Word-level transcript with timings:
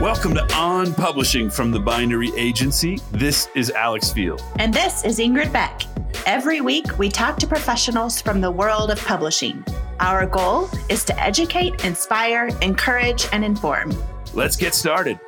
Welcome 0.00 0.32
to 0.36 0.54
On 0.54 0.94
Publishing 0.94 1.50
from 1.50 1.70
the 1.70 1.78
Bindery 1.78 2.30
Agency. 2.34 2.98
This 3.12 3.50
is 3.54 3.70
Alex 3.70 4.10
Field. 4.10 4.40
And 4.58 4.72
this 4.72 5.04
is 5.04 5.18
Ingrid 5.18 5.52
Beck. 5.52 5.82
Every 6.24 6.62
week, 6.62 6.98
we 6.98 7.10
talk 7.10 7.36
to 7.40 7.46
professionals 7.46 8.22
from 8.22 8.40
the 8.40 8.50
world 8.50 8.90
of 8.90 8.98
publishing. 9.04 9.62
Our 10.00 10.24
goal 10.24 10.70
is 10.88 11.04
to 11.04 11.20
educate, 11.20 11.84
inspire, 11.84 12.48
encourage, 12.62 13.26
and 13.30 13.44
inform. 13.44 13.92
Let's 14.32 14.56
get 14.56 14.74
started. 14.74 15.20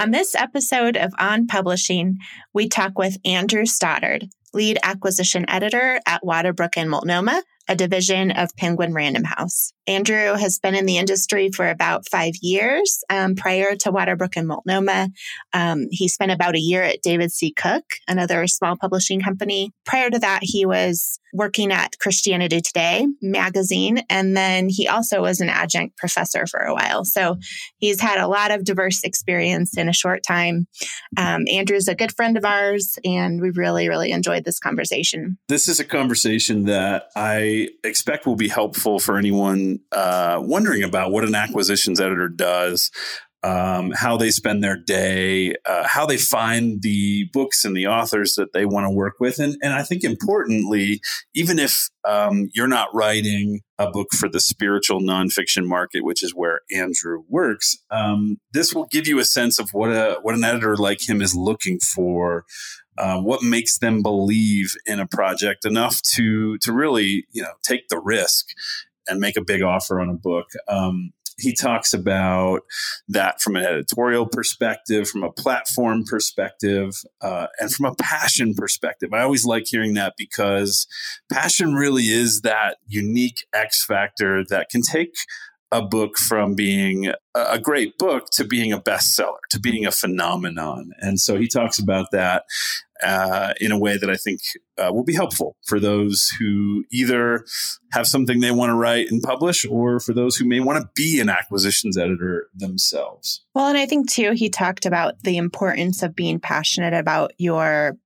On 0.00 0.10
this 0.10 0.34
episode 0.34 0.96
of 0.96 1.12
On 1.16 1.46
Publishing, 1.46 2.18
we 2.52 2.68
talk 2.68 2.98
with 2.98 3.18
Andrew 3.24 3.66
Stoddard, 3.66 4.28
lead 4.52 4.80
acquisition 4.82 5.48
editor 5.48 6.00
at 6.08 6.24
Waterbrook 6.24 6.72
and 6.76 6.90
Multnomah, 6.90 7.40
a 7.68 7.76
division 7.76 8.30
of 8.30 8.54
Penguin 8.56 8.92
Random 8.92 9.24
House. 9.24 9.72
Andrew 9.86 10.34
has 10.34 10.58
been 10.58 10.74
in 10.74 10.86
the 10.86 10.96
industry 10.96 11.50
for 11.50 11.68
about 11.68 12.08
five 12.10 12.34
years. 12.40 13.02
Um, 13.10 13.34
prior 13.34 13.76
to 13.76 13.92
Waterbrook 13.92 14.36
and 14.36 14.48
Multnomah, 14.48 15.08
um, 15.52 15.86
he 15.90 16.08
spent 16.08 16.32
about 16.32 16.54
a 16.54 16.60
year 16.60 16.82
at 16.82 17.02
David 17.02 17.32
C. 17.32 17.52
Cook, 17.52 17.84
another 18.08 18.46
small 18.46 18.76
publishing 18.76 19.20
company. 19.20 19.72
Prior 19.84 20.10
to 20.10 20.18
that, 20.18 20.40
he 20.42 20.64
was 20.64 21.18
working 21.34 21.72
at 21.72 21.98
Christianity 21.98 22.60
Today 22.60 23.06
magazine, 23.20 24.02
and 24.08 24.36
then 24.36 24.68
he 24.68 24.88
also 24.88 25.20
was 25.20 25.40
an 25.40 25.48
adjunct 25.48 25.96
professor 25.96 26.46
for 26.46 26.60
a 26.60 26.72
while. 26.72 27.04
So 27.04 27.36
he's 27.78 28.00
had 28.00 28.18
a 28.18 28.28
lot 28.28 28.52
of 28.52 28.64
diverse 28.64 29.02
experience 29.02 29.76
in 29.76 29.88
a 29.88 29.92
short 29.92 30.22
time. 30.26 30.66
Um, 31.16 31.44
Andrew's 31.50 31.88
a 31.88 31.94
good 31.94 32.14
friend 32.14 32.36
of 32.38 32.44
ours, 32.44 32.98
and 33.04 33.40
we 33.40 33.50
really, 33.50 33.88
really 33.88 34.12
enjoyed 34.12 34.44
this 34.44 34.58
conversation. 34.58 35.36
This 35.48 35.68
is 35.68 35.80
a 35.80 35.84
conversation 35.84 36.64
that 36.64 37.08
I 37.16 37.53
expect 37.82 38.26
will 38.26 38.36
be 38.36 38.48
helpful 38.48 38.98
for 38.98 39.16
anyone 39.16 39.80
uh, 39.92 40.38
wondering 40.40 40.82
about 40.82 41.10
what 41.10 41.24
an 41.24 41.34
acquisitions 41.34 42.00
editor 42.00 42.28
does, 42.28 42.90
um, 43.44 43.92
how 43.94 44.16
they 44.16 44.30
spend 44.30 44.64
their 44.64 44.76
day, 44.76 45.54
uh, 45.66 45.86
how 45.86 46.06
they 46.06 46.16
find 46.16 46.80
the 46.80 47.28
books 47.32 47.64
and 47.64 47.76
the 47.76 47.86
authors 47.86 48.34
that 48.36 48.54
they 48.54 48.64
want 48.64 48.86
to 48.86 48.90
work 48.90 49.14
with. 49.20 49.38
And, 49.38 49.56
and 49.62 49.74
I 49.74 49.82
think 49.82 50.02
importantly, 50.02 51.00
even 51.34 51.58
if 51.58 51.90
um, 52.08 52.48
you're 52.54 52.66
not 52.66 52.88
writing 52.94 53.60
a 53.78 53.90
book 53.90 54.08
for 54.14 54.30
the 54.30 54.40
spiritual 54.40 55.00
nonfiction 55.00 55.66
market, 55.66 56.04
which 56.04 56.22
is 56.22 56.34
where 56.34 56.60
Andrew 56.74 57.24
works, 57.28 57.76
um, 57.90 58.38
this 58.52 58.74
will 58.74 58.86
give 58.86 59.06
you 59.06 59.18
a 59.18 59.24
sense 59.24 59.58
of 59.58 59.68
what 59.72 59.90
a 59.90 60.18
what 60.22 60.34
an 60.34 60.44
editor 60.44 60.76
like 60.76 61.06
him 61.06 61.20
is 61.20 61.34
looking 61.34 61.78
for. 61.80 62.44
Uh, 62.96 63.20
what 63.20 63.42
makes 63.42 63.78
them 63.78 64.02
believe 64.02 64.74
in 64.86 65.00
a 65.00 65.06
project 65.06 65.64
enough 65.64 66.00
to 66.02 66.58
to 66.58 66.72
really 66.72 67.26
you 67.32 67.42
know 67.42 67.52
take 67.62 67.88
the 67.88 67.98
risk 67.98 68.48
and 69.08 69.20
make 69.20 69.36
a 69.36 69.44
big 69.44 69.62
offer 69.62 70.00
on 70.00 70.08
a 70.08 70.14
book. 70.14 70.46
Um, 70.68 71.12
he 71.36 71.52
talks 71.52 71.92
about 71.92 72.60
that 73.08 73.40
from 73.40 73.56
an 73.56 73.64
editorial 73.64 74.26
perspective, 74.26 75.08
from 75.08 75.24
a 75.24 75.32
platform 75.32 76.04
perspective, 76.04 76.94
uh, 77.20 77.48
and 77.58 77.72
from 77.72 77.86
a 77.86 77.94
passion 77.96 78.54
perspective. 78.54 79.12
I 79.12 79.22
always 79.22 79.44
like 79.44 79.64
hearing 79.66 79.94
that 79.94 80.14
because 80.16 80.86
passion 81.32 81.74
really 81.74 82.04
is 82.04 82.42
that 82.42 82.76
unique 82.86 83.46
X 83.52 83.84
factor 83.84 84.44
that 84.48 84.68
can 84.70 84.82
take 84.82 85.14
a 85.72 85.82
book 85.82 86.16
from 86.16 86.54
being 86.54 87.12
a 87.34 87.58
great 87.58 87.98
book 87.98 88.28
to 88.30 88.44
being 88.44 88.72
a 88.72 88.80
bestseller, 88.80 89.40
to 89.50 89.58
being 89.58 89.84
a 89.84 89.90
phenomenon. 89.90 90.92
And 91.00 91.18
so 91.18 91.36
he 91.36 91.48
talks 91.48 91.80
about 91.80 92.12
that 92.12 92.44
uh, 93.04 93.52
in 93.60 93.72
a 93.72 93.78
way 93.78 93.96
that 93.96 94.10
I 94.10 94.16
think 94.16 94.40
uh, 94.78 94.92
will 94.92 95.04
be 95.04 95.14
helpful 95.14 95.56
for 95.66 95.78
those 95.78 96.30
who 96.38 96.84
either 96.90 97.44
have 97.92 98.06
something 98.06 98.40
they 98.40 98.50
want 98.50 98.70
to 98.70 98.74
write 98.74 99.10
and 99.10 99.22
publish, 99.22 99.66
or 99.66 100.00
for 100.00 100.12
those 100.12 100.36
who 100.36 100.46
may 100.46 100.60
want 100.60 100.80
to 100.80 100.88
be 100.94 101.20
an 101.20 101.28
acquisitions 101.28 101.96
editor 101.96 102.48
themselves. 102.54 103.44
Well, 103.54 103.68
and 103.68 103.78
I 103.78 103.86
think 103.86 104.10
too, 104.10 104.32
he 104.32 104.48
talked 104.48 104.86
about 104.86 105.22
the 105.22 105.36
importance 105.36 106.02
of 106.02 106.16
being 106.16 106.40
passionate 106.40 106.94
about 106.94 107.32
your 107.38 107.96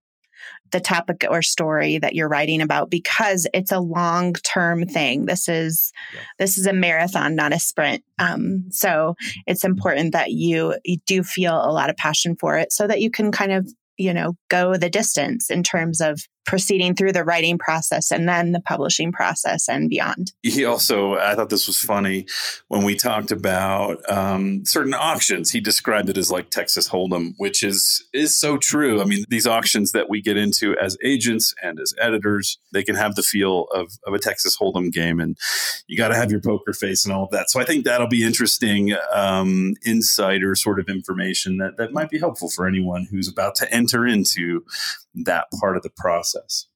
the 0.71 0.79
topic 0.79 1.25
or 1.29 1.41
story 1.41 1.97
that 1.97 2.13
you're 2.13 2.27
writing 2.27 2.61
about 2.61 2.89
because 2.89 3.47
it's 3.53 3.71
a 3.71 3.79
long 3.79 4.33
term 4.33 4.85
thing. 4.85 5.25
This 5.25 5.47
is 5.47 5.91
yeah. 6.13 6.21
this 6.37 6.57
is 6.57 6.67
a 6.67 6.73
marathon, 6.73 7.35
not 7.35 7.53
a 7.53 7.59
sprint. 7.59 8.03
Um, 8.19 8.65
so 8.69 9.15
it's 9.47 9.63
important 9.63 10.11
that 10.13 10.31
you 10.31 10.75
you 10.83 10.97
do 11.05 11.23
feel 11.23 11.55
a 11.55 11.71
lot 11.71 11.89
of 11.89 11.97
passion 11.97 12.35
for 12.35 12.57
it, 12.57 12.71
so 12.71 12.87
that 12.87 13.01
you 13.01 13.09
can 13.09 13.31
kind 13.31 13.51
of 13.51 13.71
you 13.99 14.13
know 14.13 14.33
go 14.49 14.75
the 14.77 14.89
distance 14.89 15.49
in 15.49 15.61
terms 15.61 16.01
of 16.01 16.21
proceeding 16.49 16.95
through 16.95 17.11
the 17.11 17.23
writing 17.23 17.59
process 17.59 18.11
and 18.11 18.27
then 18.27 18.53
the 18.53 18.59
publishing 18.59 19.11
process 19.11 19.69
and 19.69 19.87
beyond. 19.87 20.33
He 20.41 20.65
also, 20.65 21.13
I 21.13 21.35
thought 21.35 21.51
this 21.51 21.67
was 21.67 21.77
funny 21.77 22.25
when 22.69 22.83
we 22.83 22.95
talked 22.95 23.31
about 23.31 23.97
um, 24.09 24.65
certain 24.65 24.95
auctions. 24.95 25.51
He 25.51 25.59
described 25.59 26.09
it 26.09 26.17
as 26.17 26.31
like 26.31 26.49
Texas 26.49 26.89
Hold'em, 26.89 27.33
which 27.37 27.61
is 27.61 28.03
is 28.13 28.35
so 28.35 28.57
true. 28.57 28.99
I 28.99 29.05
mean, 29.05 29.25
these 29.29 29.45
auctions 29.45 29.91
that 29.91 30.09
we 30.09 30.23
get 30.23 30.37
into 30.37 30.75
as 30.77 30.97
agents 31.03 31.53
and 31.61 31.79
as 31.79 31.93
editors, 32.01 32.57
they 32.73 32.83
can 32.83 32.95
have 32.95 33.13
the 33.13 33.21
feel 33.21 33.65
of, 33.71 33.91
of 34.07 34.15
a 34.15 34.19
Texas 34.19 34.57
Hold'em 34.59 34.91
game, 34.91 35.19
and 35.19 35.37
you 35.85 35.97
got 35.97 36.07
to 36.07 36.15
have 36.15 36.31
your 36.31 36.41
poker 36.41 36.73
face 36.73 37.05
and 37.05 37.13
all 37.13 37.25
of 37.25 37.29
that. 37.29 37.51
So 37.51 37.59
I 37.59 37.63
think 37.63 37.85
that'll 37.85 38.07
be 38.07 38.23
interesting 38.23 38.95
um, 39.13 39.75
insider 39.83 40.55
sort 40.55 40.79
of 40.79 40.89
information 40.89 41.57
that 41.57 41.77
that 41.77 41.93
might 41.93 42.09
be 42.09 42.17
helpful 42.17 42.49
for 42.49 42.65
anyone 42.67 43.07
who's 43.11 43.27
about 43.27 43.53
to 43.55 43.71
enter 43.71 44.07
into 44.07 44.65
that 45.15 45.47
part 45.59 45.77
of 45.77 45.83
the 45.83 45.91
process. 45.95 46.67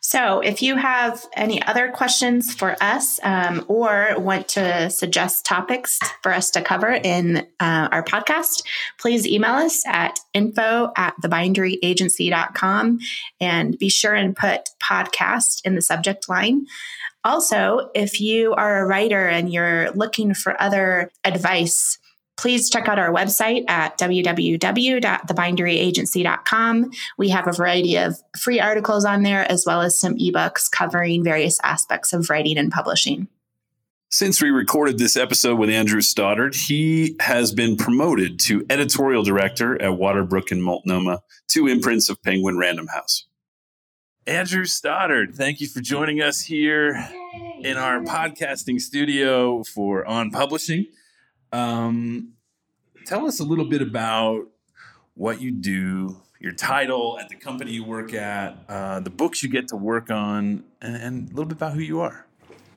So, 0.00 0.40
if 0.40 0.62
you 0.62 0.76
have 0.76 1.24
any 1.34 1.62
other 1.62 1.88
questions 1.90 2.54
for 2.54 2.76
us 2.80 3.20
um, 3.22 3.64
or 3.68 4.14
want 4.18 4.48
to 4.48 4.90
suggest 4.90 5.46
topics 5.46 5.98
for 6.22 6.32
us 6.32 6.50
to 6.52 6.62
cover 6.62 6.90
in 6.90 7.46
uh, 7.60 7.88
our 7.92 8.02
podcast, 8.02 8.64
please 8.98 9.26
email 9.26 9.54
us 9.54 9.86
at 9.86 10.18
info 10.34 10.92
at 10.96 11.14
thebinderyagency.com 11.22 12.98
and 13.40 13.78
be 13.78 13.88
sure 13.88 14.14
and 14.14 14.34
put 14.34 14.70
podcast 14.82 15.60
in 15.64 15.74
the 15.76 15.82
subject 15.82 16.28
line. 16.28 16.66
Also, 17.24 17.90
if 17.94 18.20
you 18.20 18.52
are 18.54 18.80
a 18.80 18.86
writer 18.86 19.28
and 19.28 19.52
you're 19.52 19.90
looking 19.92 20.34
for 20.34 20.60
other 20.60 21.10
advice 21.24 21.98
please 22.42 22.68
check 22.68 22.88
out 22.88 22.98
our 22.98 23.12
website 23.12 23.64
at 23.68 23.96
www.thebinderyagency.com. 23.98 26.90
We 27.16 27.28
have 27.28 27.46
a 27.46 27.52
variety 27.52 27.94
of 27.96 28.16
free 28.36 28.58
articles 28.58 29.04
on 29.04 29.22
there, 29.22 29.48
as 29.50 29.64
well 29.64 29.80
as 29.80 29.96
some 29.96 30.16
ebooks 30.16 30.68
covering 30.68 31.22
various 31.22 31.60
aspects 31.62 32.12
of 32.12 32.28
writing 32.28 32.58
and 32.58 32.72
publishing. 32.72 33.28
Since 34.10 34.42
we 34.42 34.50
recorded 34.50 34.98
this 34.98 35.16
episode 35.16 35.56
with 35.58 35.70
Andrew 35.70 36.00
Stoddard, 36.00 36.56
he 36.56 37.14
has 37.20 37.54
been 37.54 37.76
promoted 37.76 38.40
to 38.40 38.66
editorial 38.68 39.22
director 39.22 39.80
at 39.80 39.92
Waterbrook 39.92 40.50
and 40.50 40.64
Multnomah, 40.64 41.20
two 41.46 41.68
imprints 41.68 42.08
of 42.08 42.20
Penguin 42.24 42.58
Random 42.58 42.88
House. 42.88 43.24
Andrew 44.26 44.64
Stoddard, 44.64 45.36
thank 45.36 45.60
you 45.60 45.68
for 45.68 45.80
joining 45.80 46.20
us 46.20 46.40
here 46.40 47.08
in 47.60 47.76
our 47.76 48.00
podcasting 48.00 48.80
studio 48.80 49.62
for 49.62 50.04
On 50.06 50.32
Publishing. 50.32 50.86
Um, 51.52 52.32
tell 53.06 53.26
us 53.26 53.40
a 53.40 53.44
little 53.44 53.64
bit 53.64 53.82
about 53.82 54.46
what 55.14 55.40
you 55.40 55.50
do, 55.50 56.20
your 56.40 56.52
title 56.52 57.18
at 57.20 57.28
the 57.28 57.36
company 57.36 57.72
you 57.72 57.84
work 57.84 58.14
at, 58.14 58.56
uh, 58.68 59.00
the 59.00 59.10
books 59.10 59.42
you 59.42 59.48
get 59.48 59.68
to 59.68 59.76
work 59.76 60.10
on, 60.10 60.64
and, 60.80 60.96
and, 60.96 61.28
a 61.28 61.30
little 61.30 61.46
bit 61.46 61.56
about 61.56 61.74
who 61.74 61.80
you 61.80 62.00
are. 62.00 62.26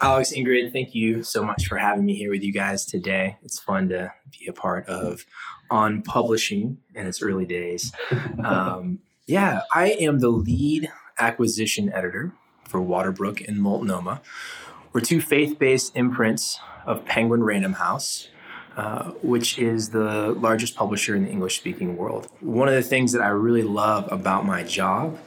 Alex, 0.01 0.33
Ingrid, 0.33 0.73
thank 0.73 0.93
you 0.93 1.23
so 1.23 1.43
much 1.43 1.67
for 1.67 1.77
having 1.77 2.05
me 2.05 2.15
here 2.15 2.29
with 2.29 2.43
you 2.43 2.51
guys 2.51 2.85
today. 2.85 3.37
It's 3.43 3.59
fun 3.59 3.87
to 3.89 4.13
be 4.37 4.47
a 4.47 4.53
part 4.53 4.87
of 4.87 5.25
On 5.71 6.01
Publishing 6.01 6.79
in 6.93 7.07
its 7.07 7.21
early 7.21 7.45
days. 7.45 7.91
Um, 8.43 8.99
yeah, 9.25 9.61
I 9.73 9.91
am 9.91 10.19
the 10.19 10.29
lead 10.29 10.91
acquisition 11.17 11.91
editor 11.91 12.33
for 12.67 12.79
Waterbrook 12.79 13.47
and 13.47 13.59
Multnomah. 13.59 14.21
We're 14.93 15.01
two 15.01 15.19
faith 15.19 15.57
based 15.57 15.95
imprints 15.95 16.59
of 16.85 17.05
Penguin 17.05 17.43
Random 17.43 17.73
House. 17.73 18.27
Uh, 18.77 19.11
which 19.21 19.57
is 19.57 19.87
the 19.91 20.33
largest 20.33 20.75
publisher 20.75 21.15
in 21.15 21.23
the 21.23 21.31
English 21.31 21.55
speaking 21.55 21.95
world. 21.95 22.27
One 22.41 22.67
of 22.67 22.73
the 22.73 22.81
things 22.81 23.13
that 23.13 23.21
I 23.21 23.29
really 23.29 23.63
love 23.63 24.11
about 24.11 24.45
my 24.45 24.63
job 24.63 25.17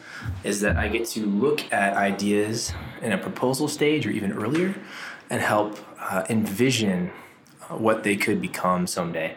is 0.45 0.61
that 0.61 0.77
I 0.77 0.89
get 0.89 1.07
to 1.11 1.25
look 1.25 1.73
at 1.73 1.97
ideas 1.97 2.75
in 3.01 3.13
a 3.13 3.17
proposal 3.17 3.67
stage 3.67 4.07
or 4.07 4.11
even 4.11 4.35
earlier 4.35 4.75
and 5.31 5.41
help 5.41 5.79
uh, 5.99 6.27
envision 6.29 7.11
uh, 7.63 7.77
what 7.77 8.05
they 8.05 8.17
could 8.17 8.43
become 8.43 8.87
someday. 8.87 9.35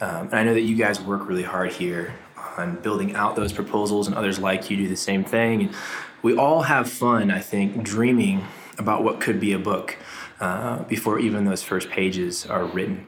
Um, 0.00 0.26
and 0.26 0.34
I 0.34 0.44
know 0.44 0.54
that 0.54 0.62
you 0.62 0.76
guys 0.76 1.00
work 1.00 1.28
really 1.28 1.42
hard 1.42 1.72
here 1.72 2.14
on 2.56 2.76
building 2.76 3.16
out 3.16 3.34
those 3.34 3.52
proposals, 3.52 4.06
and 4.06 4.14
others 4.14 4.38
like 4.38 4.70
you 4.70 4.76
do 4.76 4.86
the 4.86 4.96
same 4.96 5.24
thing. 5.24 5.62
And 5.62 5.74
we 6.22 6.36
all 6.36 6.62
have 6.62 6.88
fun, 6.88 7.32
I 7.32 7.40
think, 7.40 7.82
dreaming 7.82 8.46
about 8.78 9.02
what 9.02 9.20
could 9.20 9.40
be 9.40 9.52
a 9.52 9.58
book 9.58 9.96
uh, 10.38 10.84
before 10.84 11.18
even 11.18 11.44
those 11.44 11.64
first 11.64 11.90
pages 11.90 12.46
are 12.46 12.64
written 12.64 13.04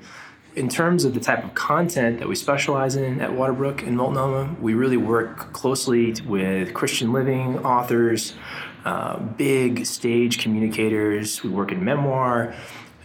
in 0.56 0.68
terms 0.68 1.04
of 1.04 1.14
the 1.14 1.20
type 1.20 1.44
of 1.44 1.54
content 1.54 2.18
that 2.18 2.28
we 2.28 2.34
specialize 2.34 2.96
in 2.96 3.20
at 3.20 3.30
Waterbrook 3.30 3.86
and 3.86 3.96
Multnomah, 3.96 4.56
we 4.60 4.74
really 4.74 4.96
work 4.96 5.52
closely 5.52 6.14
with 6.26 6.74
Christian 6.74 7.12
living 7.12 7.58
authors, 7.64 8.34
uh, 8.84 9.18
big 9.18 9.86
stage 9.86 10.38
communicators. 10.38 11.42
We 11.44 11.50
work 11.50 11.70
in 11.70 11.84
memoir, 11.84 12.54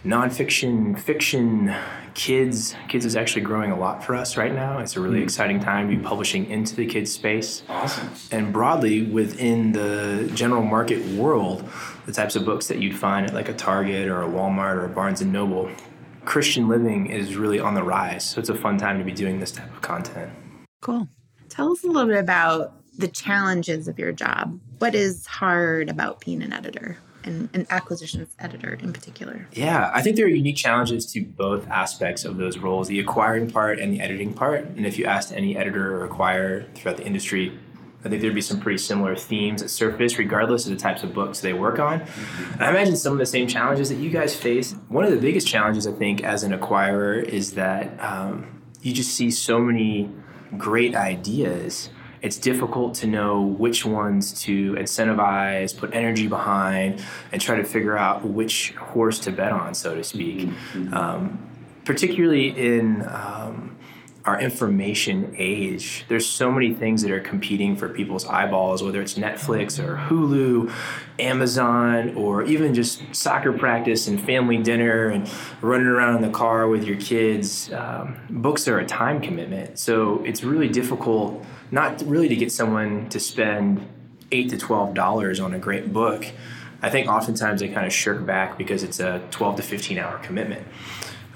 nonfiction, 0.04 0.98
fiction, 0.98 1.74
kids. 2.14 2.74
Kids 2.88 3.04
is 3.04 3.14
actually 3.14 3.42
growing 3.42 3.70
a 3.70 3.78
lot 3.78 4.02
for 4.02 4.14
us 4.14 4.36
right 4.36 4.52
now. 4.52 4.78
It's 4.78 4.96
a 4.96 5.00
really 5.00 5.20
mm. 5.20 5.24
exciting 5.24 5.60
time 5.60 5.88
to 5.88 5.96
be 5.96 6.02
publishing 6.02 6.46
into 6.46 6.74
the 6.74 6.86
kids 6.86 7.12
space. 7.12 7.62
Awesome. 7.68 8.10
And 8.32 8.52
broadly 8.52 9.02
within 9.02 9.72
the 9.72 10.30
general 10.34 10.62
market 10.62 11.04
world, 11.16 11.68
the 12.06 12.12
types 12.12 12.34
of 12.34 12.44
books 12.44 12.68
that 12.68 12.78
you'd 12.78 12.96
find 12.96 13.26
at 13.26 13.34
like 13.34 13.48
a 13.48 13.54
Target 13.54 14.08
or 14.08 14.22
a 14.22 14.28
Walmart 14.28 14.76
or 14.76 14.86
a 14.86 14.88
Barnes 14.88 15.20
and 15.20 15.32
Noble, 15.32 15.70
Christian 16.26 16.68
living 16.68 17.06
is 17.06 17.36
really 17.36 17.58
on 17.58 17.74
the 17.74 17.82
rise. 17.82 18.24
So 18.24 18.40
it's 18.40 18.50
a 18.50 18.54
fun 18.54 18.76
time 18.76 18.98
to 18.98 19.04
be 19.04 19.12
doing 19.12 19.40
this 19.40 19.52
type 19.52 19.72
of 19.72 19.80
content. 19.80 20.30
Cool. 20.82 21.08
Tell 21.48 21.72
us 21.72 21.82
a 21.84 21.86
little 21.86 22.06
bit 22.06 22.18
about 22.18 22.74
the 22.98 23.08
challenges 23.08 23.88
of 23.88 23.98
your 23.98 24.12
job. 24.12 24.60
What 24.78 24.94
is 24.94 25.24
hard 25.26 25.88
about 25.88 26.20
being 26.20 26.42
an 26.42 26.52
editor? 26.52 26.98
and 27.26 27.48
an 27.54 27.66
acquisitions 27.70 28.28
editor 28.38 28.74
in 28.74 28.92
particular? 28.92 29.48
Yeah, 29.52 29.90
I 29.92 30.00
think 30.00 30.16
there 30.16 30.26
are 30.26 30.28
unique 30.28 30.56
challenges 30.56 31.10
to 31.12 31.22
both 31.22 31.68
aspects 31.68 32.24
of 32.24 32.36
those 32.36 32.56
roles 32.58 32.88
the 32.88 33.00
acquiring 33.00 33.50
part 33.50 33.80
and 33.80 33.92
the 33.92 34.00
editing 34.00 34.32
part. 34.32 34.64
And 34.64 34.86
if 34.86 34.96
you 34.96 35.04
asked 35.06 35.32
any 35.32 35.56
editor 35.56 36.00
or 36.00 36.08
acquirer 36.08 36.72
throughout 36.74 36.98
the 36.98 37.04
industry, 37.04 37.58
I 38.06 38.08
think 38.08 38.22
there'd 38.22 38.34
be 38.34 38.40
some 38.40 38.60
pretty 38.60 38.78
similar 38.78 39.16
themes 39.16 39.62
that 39.62 39.68
surface, 39.68 40.16
regardless 40.18 40.64
of 40.66 40.70
the 40.70 40.78
types 40.78 41.02
of 41.02 41.12
books 41.12 41.40
they 41.40 41.52
work 41.52 41.78
on. 41.78 42.02
And 42.52 42.62
I 42.62 42.70
imagine 42.70 42.96
some 42.96 43.12
of 43.12 43.18
the 43.18 43.26
same 43.26 43.48
challenges 43.48 43.88
that 43.88 43.96
you 43.96 44.10
guys 44.10 44.34
face. 44.34 44.74
One 44.88 45.04
of 45.04 45.10
the 45.10 45.18
biggest 45.18 45.46
challenges, 45.46 45.86
I 45.86 45.92
think, 45.92 46.22
as 46.22 46.44
an 46.44 46.52
acquirer 46.52 47.22
is 47.22 47.54
that 47.54 48.00
um, 48.00 48.62
you 48.80 48.92
just 48.92 49.10
see 49.14 49.30
so 49.30 49.58
many 49.58 50.08
great 50.56 50.94
ideas 50.94 51.90
it's 52.22 52.38
difficult 52.38 52.94
to 52.94 53.06
know 53.06 53.42
which 53.42 53.84
ones 53.84 54.40
to 54.42 54.72
incentivize, 54.72 55.76
put 55.76 55.94
energy 55.94 56.26
behind, 56.26 57.00
and 57.30 57.40
try 57.40 57.56
to 57.56 57.64
figure 57.64 57.96
out 57.96 58.24
which 58.24 58.74
horse 58.74 59.20
to 59.20 59.32
bet 59.32 59.52
on, 59.52 59.74
so 59.74 59.94
to 59.94 60.02
speak. 60.02 60.48
Mm-hmm. 60.48 60.94
Um, 60.94 61.38
particularly 61.84 62.48
in 62.48 63.02
um, 63.08 63.75
our 64.26 64.40
information 64.40 65.34
age, 65.38 66.04
there's 66.08 66.26
so 66.26 66.50
many 66.50 66.74
things 66.74 67.02
that 67.02 67.12
are 67.12 67.20
competing 67.20 67.76
for 67.76 67.88
people's 67.88 68.26
eyeballs, 68.26 68.82
whether 68.82 69.00
it's 69.00 69.14
Netflix 69.14 69.78
or 69.78 69.96
Hulu, 69.96 70.72
Amazon, 71.20 72.14
or 72.16 72.42
even 72.42 72.74
just 72.74 73.02
soccer 73.14 73.52
practice 73.52 74.08
and 74.08 74.20
family 74.20 74.58
dinner 74.58 75.08
and 75.08 75.30
running 75.62 75.86
around 75.86 76.16
in 76.16 76.22
the 76.22 76.36
car 76.36 76.68
with 76.68 76.84
your 76.84 76.96
kids. 76.96 77.72
Um, 77.72 78.16
books 78.28 78.66
are 78.66 78.80
a 78.80 78.86
time 78.86 79.20
commitment, 79.20 79.78
so 79.78 80.22
it's 80.24 80.42
really 80.42 80.68
difficult 80.68 81.44
not 81.70 82.02
really 82.06 82.28
to 82.28 82.36
get 82.36 82.52
someone 82.52 83.08
to 83.08 83.18
spend 83.18 83.86
eight 84.32 84.50
to 84.50 84.58
twelve 84.58 84.94
dollars 84.94 85.40
on 85.40 85.54
a 85.54 85.58
great 85.58 85.92
book. 85.92 86.26
I 86.82 86.90
think 86.90 87.08
oftentimes 87.08 87.60
they 87.60 87.68
kind 87.68 87.86
of 87.86 87.92
shirk 87.92 88.26
back 88.26 88.58
because 88.58 88.82
it's 88.82 89.00
a 89.00 89.22
twelve 89.30 89.56
to 89.56 89.62
fifteen 89.62 89.98
hour 89.98 90.18
commitment, 90.18 90.66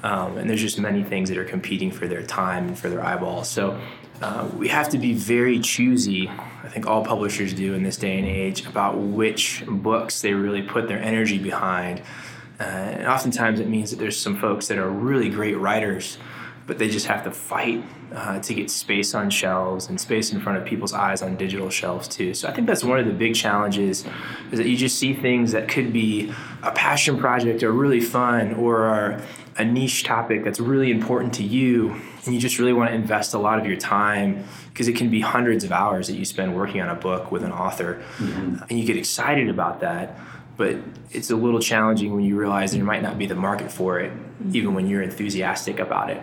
um, 0.03 0.39
and 0.39 0.49
there's 0.49 0.61
just 0.61 0.79
many 0.79 1.03
things 1.03 1.29
that 1.29 1.39
are 1.39 1.45
competing 1.45 1.91
for 1.91 2.09
their 2.09 2.23
time 2.23 2.69
and 2.69 2.79
for 2.79 2.89
their 2.89 3.05
eyeballs. 3.05 3.49
So. 3.49 3.81
Uh, 4.23 4.47
we 4.59 4.69
have 4.69 4.91
to 4.91 4.99
be 4.99 5.15
very 5.15 5.59
choosy. 5.59 6.29
I 6.29 6.69
think 6.69 6.87
all 6.87 7.03
publishers 7.03 7.55
do 7.55 7.73
in 7.73 7.83
this 7.83 7.97
day 7.97 8.19
and 8.19 8.29
age 8.29 8.67
about 8.67 8.99
which 8.99 9.65
books 9.67 10.21
they 10.21 10.35
really 10.35 10.61
put 10.61 10.89
their 10.89 10.99
energy 10.99 11.39
behind. 11.39 12.03
Uh, 12.61 12.65
and 12.65 13.07
oftentimes 13.07 13.61
it 13.61 13.67
means 13.67 13.91
that 13.93 13.99
there's 13.99 14.19
some 14.19 14.39
folks 14.39 14.69
that 14.69 14.77
are 14.77 14.91
really 14.91 15.31
great 15.31 15.57
writers 15.57 16.19
but 16.71 16.79
they 16.79 16.89
just 16.89 17.07
have 17.07 17.25
to 17.25 17.33
fight 17.33 17.83
uh, 18.15 18.39
to 18.39 18.55
get 18.55 18.71
space 18.71 19.13
on 19.13 19.29
shelves 19.29 19.89
and 19.89 20.01
space 20.01 20.33
in 20.33 20.41
front 20.41 20.57
of 20.57 20.65
people's 20.65 20.93
eyes 20.93 21.21
on 21.21 21.35
digital 21.35 21.69
shelves 21.69 22.07
too. 22.07 22.33
So 22.33 22.47
I 22.47 22.53
think 22.53 22.69
that's 22.69 22.85
one 22.85 23.01
of 23.01 23.07
the 23.07 23.13
big 23.13 23.35
challenges 23.35 24.05
is 24.53 24.59
that 24.59 24.69
you 24.69 24.77
just 24.77 24.97
see 24.97 25.13
things 25.13 25.51
that 25.51 25.67
could 25.67 25.93
be 25.93 26.33
a 26.63 26.71
passion 26.71 27.19
project 27.19 27.65
or 27.65 27.73
really 27.73 28.01
fun 28.01 28.55
or 28.55 28.85
are 28.85 29.21
a 29.57 29.65
niche 29.65 30.05
topic 30.05 30.45
that's 30.45 30.61
really 30.61 30.91
important 30.91 31.35
to 31.35 31.43
you 31.43 31.95
and 32.25 32.35
you 32.35 32.41
just 32.41 32.59
really 32.59 32.73
want 32.73 32.91
to 32.91 32.95
invest 32.95 33.35
a 33.35 33.39
lot 33.39 33.59
of 33.59 33.67
your 33.67 33.77
time 33.77 34.45
because 34.69 34.89
it 34.89 34.97
can 34.97 35.11
be 35.11 35.21
hundreds 35.21 35.65
of 35.65 35.73
hours 35.73 36.07
that 36.07 36.15
you 36.15 36.25
spend 36.25 36.55
working 36.55 36.81
on 36.81 36.89
a 36.89 36.95
book 36.95 37.31
with 37.33 37.43
an 37.43 37.53
author 37.53 38.03
mm-hmm. 38.19 38.57
and 38.69 38.79
you 38.79 38.85
get 38.85 38.97
excited 38.97 39.49
about 39.49 39.81
that 39.81 40.19
but 40.57 40.77
it's 41.11 41.31
a 41.31 41.37
little 41.37 41.61
challenging 41.61 42.15
when 42.15 42.23
you 42.23 42.39
realize 42.39 42.73
there 42.73 42.85
might 42.85 43.03
not 43.03 43.19
be 43.19 43.27
the 43.27 43.35
market 43.35 43.73
for 43.73 43.99
it 43.99 44.13
even 44.53 44.75
when 44.75 44.87
you're 44.87 45.03
enthusiastic 45.03 45.79
about 45.79 46.11
it 46.11 46.23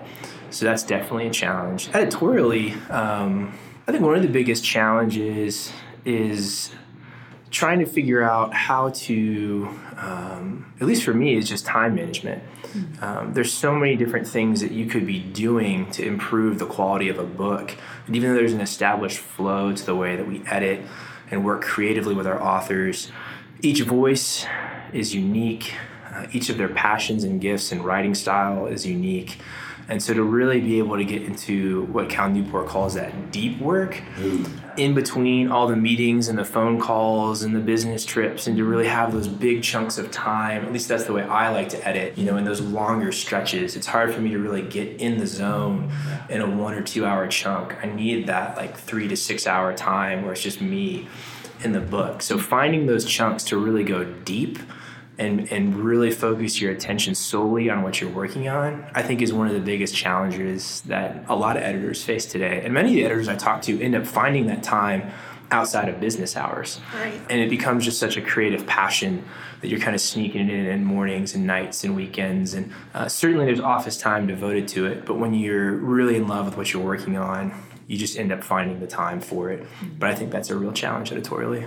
so 0.49 0.65
that's 0.65 0.83
definitely 0.83 1.27
a 1.27 1.31
challenge. 1.31 1.89
Editorially, 1.93 2.73
um, 2.89 3.53
I 3.87 3.91
think 3.91 4.03
one 4.03 4.15
of 4.15 4.21
the 4.21 4.29
biggest 4.29 4.63
challenges 4.63 5.71
is 6.05 6.71
trying 7.49 7.79
to 7.79 7.85
figure 7.85 8.21
out 8.21 8.53
how 8.53 8.89
to, 8.89 9.69
um, 9.97 10.73
at 10.79 10.87
least 10.87 11.03
for 11.03 11.13
me, 11.13 11.35
is 11.35 11.47
just 11.47 11.65
time 11.65 11.95
management. 11.95 12.43
Mm-hmm. 12.63 13.03
Um, 13.03 13.33
there's 13.33 13.53
so 13.53 13.73
many 13.73 13.95
different 13.95 14.27
things 14.27 14.61
that 14.61 14.71
you 14.71 14.85
could 14.85 15.05
be 15.05 15.19
doing 15.19 15.89
to 15.91 16.05
improve 16.05 16.59
the 16.59 16.65
quality 16.65 17.09
of 17.09 17.19
a 17.19 17.23
book. 17.23 17.75
And 18.05 18.15
even 18.15 18.29
though 18.29 18.35
there's 18.35 18.53
an 18.53 18.61
established 18.61 19.19
flow 19.19 19.73
to 19.73 19.85
the 19.85 19.95
way 19.95 20.15
that 20.15 20.27
we 20.27 20.43
edit 20.45 20.81
and 21.31 21.43
work 21.43 21.61
creatively 21.61 22.13
with 22.13 22.27
our 22.27 22.41
authors, 22.41 23.11
each 23.61 23.81
voice 23.81 24.45
is 24.93 25.15
unique. 25.15 25.73
Uh, 26.13 26.27
each 26.31 26.49
of 26.49 26.57
their 26.57 26.69
passions 26.69 27.23
and 27.23 27.39
gifts 27.41 27.71
and 27.71 27.83
writing 27.83 28.15
style 28.15 28.65
is 28.65 28.85
unique. 28.85 29.37
And 29.89 30.03
so 30.03 30.13
to 30.13 30.21
really 30.21 30.59
be 30.59 30.79
able 30.79 30.97
to 30.97 31.05
get 31.05 31.21
into 31.21 31.83
what 31.85 32.09
Cal 32.09 32.29
Newport 32.29 32.67
calls 32.67 32.95
that 32.95 33.31
deep 33.31 33.59
work 33.61 34.01
in 34.75 34.93
between 34.93 35.49
all 35.49 35.67
the 35.67 35.77
meetings 35.77 36.27
and 36.27 36.37
the 36.37 36.43
phone 36.43 36.77
calls 36.79 37.41
and 37.41 37.55
the 37.55 37.59
business 37.61 38.03
trips 38.03 38.47
and 38.47 38.57
to 38.57 38.65
really 38.65 38.87
have 38.87 39.13
those 39.13 39.29
big 39.29 39.63
chunks 39.63 39.97
of 39.97 40.11
time, 40.11 40.65
at 40.65 40.73
least 40.73 40.89
that's 40.89 41.05
the 41.05 41.13
way 41.13 41.23
I 41.23 41.49
like 41.49 41.69
to 41.69 41.87
edit, 41.87 42.17
you 42.17 42.25
know, 42.25 42.35
in 42.35 42.43
those 42.43 42.59
longer 42.59 43.13
stretches. 43.13 43.77
It's 43.77 43.87
hard 43.87 44.13
for 44.13 44.19
me 44.19 44.31
to 44.31 44.39
really 44.39 44.61
get 44.61 44.99
in 44.99 45.19
the 45.19 45.27
zone 45.27 45.89
in 46.29 46.41
a 46.41 46.49
one 46.49 46.73
or 46.73 46.81
two 46.81 47.05
hour 47.05 47.25
chunk. 47.27 47.75
I 47.81 47.87
need 47.87 48.27
that 48.27 48.57
like 48.57 48.75
three 48.77 49.07
to 49.07 49.15
six 49.15 49.47
hour 49.47 49.73
time 49.73 50.23
where 50.23 50.33
it's 50.33 50.43
just 50.43 50.59
me 50.59 51.07
in 51.63 51.71
the 51.71 51.79
book. 51.79 52.21
So 52.21 52.37
finding 52.37 52.87
those 52.87 53.05
chunks 53.05 53.43
to 53.45 53.57
really 53.57 53.83
go 53.83 54.03
deep 54.03 54.59
and 55.19 55.51
and 55.51 55.75
really 55.75 56.11
focus 56.11 56.61
your 56.61 56.71
attention 56.71 57.15
solely 57.15 57.69
on 57.69 57.81
what 57.81 57.99
you're 57.99 58.09
working 58.09 58.47
on, 58.47 58.85
I 58.93 59.01
think 59.01 59.21
is 59.21 59.33
one 59.33 59.47
of 59.47 59.53
the 59.53 59.59
biggest 59.59 59.95
challenges 59.95 60.81
that 60.81 61.25
a 61.27 61.35
lot 61.35 61.57
of 61.57 61.63
editors 61.63 62.03
face 62.03 62.25
today. 62.25 62.61
And 62.63 62.73
many 62.73 62.89
of 62.89 62.95
the 62.95 63.05
editors 63.05 63.27
I 63.27 63.35
talk 63.35 63.61
to 63.63 63.81
end 63.81 63.95
up 63.95 64.05
finding 64.05 64.47
that 64.47 64.63
time 64.63 65.11
outside 65.49 65.87
of 65.89 65.99
business 65.99 66.35
hours. 66.35 66.79
Right. 66.93 67.19
And 67.29 67.39
it 67.39 67.49
becomes 67.49 67.85
just 67.85 67.99
such 67.99 68.17
a 68.17 68.21
creative 68.21 68.67
passion 68.67 69.23
that 69.61 69.69
you're 69.69 69.79
kind 69.79 69.95
of 69.95 70.01
sneaking 70.01 70.49
it 70.49 70.53
in 70.53 70.65
in 70.65 70.83
mornings 70.83 71.33
and 71.33 71.47
nights 71.47 71.83
and 71.83 71.95
weekends. 71.95 72.53
And 72.53 72.71
uh, 72.93 73.07
certainly 73.07 73.45
there's 73.45 73.59
office 73.59 73.97
time 73.97 74.27
devoted 74.27 74.67
to 74.69 74.85
it, 74.85 75.05
but 75.05 75.17
when 75.17 75.33
you're 75.33 75.71
really 75.71 76.15
in 76.15 76.27
love 76.27 76.45
with 76.45 76.57
what 76.57 76.73
you're 76.73 76.83
working 76.83 77.17
on, 77.17 77.53
you 77.87 77.97
just 77.97 78.17
end 78.17 78.31
up 78.31 78.43
finding 78.43 78.79
the 78.79 78.87
time 78.87 79.21
for 79.21 79.49
it. 79.49 79.65
But 79.97 80.09
I 80.09 80.15
think 80.15 80.31
that's 80.31 80.49
a 80.49 80.55
real 80.55 80.73
challenge 80.73 81.11
editorially. 81.11 81.65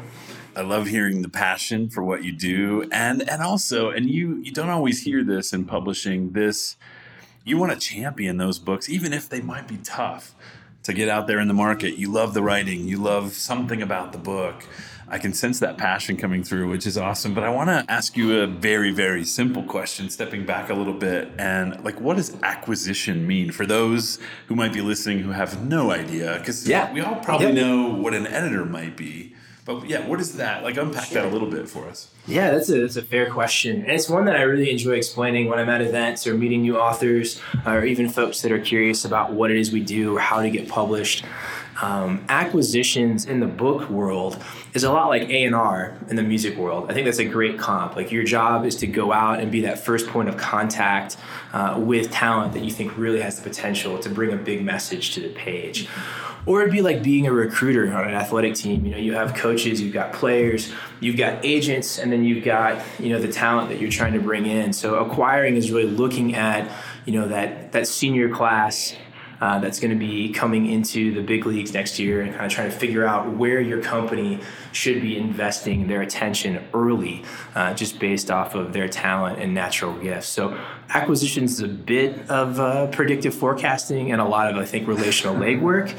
I 0.57 0.63
love 0.63 0.89
hearing 0.89 1.23
the 1.23 1.29
passion 1.29 1.89
for 1.89 2.03
what 2.03 2.25
you 2.25 2.33
do, 2.33 2.89
and 2.91 3.29
and 3.29 3.43
also, 3.43 3.91
and 3.91 4.11
you 4.11 4.37
you 4.43 4.53
don't 4.53 4.69
always 4.69 5.03
hear 5.03 5.23
this 5.23 5.53
in 5.53 5.65
publishing. 5.65 6.33
This 6.33 6.77
you 7.45 7.57
want 7.57 7.73
to 7.73 7.79
champion 7.79 8.37
those 8.37 8.59
books, 8.59 8.89
even 8.89 9.13
if 9.13 9.29
they 9.29 9.41
might 9.41 9.69
be 9.69 9.79
tough 9.79 10.35
to 10.83 10.93
get 10.93 11.09
out 11.09 11.27
there 11.27 11.41
in 11.41 11.49
the 11.49 11.55
market. 11.55 11.99
You 11.99 12.11
love 12.11 12.35
the 12.35 12.43
writing, 12.43 12.89
you 12.89 12.99
love 12.99 13.33
something 13.33 13.83
about 13.83 14.13
the 14.13 14.19
book. 14.19 14.65
I 15.13 15.19
can 15.19 15.33
sense 15.33 15.59
that 15.59 15.77
passion 15.77 16.17
coming 16.17 16.45
through, 16.45 16.69
which 16.71 16.87
is 16.87 16.97
awesome. 16.97 17.35
But 17.35 17.43
I 17.43 17.51
want 17.51 17.69
to 17.69 17.85
ask 17.93 18.17
you 18.17 18.43
a 18.43 18.47
very, 18.47 18.93
very 18.93 19.25
simple 19.25 19.65
question, 19.65 20.09
stepping 20.09 20.47
back 20.47 20.71
a 20.71 20.75
little 20.75 20.95
bit. 20.95 21.33
And 21.37 21.85
like, 21.85 22.01
what 22.01 22.17
does 22.17 22.37
acquisition 22.45 23.27
mean 23.27 23.51
for 23.51 23.67
those 23.67 24.21
who 24.47 24.55
might 24.55 24.73
be 24.73 24.81
listening 24.81 25.19
who 25.19 25.33
have 25.33 25.67
no 25.67 25.91
idea? 25.91 26.37
Because 26.39 26.69
yeah. 26.69 26.93
we 26.93 27.01
all 27.01 27.17
probably 27.17 27.47
yep. 27.47 27.57
know 27.57 27.89
what 27.89 28.15
an 28.15 28.29
editor 28.29 28.65
might 28.65 28.97
be. 28.97 29.35
But 29.65 29.89
yeah, 29.89 30.07
what 30.07 30.21
is 30.21 30.37
that? 30.37 30.63
Like, 30.63 30.77
unpack 30.77 31.11
that 31.11 31.25
a 31.25 31.29
little 31.29 31.51
bit 31.51 31.69
for 31.69 31.87
us. 31.89 32.11
Yeah, 32.27 32.51
that's 32.51 32.69
a, 32.71 32.81
that's 32.81 32.97
a 32.97 33.03
fair 33.03 33.31
question. 33.31 33.83
And 33.83 33.91
it's 33.91 34.09
one 34.09 34.25
that 34.25 34.37
I 34.37 34.43
really 34.43 34.71
enjoy 34.71 34.93
explaining 34.93 35.49
when 35.49 35.59
I'm 35.59 35.69
at 35.69 35.81
events 35.81 36.27
or 36.27 36.35
meeting 36.35 36.63
new 36.63 36.79
authors 36.79 37.41
or 37.67 37.85
even 37.85 38.09
folks 38.09 38.43
that 38.43 38.53
are 38.53 38.61
curious 38.61 39.05
about 39.05 39.33
what 39.33 39.51
it 39.51 39.59
is 39.59 39.73
we 39.73 39.81
do 39.81 40.17
or 40.17 40.21
how 40.21 40.41
to 40.43 40.51
get 40.51 40.69
published. 40.69 41.25
Um, 41.83 42.25
acquisitions 42.29 43.25
in 43.25 43.41
the 43.41 43.47
book 43.47 43.89
world 43.89 44.43
is 44.75 44.85
a 44.85 44.93
lot 44.93 45.09
like 45.09 45.31
A&R 45.31 45.97
in 46.09 46.17
the 46.17 46.23
music 46.23 46.59
world. 46.59 46.91
I 46.91 46.95
think 46.95 47.07
that's 47.07 47.21
a 47.21 47.25
great 47.25 47.59
comp. 47.59 47.97
Like 47.97 48.13
your 48.13 48.23
job 48.23 48.67
is 48.67 48.77
to 48.77 48.87
go 48.87 49.13
out 49.13 49.41
and 49.41 49.51
be 49.51 49.63
that 49.63 49.79
first 49.79 50.07
point 50.09 50.29
of 50.29 50.37
contact 50.37 51.17
uh, 51.55 51.77
with 51.79 52.11
talent 52.11 52.53
that 52.53 52.65
you 52.65 52.71
think 52.71 52.97
really 52.99 53.21
has 53.21 53.37
the 53.37 53.49
potential 53.49 53.99
to 53.99 54.11
bring 54.11 54.33
a 54.33 54.37
big 54.37 54.63
message 54.63 55.15
to 55.15 55.21
the 55.21 55.31
page. 55.31 55.89
Or 56.47 56.63
it'd 56.63 56.73
be 56.73 56.83
like 56.83 57.03
being 57.03 57.27
a 57.27 57.33
recruiter 57.33 57.93
on 57.93 58.09
an 58.09 58.15
athletic 58.15 58.55
team. 58.55 58.85
You 58.85 58.93
know, 58.93 58.99
you 58.99 59.15
have 59.15 59.35
coaches, 59.35 59.81
you've 59.81 59.93
got 59.93 60.13
players, 60.13 60.73
you've 61.01 61.17
got 61.17 61.45
agents, 61.45 61.99
and 61.99 62.11
then 62.11 62.25
you've 62.25 62.45
got 62.45 62.83
you 62.99 63.11
know 63.11 63.21
the 63.21 63.31
talent 63.31 63.69
that 63.69 63.81
you're 63.81 63.91
trying 63.91 64.15
to 64.15 64.21
bring 64.21 64.47
in. 64.47 64.73
So 64.73 64.97
acquiring 64.97 65.57
is 65.57 65.71
really 65.71 65.91
looking 65.91 66.35
at 66.35 66.71
you 67.05 67.13
know 67.13 67.29
that 67.29 67.73
that 67.73 67.87
senior 67.87 68.29
class 68.29 68.97
uh, 69.41 69.59
that's 69.59 69.81
going 69.81 69.91
to 69.91 69.97
be 69.97 70.31
coming 70.31 70.67
into 70.67 71.15
the 71.15 71.23
big 71.23 71.47
leagues 71.47 71.73
next 71.73 71.99
year 71.99 72.21
and 72.21 72.33
kind 72.33 72.45
of 72.45 72.53
trying 72.53 72.71
to 72.71 72.77
figure 72.77 73.07
out 73.07 73.33
where 73.37 73.61
your 73.61 73.83
company 73.83 74.39
should 74.73 75.01
be 75.01 75.17
investing 75.17 75.87
their 75.87 76.03
attention 76.03 76.63
early, 76.75 77.25
uh, 77.55 77.73
just 77.73 77.99
based 77.99 78.31
off 78.31 78.55
of 78.55 78.73
their 78.73 78.87
talent 78.87 79.39
and 79.39 79.55
natural 79.55 79.95
gifts. 79.99 80.29
So, 80.29 80.59
acquisitions 80.91 81.53
is 81.53 81.61
a 81.61 81.69
bit 81.69 82.29
of 82.29 82.61
uh, 82.61 82.89
predictive 82.89 83.35
forecasting 83.35 84.13
and 84.13 84.21
a 84.21 84.27
lot 84.27 84.51
of, 84.51 84.59
I 84.59 84.67
think, 84.67 84.87
relational 84.87 85.35
legwork 85.37 85.97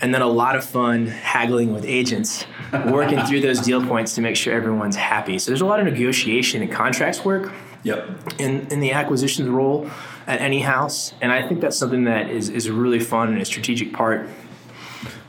and 0.00 0.14
then 0.14 0.22
a 0.22 0.26
lot 0.26 0.56
of 0.56 0.64
fun 0.64 1.06
haggling 1.06 1.72
with 1.72 1.84
agents, 1.84 2.46
working 2.86 3.20
through 3.26 3.40
those 3.40 3.60
deal 3.60 3.84
points 3.84 4.14
to 4.14 4.20
make 4.20 4.36
sure 4.36 4.54
everyone's 4.54 4.96
happy. 4.96 5.38
So 5.38 5.50
there's 5.50 5.60
a 5.60 5.66
lot 5.66 5.80
of 5.80 5.86
negotiation 5.86 6.62
and 6.62 6.70
contracts 6.70 7.24
work. 7.24 7.52
Yep. 7.84 8.40
In 8.40 8.66
in 8.68 8.80
the 8.80 8.92
acquisitions 8.92 9.48
role 9.48 9.90
at 10.26 10.40
any 10.40 10.60
house, 10.60 11.12
and 11.20 11.30
I 11.30 11.46
think 11.46 11.60
that's 11.60 11.76
something 11.76 12.04
that 12.04 12.30
is 12.30 12.48
is 12.48 12.70
really 12.70 12.98
fun 12.98 13.28
and 13.28 13.40
a 13.42 13.44
strategic 13.44 13.92
part 13.92 14.26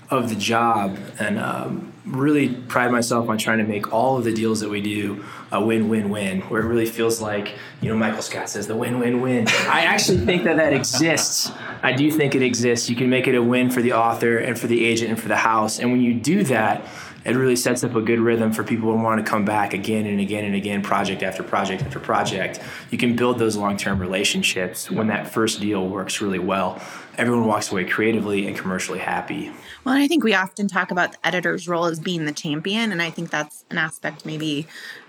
of 0.10 0.30
the 0.30 0.36
job. 0.36 0.98
And 1.20 1.38
um, 1.38 1.92
really 2.06 2.50
pride 2.50 2.92
myself 2.92 3.30
on 3.30 3.38
trying 3.38 3.58
to 3.58 3.64
make 3.64 3.92
all 3.92 4.18
of 4.18 4.24
the 4.24 4.34
deals 4.34 4.60
that 4.60 4.70
we 4.70 4.82
do 4.82 5.24
a 5.52 5.64
win-win-win 5.64 6.42
where 6.42 6.62
it 6.62 6.66
really 6.66 6.86
feels 6.86 7.20
like 7.20 7.56
you 7.82 7.90
know 7.90 7.96
michael 7.96 8.22
scott 8.22 8.48
says 8.48 8.68
the 8.68 8.76
win-win-win 8.76 9.48
i 9.68 9.82
actually 9.86 10.18
think 10.20 10.44
that 10.44 10.58
that 10.58 10.74
exists. 10.74 11.52
I 11.84 11.94
do 11.94 12.10
think 12.10 12.34
it 12.34 12.42
exists. 12.42 12.90
You 12.90 12.96
can 12.96 13.12
make 13.12 13.28
it 13.28 13.36
a 13.36 13.44
win 13.44 13.70
for 13.70 13.82
the 13.82 13.94
author 13.94 14.38
and 14.38 14.58
for 14.58 14.66
the 14.66 14.84
agent 14.84 15.12
and 15.12 15.20
for 15.22 15.28
the 15.28 15.36
house. 15.36 15.78
And 15.78 15.92
when 15.92 16.02
you 16.02 16.16
do 16.16 16.44
that 16.46 16.84
it 17.26 17.36
really 17.36 17.56
sets 17.56 17.84
up 17.84 17.96
a 17.96 18.02
good 18.02 18.20
rhythm 18.20 18.54
for 18.54 18.64
people 18.64 18.92
who 18.92 19.04
want 19.04 19.24
to 19.24 19.30
come 19.30 19.46
back 19.46 19.74
again 19.74 20.06
and 20.06 20.20
again 20.20 20.46
and 20.46 20.56
again, 20.56 20.84
project 20.84 21.24
after 21.24 21.42
project 21.42 21.82
after 21.82 22.00
project. 22.00 22.60
You 22.92 23.00
can 23.00 23.16
build 23.16 23.40
those 23.40 23.58
long 23.58 23.78
term 23.78 24.00
relationships 24.00 24.92
when 24.92 25.08
that 25.08 25.28
first 25.28 25.60
deal 25.60 25.88
works 25.88 26.22
really 26.22 26.40
well. 26.40 26.80
Everyone 27.18 27.48
walks 27.48 27.72
away 27.72 27.86
creatively 27.86 28.46
and 28.46 28.56
commercially 28.56 29.00
happy. 29.00 29.52
Well, 29.84 29.96
I 29.96 30.08
think 30.08 30.24
we 30.24 30.36
often 30.36 30.68
talk 30.68 30.92
about 30.92 31.14
the 31.14 31.28
editor's 31.28 31.68
role 31.68 31.86
as 31.86 32.00
being 32.00 32.26
the 32.26 32.32
champion. 32.32 32.92
And 32.92 33.02
I 33.02 33.10
think 33.10 33.32
that's 33.32 33.66
an 33.72 33.80
aspect 33.80 34.26
maybe 34.26 34.68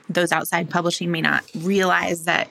those 0.08 0.32
outside 0.32 0.70
publishing 0.70 1.10
may 1.10 1.20
not 1.20 1.44
realize 1.54 2.24
that 2.24 2.48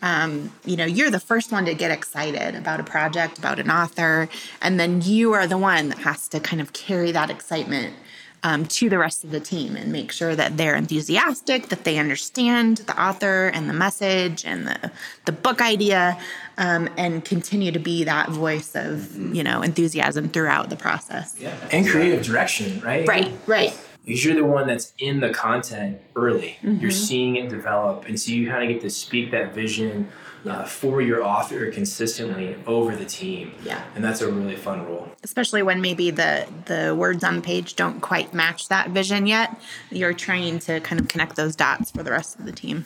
um, 0.00 0.52
you 0.64 0.76
know, 0.76 0.84
you're 0.84 1.10
the 1.10 1.18
first 1.18 1.50
one 1.50 1.64
to 1.64 1.74
get 1.74 1.90
excited 1.90 2.54
about 2.54 2.78
a 2.78 2.84
project, 2.84 3.36
about 3.36 3.58
an 3.58 3.68
author, 3.68 4.28
and 4.62 4.78
then 4.78 5.02
you 5.02 5.32
are 5.32 5.48
the 5.48 5.58
one 5.58 5.88
that 5.88 5.98
has 5.98 6.28
to 6.28 6.38
kind 6.38 6.62
of 6.62 6.72
carry 6.72 7.10
that 7.10 7.30
excitement 7.30 7.94
um, 8.42 8.66
to 8.66 8.88
the 8.88 8.98
rest 8.98 9.24
of 9.24 9.30
the 9.30 9.40
team 9.40 9.76
and 9.76 9.92
make 9.92 10.12
sure 10.12 10.34
that 10.34 10.56
they're 10.56 10.76
enthusiastic, 10.76 11.68
that 11.68 11.84
they 11.84 11.98
understand 11.98 12.78
the 12.78 13.00
author 13.00 13.48
and 13.48 13.68
the 13.68 13.74
message 13.74 14.44
and 14.44 14.66
the, 14.66 14.90
the 15.24 15.32
book 15.32 15.60
idea, 15.60 16.18
um, 16.56 16.88
and 16.96 17.24
continue 17.24 17.72
to 17.72 17.78
be 17.78 18.04
that 18.04 18.30
voice 18.30 18.74
of 18.74 19.16
you 19.34 19.42
know 19.42 19.62
enthusiasm 19.62 20.28
throughout 20.28 20.70
the 20.70 20.76
process. 20.76 21.36
Yeah, 21.38 21.54
and 21.72 21.86
creative 21.86 22.24
direction, 22.24 22.80
right? 22.80 23.06
Right, 23.06 23.32
right 23.46 23.78
because 24.08 24.24
you're 24.24 24.34
the 24.34 24.44
one 24.44 24.66
that's 24.66 24.94
in 24.98 25.20
the 25.20 25.28
content 25.28 26.00
early. 26.16 26.56
Mm-hmm. 26.62 26.80
You're 26.80 26.90
seeing 26.90 27.36
it 27.36 27.50
develop, 27.50 28.06
and 28.06 28.18
so 28.18 28.32
you 28.32 28.48
kind 28.48 28.62
of 28.62 28.70
get 28.70 28.80
to 28.80 28.88
speak 28.88 29.30
that 29.32 29.54
vision 29.54 30.08
uh, 30.50 30.64
for 30.64 31.00
your 31.00 31.24
author 31.24 31.70
consistently 31.70 32.56
over 32.66 32.94
the 32.96 33.04
team. 33.04 33.52
Yeah, 33.62 33.82
and 33.94 34.04
that's 34.04 34.20
a 34.20 34.30
really 34.30 34.56
fun 34.56 34.84
role. 34.86 35.10
Especially 35.22 35.62
when 35.62 35.80
maybe 35.80 36.10
the 36.10 36.46
the 36.66 36.94
words 36.96 37.24
on 37.24 37.36
the 37.36 37.42
page 37.42 37.76
don't 37.76 38.00
quite 38.00 38.34
match 38.34 38.68
that 38.68 38.90
vision 38.90 39.26
yet. 39.26 39.60
You're 39.90 40.14
trying 40.14 40.58
to 40.60 40.80
kind 40.80 41.00
of 41.00 41.08
connect 41.08 41.36
those 41.36 41.56
dots 41.56 41.90
for 41.90 42.02
the 42.02 42.10
rest 42.10 42.38
of 42.38 42.46
the 42.46 42.52
team. 42.52 42.84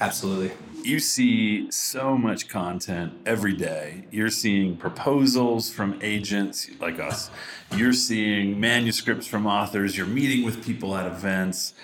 Absolutely 0.00 0.52
you 0.86 1.00
see 1.00 1.68
so 1.70 2.16
much 2.16 2.48
content 2.48 3.12
every 3.26 3.54
day. 3.54 4.04
You're 4.12 4.30
seeing 4.30 4.76
proposals 4.76 5.68
from 5.68 5.98
agents 6.00 6.70
like 6.80 7.00
us. 7.00 7.28
You're 7.74 7.92
seeing 7.92 8.60
manuscripts 8.60 9.26
from 9.26 9.46
authors. 9.46 9.96
You're 9.96 10.06
meeting 10.06 10.44
with 10.44 10.64
people 10.64 10.96
at 10.96 11.06
events 11.06 11.74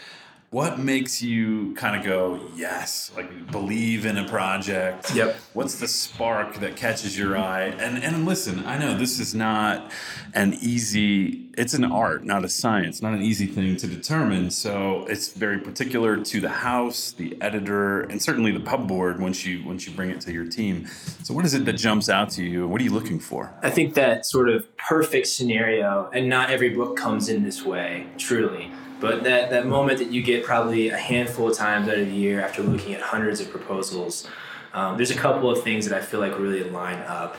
what 0.52 0.78
makes 0.78 1.22
you 1.22 1.74
kind 1.76 1.96
of 1.96 2.04
go 2.04 2.38
yes 2.54 3.10
like 3.16 3.50
believe 3.50 4.04
in 4.04 4.18
a 4.18 4.28
project? 4.28 5.14
Yep. 5.14 5.34
What's 5.54 5.76
the 5.76 5.88
spark 5.88 6.56
that 6.56 6.76
catches 6.76 7.18
your 7.18 7.38
eye? 7.38 7.74
And 7.78 8.02
and 8.04 8.26
listen 8.26 8.64
i 8.66 8.76
know 8.78 8.96
this 8.96 9.18
is 9.18 9.34
not 9.34 9.90
an 10.34 10.54
easy 10.60 11.48
it's 11.56 11.72
an 11.72 11.84
art 11.84 12.24
not 12.24 12.44
a 12.44 12.48
science 12.48 13.00
not 13.00 13.14
an 13.14 13.22
easy 13.22 13.46
thing 13.46 13.76
to 13.78 13.86
determine. 13.86 14.50
So 14.50 15.06
it's 15.08 15.32
very 15.32 15.58
particular 15.58 16.22
to 16.22 16.40
the 16.40 16.50
house 16.50 17.12
the 17.12 17.34
editor 17.40 18.02
and 18.02 18.20
certainly 18.20 18.52
the 18.52 18.60
pub 18.60 18.86
board 18.86 19.20
once 19.20 19.46
you 19.46 19.64
once 19.64 19.86
you 19.86 19.94
bring 19.94 20.10
it 20.10 20.20
to 20.20 20.32
your 20.32 20.46
team. 20.46 20.86
So 21.22 21.32
what 21.32 21.46
is 21.46 21.54
it 21.54 21.64
that 21.64 21.74
jumps 21.74 22.10
out 22.10 22.28
to 22.32 22.44
you? 22.44 22.68
What 22.68 22.78
are 22.82 22.84
you 22.84 22.92
looking 22.92 23.20
for? 23.20 23.54
I 23.62 23.70
think 23.70 23.94
that 23.94 24.26
sort 24.26 24.50
of 24.50 24.76
perfect 24.76 25.28
scenario 25.28 26.10
and 26.12 26.28
not 26.28 26.50
every 26.50 26.68
book 26.68 26.98
comes 26.98 27.30
in 27.30 27.42
this 27.42 27.64
way 27.64 28.06
truly 28.18 28.70
but 29.02 29.24
that, 29.24 29.50
that 29.50 29.66
moment 29.66 29.98
that 29.98 30.12
you 30.12 30.22
get 30.22 30.44
probably 30.44 30.90
a 30.90 30.96
handful 30.96 31.50
of 31.50 31.56
times 31.56 31.88
out 31.88 31.98
of 31.98 32.06
the 32.06 32.14
year 32.14 32.40
after 32.40 32.62
looking 32.62 32.94
at 32.94 33.00
hundreds 33.00 33.40
of 33.40 33.50
proposals, 33.50 34.28
um, 34.72 34.96
there's 34.96 35.10
a 35.10 35.16
couple 35.16 35.50
of 35.50 35.64
things 35.64 35.88
that 35.88 36.00
I 36.00 36.00
feel 36.00 36.20
like 36.20 36.38
really 36.38 36.62
line 36.62 37.00
up. 37.00 37.36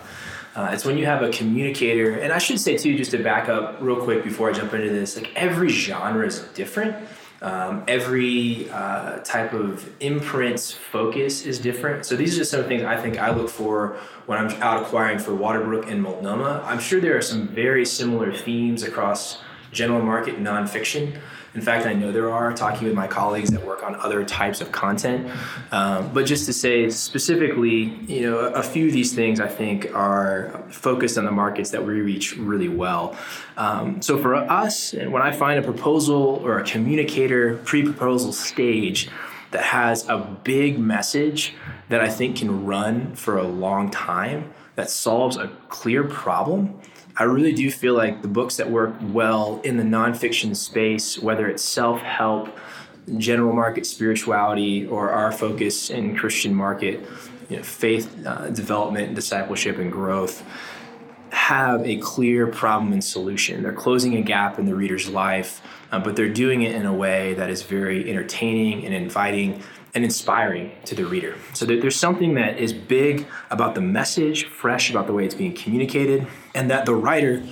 Uh, 0.55 0.71
it's 0.73 0.83
when 0.83 0.97
you 0.97 1.05
have 1.05 1.21
a 1.21 1.29
communicator, 1.29 2.19
and 2.19 2.33
I 2.33 2.37
should 2.37 2.59
say 2.59 2.75
too, 2.75 2.97
just 2.97 3.11
to 3.11 3.17
back 3.17 3.47
up 3.47 3.77
real 3.79 3.95
quick 3.95 4.25
before 4.25 4.49
I 4.49 4.53
jump 4.53 4.73
into 4.73 4.89
this, 4.89 5.15
like 5.15 5.31
every 5.37 5.69
genre 5.69 6.27
is 6.27 6.39
different. 6.53 6.97
Um, 7.41 7.85
every 7.87 8.69
uh, 8.69 9.19
type 9.19 9.53
of 9.53 9.89
imprint's 10.01 10.73
focus 10.73 11.45
is 11.45 11.59
different. 11.59 12.05
So 12.05 12.17
these 12.17 12.35
are 12.35 12.39
just 12.39 12.51
some 12.51 12.65
things 12.65 12.83
I 12.83 12.97
think 12.97 13.17
I 13.17 13.33
look 13.33 13.49
for 13.49 13.97
when 14.25 14.37
I'm 14.37 14.51
out 14.61 14.83
acquiring 14.83 15.17
for 15.17 15.31
Waterbrook 15.31 15.89
and 15.89 16.01
Multnomah. 16.01 16.63
I'm 16.65 16.79
sure 16.79 16.99
there 16.99 17.17
are 17.17 17.21
some 17.21 17.47
very 17.47 17.85
similar 17.85 18.33
themes 18.33 18.83
across 18.83 19.41
general 19.71 20.01
market 20.01 20.41
nonfiction. 20.41 21.19
In 21.55 21.61
fact, 21.61 21.85
I 21.85 21.93
know 21.93 22.11
there 22.11 22.31
are, 22.31 22.51
talking 22.53 22.87
with 22.87 22.95
my 22.95 23.07
colleagues 23.07 23.49
that 23.51 23.63
work 23.65 23.83
on 23.83 23.95
other 23.95 24.23
types 24.23 24.61
of 24.61 24.71
content. 24.71 25.29
Um, 25.71 26.11
but 26.13 26.25
just 26.25 26.45
to 26.47 26.53
say 26.53 26.89
specifically, 26.89 27.95
you 28.07 28.21
know, 28.21 28.37
a 28.37 28.63
few 28.63 28.87
of 28.87 28.93
these 28.93 29.13
things 29.13 29.39
I 29.39 29.47
think 29.47 29.93
are 29.93 30.63
focused 30.69 31.17
on 31.17 31.25
the 31.25 31.31
markets 31.31 31.71
that 31.71 31.85
we 31.85 32.01
reach 32.01 32.37
really 32.37 32.69
well. 32.69 33.15
Um, 33.57 34.01
so 34.01 34.17
for 34.17 34.35
us, 34.35 34.93
when 34.93 35.21
I 35.21 35.31
find 35.31 35.59
a 35.59 35.63
proposal 35.63 36.41
or 36.43 36.59
a 36.59 36.63
communicator 36.63 37.57
pre 37.57 37.83
proposal 37.83 38.33
stage, 38.33 39.09
that 39.53 39.63
has 39.63 40.07
a 40.09 40.17
big 40.43 40.79
message 40.79 41.53
that 41.89 42.01
I 42.01 42.09
think 42.09 42.37
can 42.37 42.65
run 42.65 43.15
for 43.15 43.37
a 43.37 43.43
long 43.43 43.91
time, 43.91 44.51
that 44.75 44.89
solves 44.89 45.37
a 45.37 45.47
clear 45.69 46.03
problem, 46.03 46.79
I 47.15 47.23
really 47.23 47.53
do 47.53 47.69
feel 47.69 47.93
like 47.93 48.21
the 48.23 48.27
books 48.27 48.57
that 48.57 48.71
work 48.71 48.95
well 49.01 49.61
in 49.63 49.77
the 49.77 49.83
nonfiction 49.83 50.55
space, 50.55 51.19
whether 51.19 51.47
it's 51.47 51.63
self 51.63 52.01
help, 52.01 52.49
general 53.17 53.53
market 53.53 53.85
spirituality, 53.85 54.87
or 54.87 55.11
our 55.11 55.31
focus 55.31 55.91
in 55.91 56.15
Christian 56.15 56.55
market, 56.55 57.01
you 57.49 57.57
know, 57.57 57.63
faith 57.63 58.25
uh, 58.25 58.49
development, 58.49 59.13
discipleship, 59.13 59.77
and 59.77 59.91
growth, 59.91 60.43
have 61.29 61.85
a 61.85 61.97
clear 61.97 62.47
problem 62.47 62.93
and 62.93 63.03
solution. 63.03 63.61
They're 63.61 63.73
closing 63.73 64.15
a 64.15 64.21
gap 64.21 64.57
in 64.57 64.65
the 64.65 64.73
reader's 64.73 65.07
life, 65.07 65.61
uh, 65.91 65.99
but 65.99 66.15
they're 66.15 66.33
doing 66.33 66.63
it 66.63 66.73
in 66.73 66.85
a 66.87 66.93
way 66.93 67.35
that 67.35 67.49
is 67.49 67.61
very 67.61 68.09
entertaining 68.09 68.85
and 68.85 68.93
inviting 68.93 69.61
and 69.95 70.03
inspiring 70.03 70.71
to 70.85 70.95
the 70.95 71.05
reader. 71.05 71.35
So 71.53 71.65
there's 71.65 71.95
something 71.95 72.33
that 72.33 72.57
is 72.57 72.73
big 72.73 73.27
about 73.51 73.75
the 73.75 73.81
message, 73.81 74.45
fresh 74.45 74.89
about 74.89 75.07
the 75.07 75.13
way 75.13 75.25
it's 75.25 75.35
being 75.35 75.53
communicated, 75.53 76.25
and 76.55 76.69
that 76.71 76.85
the 76.85 76.95
writer 76.95 77.43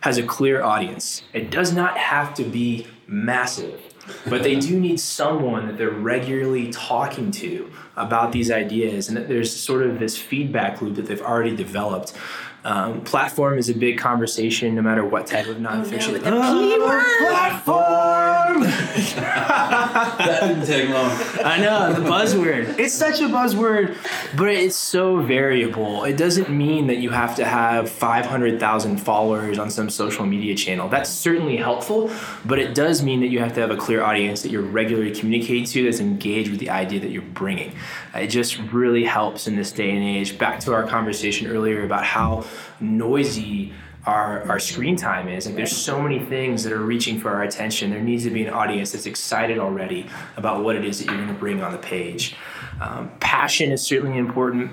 has 0.00 0.16
a 0.16 0.22
clear 0.22 0.62
audience. 0.62 1.22
It 1.34 1.50
does 1.50 1.74
not 1.74 1.98
have 1.98 2.32
to 2.34 2.44
be 2.44 2.86
massive, 3.06 3.80
but 4.26 4.42
they 4.42 4.58
do 4.58 4.80
need 4.80 4.98
someone 4.98 5.66
that 5.66 5.76
they're 5.76 5.90
regularly 5.90 6.70
talking 6.70 7.30
to 7.32 7.70
about 7.96 8.32
these 8.32 8.50
ideas, 8.50 9.08
and 9.08 9.16
that 9.16 9.28
there's 9.28 9.54
sort 9.54 9.82
of 9.82 9.98
this 9.98 10.16
feedback 10.16 10.80
loop 10.80 10.94
that 10.96 11.06
they've 11.06 11.20
already 11.20 11.54
developed 11.54 12.14
um, 12.64 13.00
platform 13.02 13.56
is 13.58 13.70
a 13.70 13.74
big 13.74 13.98
conversation, 13.98 14.74
no 14.74 14.82
matter 14.82 15.04
what 15.04 15.26
type 15.26 15.46
of 15.46 15.56
nonfiction. 15.56 16.20
Oh, 16.26 16.30
no, 16.30 16.70
the 16.70 17.26
platform. 17.26 18.60
that 18.60 20.40
didn't 20.42 20.66
take 20.66 20.90
long. 20.90 21.10
I 21.44 21.58
know 21.58 21.92
the 21.92 22.06
buzzword. 22.06 22.78
It's 22.78 22.92
such 22.92 23.20
a 23.20 23.24
buzzword, 23.24 23.96
but 24.36 24.48
it's 24.48 24.76
so 24.76 25.20
variable. 25.22 26.04
It 26.04 26.16
doesn't 26.18 26.50
mean 26.50 26.86
that 26.88 26.98
you 26.98 27.10
have 27.10 27.36
to 27.36 27.44
have 27.44 27.88
five 27.88 28.26
hundred 28.26 28.60
thousand 28.60 28.98
followers 28.98 29.58
on 29.58 29.70
some 29.70 29.88
social 29.88 30.26
media 30.26 30.54
channel. 30.54 30.88
That's 30.88 31.10
certainly 31.10 31.56
helpful, 31.56 32.10
but 32.44 32.58
it 32.58 32.74
does 32.74 33.02
mean 33.02 33.20
that 33.20 33.28
you 33.28 33.38
have 33.38 33.54
to 33.54 33.60
have 33.60 33.70
a 33.70 33.76
clear 33.76 34.02
audience 34.02 34.42
that 34.42 34.50
you're 34.50 34.62
regularly 34.62 35.12
communicating 35.12 35.64
to 35.64 35.84
that's 35.84 36.00
engaged 36.00 36.50
with 36.50 36.60
the 36.60 36.70
idea 36.70 37.00
that 37.00 37.10
you're 37.10 37.22
bringing. 37.22 37.72
It 38.14 38.26
just 38.26 38.58
really 38.72 39.04
helps 39.04 39.46
in 39.46 39.56
this 39.56 39.72
day 39.72 39.90
and 39.90 40.04
age. 40.04 40.36
Back 40.36 40.60
to 40.60 40.74
our 40.74 40.86
conversation 40.86 41.46
earlier 41.46 41.84
about 41.84 42.04
how 42.04 42.44
noisy 42.80 43.72
our, 44.06 44.42
our 44.48 44.58
screen 44.58 44.96
time 44.96 45.28
is. 45.28 45.46
Like 45.46 45.56
there's 45.56 45.76
so 45.76 46.00
many 46.00 46.18
things 46.18 46.64
that 46.64 46.72
are 46.72 46.82
reaching 46.82 47.20
for 47.20 47.30
our 47.30 47.42
attention. 47.42 47.90
There 47.90 48.00
needs 48.00 48.24
to 48.24 48.30
be 48.30 48.44
an 48.44 48.52
audience 48.52 48.92
that's 48.92 49.06
excited 49.06 49.58
already 49.58 50.06
about 50.36 50.64
what 50.64 50.76
it 50.76 50.84
is 50.84 50.98
that 50.98 51.06
you're 51.06 51.16
going 51.16 51.28
to 51.28 51.34
bring 51.34 51.62
on 51.62 51.72
the 51.72 51.78
page. 51.78 52.34
Um, 52.80 53.10
passion 53.20 53.72
is 53.72 53.82
certainly 53.82 54.18
important. 54.18 54.72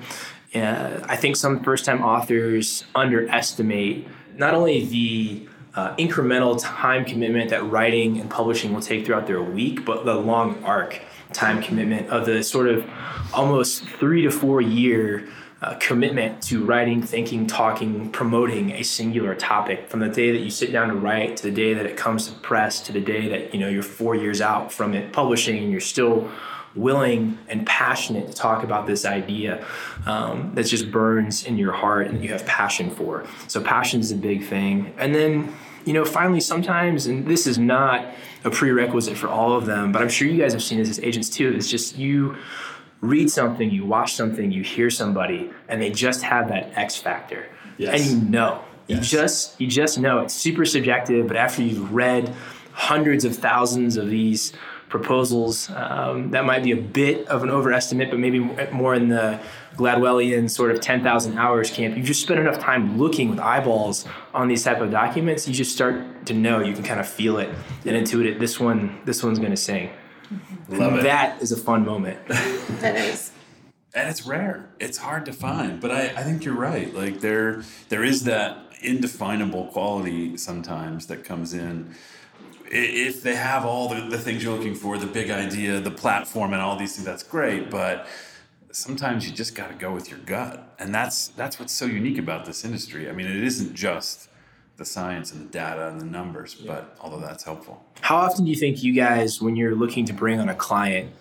Uh, 0.55 1.01
I 1.03 1.17
think 1.17 1.35
some 1.35 1.61
first 1.63 1.83
time 1.83 2.01
authors 2.03 2.85
underestimate 2.95 4.07
not 4.37 4.53
only 4.53 4.85
the 4.85 5.47
uh, 5.75 5.95
incremental 5.97 6.59
time 6.61 7.05
commitment 7.05 7.49
that 7.49 7.63
writing 7.69 8.19
and 8.19 8.29
publishing 8.29 8.73
will 8.73 8.81
take 8.81 9.05
throughout 9.05 9.27
their 9.27 9.41
week, 9.41 9.85
but 9.85 10.05
the 10.05 10.15
long 10.15 10.63
arc 10.63 11.01
time 11.33 11.61
commitment 11.61 12.09
of 12.09 12.25
the 12.25 12.41
sort 12.41 12.69
of 12.69 12.89
almost 13.33 13.83
three 13.83 14.21
to 14.21 14.31
four 14.31 14.61
year 14.61 15.27
uh, 15.61 15.75
commitment 15.75 16.41
to 16.43 16.63
writing, 16.63 17.01
thinking, 17.01 17.47
talking, 17.47 18.11
promoting 18.11 18.71
a 18.71 18.83
singular 18.83 19.33
topic 19.33 19.89
from 19.89 19.99
the 19.99 20.09
day 20.09 20.31
that 20.31 20.39
you 20.39 20.51
sit 20.51 20.71
down 20.71 20.89
to 20.89 20.95
write 20.95 21.37
to 21.37 21.43
the 21.43 21.51
day 21.51 21.73
that 21.73 21.85
it 21.85 21.97
comes 21.97 22.27
to 22.27 22.33
press 22.39 22.81
to 22.81 22.91
the 22.91 23.01
day 23.01 23.27
that 23.27 23.53
you 23.53 23.59
know 23.59 23.67
you're 23.67 23.81
four 23.81 24.15
years 24.15 24.39
out 24.39 24.71
from 24.71 24.93
it 24.93 25.11
publishing 25.11 25.57
and 25.57 25.71
you're 25.71 25.79
still 25.79 26.29
willing 26.75 27.39
and 27.47 27.65
passionate 27.65 28.27
to 28.27 28.33
talk 28.33 28.63
about 28.63 28.85
this 28.85 29.03
idea 29.03 29.65
um, 30.05 30.51
that 30.53 30.63
just 30.63 30.91
burns 30.91 31.43
in 31.43 31.57
your 31.57 31.71
heart 31.71 32.05
and 32.07 32.23
you 32.23 32.29
have 32.29 32.45
passion 32.45 32.91
for. 32.91 33.25
So 33.47 33.59
passion 33.59 33.99
is 33.99 34.11
a 34.11 34.15
big 34.15 34.45
thing, 34.45 34.93
and 34.97 35.15
then 35.15 35.55
you 35.85 35.93
know 35.93 36.03
finally 36.03 36.41
sometimes 36.41 37.07
and 37.07 37.25
this 37.25 37.47
is 37.47 37.57
not 37.57 38.13
a 38.43 38.51
prerequisite 38.51 39.17
for 39.17 39.29
all 39.29 39.55
of 39.55 39.65
them 39.65 39.93
but 39.93 40.01
i'm 40.01 40.09
sure 40.09 40.27
you 40.27 40.37
guys 40.37 40.51
have 40.51 40.61
seen 40.61 40.79
this 40.79 40.89
as 40.89 40.99
agents 40.99 41.29
too 41.29 41.53
it's 41.55 41.71
just 41.71 41.97
you 41.97 42.35
read 43.01 43.29
something, 43.29 43.69
you 43.69 43.85
watch 43.85 44.13
something, 44.13 44.51
you 44.51 44.63
hear 44.63 44.89
somebody, 44.89 45.51
and 45.67 45.81
they 45.81 45.91
just 45.91 46.23
have 46.23 46.49
that 46.49 46.77
X 46.77 46.95
factor, 46.95 47.47
yes. 47.77 48.01
and 48.01 48.23
you 48.23 48.29
know, 48.29 48.63
yes. 48.87 48.97
you 48.97 49.19
just 49.19 49.61
you 49.61 49.67
just 49.67 49.99
know 49.99 50.19
it's 50.19 50.33
super 50.33 50.65
subjective. 50.65 51.27
But 51.27 51.37
after 51.37 51.61
you've 51.61 51.93
read 51.93 52.33
hundreds 52.73 53.25
of 53.25 53.35
thousands 53.35 53.97
of 53.97 54.09
these 54.09 54.53
proposals, 54.89 55.69
um, 55.71 56.31
that 56.31 56.45
might 56.45 56.63
be 56.63 56.71
a 56.71 56.77
bit 56.77 57.27
of 57.27 57.43
an 57.43 57.49
overestimate, 57.49 58.09
but 58.09 58.19
maybe 58.19 58.39
more 58.71 58.95
in 58.95 59.09
the 59.09 59.39
Gladwellian 59.75 60.49
sort 60.49 60.71
of 60.71 60.81
10,000 60.81 61.37
hours 61.37 61.69
camp. 61.69 61.97
You 61.97 62.03
just 62.03 62.21
spend 62.21 62.39
enough 62.39 62.59
time 62.59 62.97
looking 62.97 63.29
with 63.29 63.39
eyeballs 63.39 64.05
on 64.33 64.47
these 64.47 64.63
type 64.63 64.79
of 64.79 64.91
documents, 64.91 65.47
you 65.47 65.53
just 65.53 65.73
start 65.73 66.25
to 66.27 66.33
know. 66.33 66.59
You 66.61 66.73
can 66.73 66.83
kind 66.83 66.99
of 66.99 67.07
feel 67.07 67.37
it 67.37 67.49
and 67.85 67.95
intuit 67.95 68.25
it. 68.25 68.39
This 68.39 68.59
one, 68.59 68.99
this 69.05 69.23
one's 69.23 69.39
going 69.39 69.51
to 69.51 69.57
sing. 69.57 69.89
Mm-hmm. 70.31 70.75
Love 70.77 70.99
it. 70.99 71.03
That 71.03 71.41
is 71.41 71.51
a 71.51 71.57
fun 71.57 71.85
moment. 71.85 72.25
that 72.27 72.95
is. 72.95 73.31
And 73.93 74.09
it's 74.09 74.25
rare. 74.25 74.69
It's 74.79 74.97
hard 74.97 75.25
to 75.25 75.33
find. 75.33 75.81
But 75.81 75.91
I, 75.91 76.03
I 76.07 76.23
think 76.23 76.43
you're 76.43 76.55
right. 76.55 76.93
Like 76.93 77.21
there 77.21 77.63
there 77.89 78.03
is 78.03 78.25
that 78.25 78.67
indefinable 78.81 79.65
quality 79.67 80.37
sometimes 80.37 81.07
that 81.07 81.23
comes 81.23 81.53
in 81.53 81.95
if 82.69 83.23
they 83.23 83.35
have 83.35 83.65
all 83.65 83.87
the, 83.87 84.01
the 84.09 84.17
things 84.17 84.43
you're 84.43 84.55
looking 84.55 84.75
for 84.75 84.97
the 84.97 85.07
big 85.07 85.29
idea 85.29 85.79
the 85.79 85.91
platform 85.91 86.53
and 86.53 86.61
all 86.61 86.77
these 86.77 86.95
things 86.95 87.05
that's 87.05 87.23
great 87.23 87.71
but 87.71 88.07
sometimes 88.71 89.27
you 89.27 89.33
just 89.33 89.55
got 89.55 89.69
to 89.69 89.73
go 89.73 89.91
with 89.91 90.09
your 90.11 90.19
gut 90.19 90.75
and 90.77 90.93
that's 90.93 91.29
that's 91.29 91.59
what's 91.59 91.73
so 91.73 91.85
unique 91.85 92.17
about 92.17 92.45
this 92.45 92.63
industry 92.63 93.09
i 93.09 93.11
mean 93.11 93.25
it 93.25 93.43
isn't 93.43 93.73
just 93.73 94.29
the 94.77 94.85
science 94.85 95.31
and 95.31 95.47
the 95.47 95.51
data 95.51 95.87
and 95.89 95.99
the 95.99 96.05
numbers, 96.05 96.55
but 96.55 96.95
although 97.01 97.19
that's 97.19 97.43
helpful. 97.43 97.83
How 98.01 98.17
often 98.17 98.45
do 98.45 98.51
you 98.51 98.57
think 98.57 98.83
you 98.83 98.93
guys, 98.93 99.41
when 99.41 99.55
you're 99.55 99.75
looking 99.75 100.05
to 100.05 100.13
bring 100.13 100.39
on 100.39 100.49
a 100.49 100.55
client, 100.55 101.11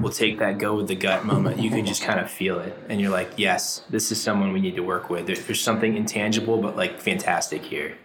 will 0.00 0.10
take 0.10 0.38
that 0.38 0.58
go 0.58 0.76
with 0.76 0.88
the 0.88 0.94
gut 0.94 1.24
moment? 1.24 1.58
You 1.58 1.70
can 1.70 1.86
just 1.86 2.02
kind 2.02 2.20
of 2.20 2.30
feel 2.30 2.60
it, 2.60 2.76
and 2.88 3.00
you're 3.00 3.10
like, 3.10 3.30
yes, 3.36 3.82
this 3.88 4.12
is 4.12 4.20
someone 4.20 4.52
we 4.52 4.60
need 4.60 4.76
to 4.76 4.82
work 4.82 5.08
with. 5.08 5.26
There's 5.26 5.60
something 5.60 5.96
intangible, 5.96 6.58
but 6.58 6.76
like 6.76 7.00
fantastic 7.00 7.62
here. 7.62 7.96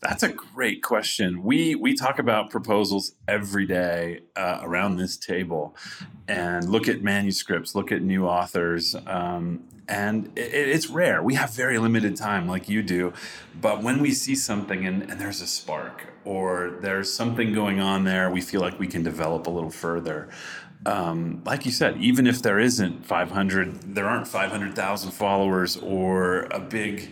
That's 0.00 0.22
a 0.22 0.30
great 0.30 0.82
question. 0.82 1.42
We 1.42 1.74
we 1.74 1.94
talk 1.94 2.18
about 2.18 2.48
proposals 2.48 3.12
every 3.28 3.66
day 3.66 4.20
uh, 4.34 4.60
around 4.62 4.96
this 4.96 5.18
table, 5.18 5.76
and 6.26 6.66
look 6.66 6.88
at 6.88 7.02
manuscripts, 7.02 7.74
look 7.74 7.92
at 7.92 8.00
new 8.00 8.26
authors, 8.26 8.96
um, 9.06 9.64
and 9.88 10.28
it, 10.36 10.54
it's 10.54 10.88
rare. 10.88 11.22
We 11.22 11.34
have 11.34 11.50
very 11.50 11.78
limited 11.78 12.16
time, 12.16 12.48
like 12.48 12.66
you 12.66 12.82
do, 12.82 13.12
but 13.60 13.82
when 13.82 14.00
we 14.00 14.12
see 14.12 14.34
something 14.34 14.86
and, 14.86 15.02
and 15.02 15.20
there's 15.20 15.42
a 15.42 15.46
spark 15.46 16.14
or 16.24 16.78
there's 16.80 17.12
something 17.12 17.52
going 17.52 17.80
on 17.80 18.04
there, 18.04 18.30
we 18.30 18.40
feel 18.40 18.62
like 18.62 18.78
we 18.78 18.86
can 18.86 19.02
develop 19.02 19.46
a 19.46 19.50
little 19.50 19.70
further. 19.70 20.30
Um, 20.86 21.42
like 21.44 21.66
you 21.66 21.72
said, 21.72 21.98
even 21.98 22.26
if 22.26 22.40
there 22.40 22.58
isn't 22.58 23.04
500, 23.04 23.94
there 23.94 24.06
aren't 24.06 24.26
500,000 24.26 25.10
followers 25.10 25.76
or 25.76 26.44
a 26.44 26.58
big 26.58 27.10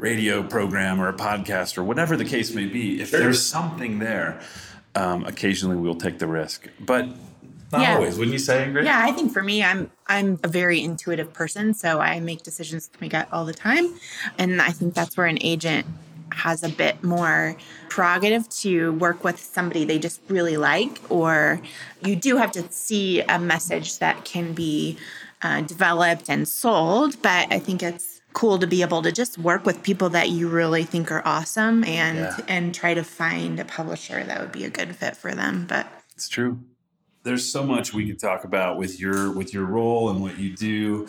radio 0.00 0.42
program 0.42 1.00
or 1.00 1.08
a 1.08 1.12
podcast 1.12 1.76
or 1.76 1.84
whatever 1.84 2.16
the 2.16 2.24
case 2.24 2.54
may 2.54 2.66
be, 2.66 3.00
if 3.00 3.10
there's 3.10 3.44
something 3.44 3.98
there, 3.98 4.40
um, 4.94 5.24
occasionally 5.24 5.76
we'll 5.76 5.94
take 5.94 6.18
the 6.18 6.26
risk. 6.26 6.68
But 6.80 7.08
not 7.72 7.82
yeah. 7.82 7.94
always, 7.94 8.18
wouldn't 8.18 8.32
you 8.32 8.38
say, 8.38 8.64
Ingrid? 8.66 8.84
Yeah, 8.84 9.00
I 9.04 9.12
think 9.12 9.32
for 9.32 9.42
me, 9.42 9.62
I'm 9.62 9.90
I'm 10.08 10.40
a 10.42 10.48
very 10.48 10.82
intuitive 10.82 11.32
person, 11.32 11.72
so 11.74 12.00
I 12.00 12.18
make 12.18 12.42
decisions 12.42 12.88
with 12.90 13.00
my 13.00 13.08
gut 13.08 13.28
all 13.30 13.44
the 13.44 13.54
time, 13.54 13.94
and 14.38 14.60
I 14.60 14.70
think 14.70 14.94
that's 14.94 15.16
where 15.16 15.26
an 15.26 15.38
agent 15.40 15.86
has 16.32 16.62
a 16.62 16.68
bit 16.68 17.02
more 17.02 17.56
prerogative 17.88 18.48
to 18.48 18.92
work 18.94 19.22
with 19.24 19.38
somebody 19.38 19.84
they 19.84 19.98
just 19.98 20.20
really 20.28 20.56
like, 20.56 20.98
or 21.10 21.60
you 22.02 22.16
do 22.16 22.36
have 22.36 22.50
to 22.52 22.70
see 22.72 23.20
a 23.22 23.38
message 23.38 23.98
that 23.98 24.24
can 24.24 24.52
be 24.52 24.96
uh, 25.42 25.60
developed 25.60 26.28
and 26.28 26.48
sold. 26.48 27.20
But 27.22 27.52
I 27.52 27.58
think 27.58 27.82
it's 27.82 28.09
cool 28.32 28.58
to 28.58 28.66
be 28.66 28.82
able 28.82 29.02
to 29.02 29.12
just 29.12 29.38
work 29.38 29.66
with 29.66 29.82
people 29.82 30.08
that 30.10 30.28
you 30.30 30.48
really 30.48 30.84
think 30.84 31.10
are 31.10 31.22
awesome 31.24 31.84
and 31.84 32.18
yeah. 32.18 32.38
and 32.48 32.74
try 32.74 32.94
to 32.94 33.02
find 33.02 33.58
a 33.58 33.64
publisher 33.64 34.22
that 34.24 34.40
would 34.40 34.52
be 34.52 34.64
a 34.64 34.70
good 34.70 34.94
fit 34.94 35.16
for 35.16 35.34
them 35.34 35.66
but 35.68 35.86
it's 36.14 36.28
true 36.28 36.58
there's 37.22 37.44
so 37.44 37.64
much 37.64 37.92
we 37.92 38.06
could 38.06 38.18
talk 38.18 38.44
about 38.44 38.76
with 38.78 39.00
your 39.00 39.32
with 39.32 39.52
your 39.52 39.64
role 39.64 40.10
and 40.10 40.20
what 40.22 40.38
you 40.38 40.54
do 40.54 41.08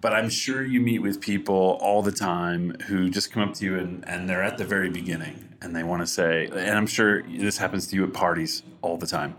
but 0.00 0.12
i'm 0.12 0.30
sure 0.30 0.64
you 0.64 0.80
meet 0.80 1.00
with 1.00 1.20
people 1.20 1.78
all 1.80 2.02
the 2.02 2.12
time 2.12 2.76
who 2.86 3.10
just 3.10 3.32
come 3.32 3.48
up 3.48 3.54
to 3.54 3.64
you 3.64 3.78
and, 3.78 4.06
and 4.08 4.28
they're 4.28 4.42
at 4.42 4.56
the 4.56 4.64
very 4.64 4.90
beginning 4.90 5.48
and 5.60 5.74
they 5.74 5.82
want 5.82 6.00
to 6.00 6.06
say 6.06 6.46
and 6.46 6.76
i'm 6.76 6.86
sure 6.86 7.22
this 7.24 7.58
happens 7.58 7.86
to 7.88 7.96
you 7.96 8.04
at 8.04 8.12
parties 8.12 8.62
all 8.82 8.96
the 8.96 9.06
time 9.06 9.34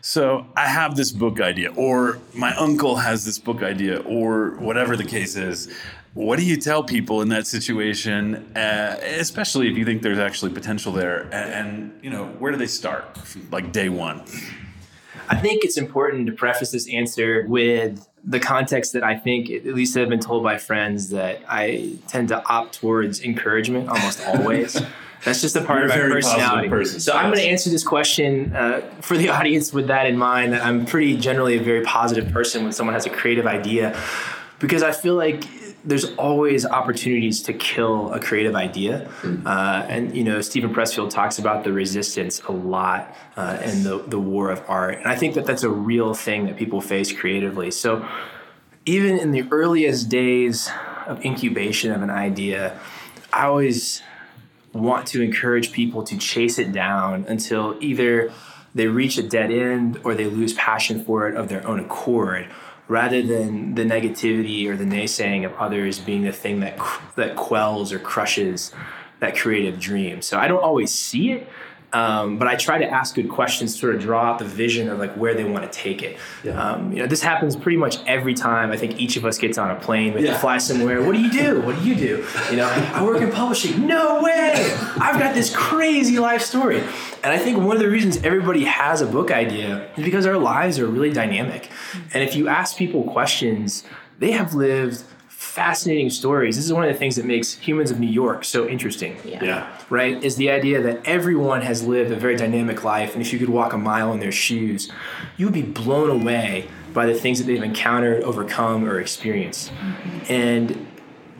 so 0.00 0.46
i 0.56 0.66
have 0.66 0.96
this 0.96 1.10
book 1.10 1.40
idea 1.40 1.72
or 1.74 2.18
my 2.32 2.54
uncle 2.56 2.96
has 2.96 3.24
this 3.24 3.38
book 3.38 3.62
idea 3.62 3.98
or 4.00 4.52
whatever 4.56 4.96
the 4.96 5.04
case 5.04 5.36
is 5.36 5.72
what 6.14 6.38
do 6.38 6.44
you 6.44 6.56
tell 6.56 6.82
people 6.82 7.22
in 7.22 7.28
that 7.28 7.46
situation, 7.46 8.56
uh, 8.56 8.98
especially 9.00 9.70
if 9.70 9.76
you 9.76 9.84
think 9.84 10.02
there's 10.02 10.18
actually 10.18 10.52
potential 10.52 10.92
there? 10.92 11.22
And, 11.32 11.34
and, 11.34 12.00
you 12.02 12.10
know, 12.10 12.26
where 12.38 12.50
do 12.50 12.58
they 12.58 12.66
start? 12.66 13.18
Like 13.52 13.72
day 13.72 13.88
one. 13.88 14.24
I 15.28 15.36
think 15.36 15.64
it's 15.64 15.76
important 15.76 16.26
to 16.26 16.32
preface 16.32 16.72
this 16.72 16.92
answer 16.92 17.46
with 17.46 18.08
the 18.24 18.40
context 18.40 18.92
that 18.94 19.04
I 19.04 19.16
think, 19.16 19.48
at 19.50 19.64
least 19.66 19.96
I've 19.96 20.08
been 20.08 20.18
told 20.18 20.42
by 20.42 20.58
friends, 20.58 21.10
that 21.10 21.42
I 21.48 21.96
tend 22.08 22.28
to 22.28 22.44
opt 22.44 22.80
towards 22.80 23.22
encouragement 23.22 23.88
almost 23.88 24.20
always. 24.26 24.80
That's 25.24 25.40
just 25.40 25.54
a 25.54 25.60
part 25.60 25.84
You're 25.84 26.06
of 26.06 26.08
my 26.08 26.14
personality. 26.14 26.68
Person, 26.68 26.98
so 26.98 27.12
yes. 27.12 27.22
I'm 27.22 27.30
going 27.30 27.42
to 27.42 27.48
answer 27.48 27.70
this 27.70 27.84
question 27.84 28.56
uh, 28.56 28.80
for 29.00 29.16
the 29.16 29.28
audience 29.36 29.72
with 29.72 29.86
that 29.86 30.06
in 30.06 30.18
mind. 30.18 30.54
That 30.54 30.64
I'm 30.64 30.86
pretty 30.86 31.16
generally 31.16 31.56
a 31.56 31.62
very 31.62 31.82
positive 31.82 32.32
person 32.32 32.64
when 32.64 32.72
someone 32.72 32.94
has 32.94 33.06
a 33.06 33.10
creative 33.10 33.46
idea, 33.46 33.96
because 34.58 34.82
I 34.82 34.92
feel 34.92 35.14
like 35.14 35.44
there's 35.84 36.12
always 36.16 36.66
opportunities 36.66 37.42
to 37.42 37.52
kill 37.52 38.12
a 38.12 38.20
creative 38.20 38.54
idea. 38.54 39.08
Hmm. 39.20 39.46
Uh, 39.46 39.86
and, 39.88 40.14
you 40.14 40.24
know, 40.24 40.40
Steven 40.40 40.74
Pressfield 40.74 41.10
talks 41.10 41.38
about 41.38 41.64
the 41.64 41.72
resistance 41.72 42.40
a 42.42 42.52
lot 42.52 43.14
uh, 43.36 43.58
and 43.62 43.84
the, 43.84 43.98
the 43.98 44.18
war 44.18 44.50
of 44.50 44.62
art. 44.68 44.98
And 44.98 45.06
I 45.06 45.16
think 45.16 45.34
that 45.34 45.46
that's 45.46 45.62
a 45.62 45.70
real 45.70 46.14
thing 46.14 46.46
that 46.46 46.56
people 46.56 46.80
face 46.80 47.12
creatively. 47.12 47.70
So 47.70 48.06
even 48.84 49.18
in 49.18 49.30
the 49.30 49.44
earliest 49.50 50.08
days 50.08 50.70
of 51.06 51.24
incubation 51.24 51.92
of 51.92 52.02
an 52.02 52.10
idea, 52.10 52.78
I 53.32 53.46
always 53.46 54.02
want 54.72 55.06
to 55.08 55.22
encourage 55.22 55.72
people 55.72 56.02
to 56.04 56.16
chase 56.18 56.58
it 56.58 56.72
down 56.72 57.24
until 57.26 57.76
either 57.80 58.32
they 58.74 58.86
reach 58.86 59.18
a 59.18 59.22
dead 59.22 59.50
end 59.50 60.00
or 60.04 60.14
they 60.14 60.26
lose 60.26 60.52
passion 60.54 61.04
for 61.04 61.28
it 61.28 61.36
of 61.36 61.48
their 61.48 61.66
own 61.66 61.80
accord 61.80 62.48
rather 62.90 63.22
than 63.22 63.76
the 63.76 63.84
negativity 63.84 64.66
or 64.66 64.76
the 64.76 64.84
naysaying 64.84 65.46
of 65.46 65.54
others 65.54 66.00
being 66.00 66.22
the 66.22 66.32
thing 66.32 66.58
that 66.58 66.76
that 67.14 67.36
quells 67.36 67.92
or 67.92 68.00
crushes 68.00 68.72
that 69.20 69.36
creative 69.36 69.78
dream. 69.78 70.20
So 70.20 70.38
I 70.38 70.48
don't 70.48 70.62
always 70.62 70.90
see 70.90 71.30
it, 71.30 71.48
um, 71.92 72.38
but 72.38 72.46
I 72.48 72.56
try 72.56 72.78
to 72.78 72.86
ask 72.86 73.14
good 73.14 73.28
questions, 73.28 73.74
to 73.74 73.78
sort 73.78 73.94
of 73.94 74.00
draw 74.00 74.22
out 74.22 74.38
the 74.38 74.44
vision 74.44 74.88
of 74.88 74.98
like 74.98 75.12
where 75.14 75.34
they 75.34 75.44
want 75.44 75.70
to 75.70 75.78
take 75.78 76.02
it. 76.02 76.18
Yeah. 76.44 76.52
Um, 76.52 76.92
you 76.92 76.98
know, 76.98 77.06
this 77.06 77.22
happens 77.22 77.56
pretty 77.56 77.76
much 77.76 77.98
every 78.06 78.34
time. 78.34 78.70
I 78.70 78.76
think 78.76 79.00
each 79.00 79.16
of 79.16 79.24
us 79.24 79.38
gets 79.38 79.58
on 79.58 79.70
a 79.70 79.76
plane, 79.76 80.14
we 80.14 80.24
yeah. 80.24 80.38
fly 80.38 80.58
somewhere. 80.58 81.02
What 81.02 81.14
do 81.14 81.20
you 81.20 81.30
do? 81.30 81.60
What 81.62 81.76
do 81.76 81.82
you 81.82 81.94
do? 81.94 82.24
You 82.50 82.56
know, 82.56 82.68
I 82.94 83.02
work 83.02 83.20
in 83.20 83.30
publishing. 83.32 83.86
No 83.86 84.22
way! 84.22 84.52
I've 85.00 85.18
got 85.18 85.34
this 85.34 85.54
crazy 85.54 86.18
life 86.18 86.42
story. 86.42 86.80
And 87.22 87.32
I 87.32 87.38
think 87.38 87.58
one 87.58 87.76
of 87.76 87.82
the 87.82 87.90
reasons 87.90 88.18
everybody 88.24 88.64
has 88.64 89.02
a 89.02 89.06
book 89.06 89.30
idea 89.30 89.90
is 89.96 90.04
because 90.04 90.26
our 90.26 90.38
lives 90.38 90.78
are 90.78 90.86
really 90.86 91.12
dynamic. 91.12 91.70
And 92.14 92.22
if 92.22 92.34
you 92.34 92.48
ask 92.48 92.76
people 92.76 93.04
questions, 93.04 93.84
they 94.18 94.32
have 94.32 94.54
lived 94.54 95.02
fascinating 95.50 96.10
stories. 96.10 96.54
This 96.54 96.64
is 96.64 96.72
one 96.72 96.84
of 96.84 96.92
the 96.92 96.98
things 96.98 97.16
that 97.16 97.24
makes 97.24 97.54
Humans 97.54 97.90
of 97.90 97.98
New 97.98 98.08
York 98.08 98.44
so 98.44 98.68
interesting. 98.68 99.16
Yeah. 99.24 99.42
yeah. 99.42 99.78
Right? 99.90 100.22
Is 100.22 100.36
the 100.36 100.50
idea 100.50 100.80
that 100.80 101.04
everyone 101.04 101.62
has 101.62 101.82
lived 101.82 102.12
a 102.12 102.16
very 102.16 102.36
dynamic 102.36 102.84
life, 102.84 103.14
and 103.14 103.20
if 103.20 103.32
you 103.32 103.38
could 103.38 103.48
walk 103.48 103.72
a 103.72 103.78
mile 103.78 104.12
in 104.12 104.20
their 104.20 104.32
shoes, 104.32 104.92
you 105.36 105.46
would 105.46 105.54
be 105.54 105.62
blown 105.62 106.08
away 106.08 106.68
by 106.92 107.06
the 107.06 107.14
things 107.14 107.38
that 107.38 107.46
they've 107.46 107.62
encountered, 107.62 108.22
overcome, 108.22 108.84
or 108.84 109.00
experienced. 109.00 109.72
Mm-hmm. 109.72 110.32
And 110.32 110.86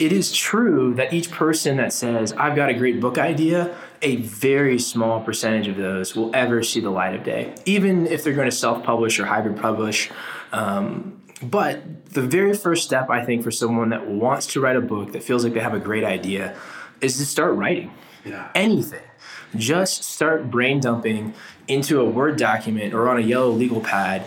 it 0.00 0.12
is 0.12 0.32
true 0.32 0.94
that 0.94 1.12
each 1.12 1.30
person 1.30 1.76
that 1.76 1.92
says, 1.92 2.32
I've 2.32 2.56
got 2.56 2.68
a 2.68 2.74
great 2.74 3.00
book 3.00 3.16
idea, 3.16 3.76
a 4.02 4.16
very 4.16 4.78
small 4.78 5.20
percentage 5.20 5.68
of 5.68 5.76
those 5.76 6.16
will 6.16 6.34
ever 6.34 6.62
see 6.64 6.80
the 6.80 6.90
light 6.90 7.14
of 7.14 7.22
day, 7.22 7.54
even 7.64 8.06
if 8.06 8.24
they're 8.24 8.32
going 8.32 8.50
to 8.50 8.56
self 8.56 8.82
publish 8.82 9.20
or 9.20 9.26
hybrid 9.26 9.56
publish. 9.56 10.10
Um, 10.52 11.19
but 11.42 12.06
the 12.12 12.22
very 12.22 12.54
first 12.54 12.84
step, 12.84 13.08
I 13.10 13.24
think, 13.24 13.42
for 13.42 13.50
someone 13.50 13.90
that 13.90 14.06
wants 14.06 14.46
to 14.48 14.60
write 14.60 14.76
a 14.76 14.80
book 14.80 15.12
that 15.12 15.22
feels 15.22 15.44
like 15.44 15.54
they 15.54 15.60
have 15.60 15.74
a 15.74 15.78
great 15.80 16.04
idea 16.04 16.56
is 17.00 17.16
to 17.18 17.24
start 17.24 17.54
writing 17.54 17.90
Yeah. 18.24 18.48
anything. 18.54 19.00
Just 19.56 20.04
start 20.04 20.50
brain 20.50 20.80
dumping 20.80 21.34
into 21.66 22.00
a 22.00 22.04
Word 22.04 22.36
document 22.36 22.94
or 22.94 23.08
on 23.08 23.16
a 23.16 23.20
yellow 23.20 23.50
legal 23.50 23.80
pad 23.80 24.22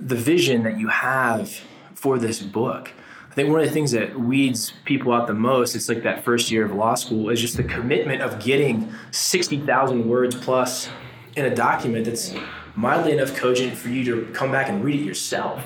the 0.00 0.14
vision 0.16 0.62
that 0.64 0.78
you 0.78 0.88
have 0.88 1.60
for 1.94 2.18
this 2.18 2.40
book. 2.40 2.90
I 3.30 3.34
think 3.34 3.50
one 3.50 3.60
of 3.60 3.66
the 3.66 3.72
things 3.72 3.90
that 3.92 4.18
weeds 4.18 4.72
people 4.84 5.12
out 5.12 5.26
the 5.26 5.34
most, 5.34 5.74
it's 5.74 5.88
like 5.88 6.02
that 6.04 6.24
first 6.24 6.50
year 6.52 6.64
of 6.64 6.72
law 6.72 6.94
school, 6.94 7.30
is 7.30 7.40
just 7.40 7.56
the 7.56 7.64
commitment 7.64 8.22
of 8.22 8.38
getting 8.42 8.92
60,000 9.10 10.08
words 10.08 10.36
plus 10.36 10.88
in 11.36 11.44
a 11.44 11.54
document 11.54 12.04
that's 12.04 12.32
mildly 12.76 13.12
enough 13.12 13.34
cogent 13.36 13.76
for 13.76 13.88
you 13.88 14.04
to 14.04 14.32
come 14.32 14.52
back 14.52 14.68
and 14.68 14.84
read 14.84 15.00
it 15.00 15.04
yourself. 15.04 15.62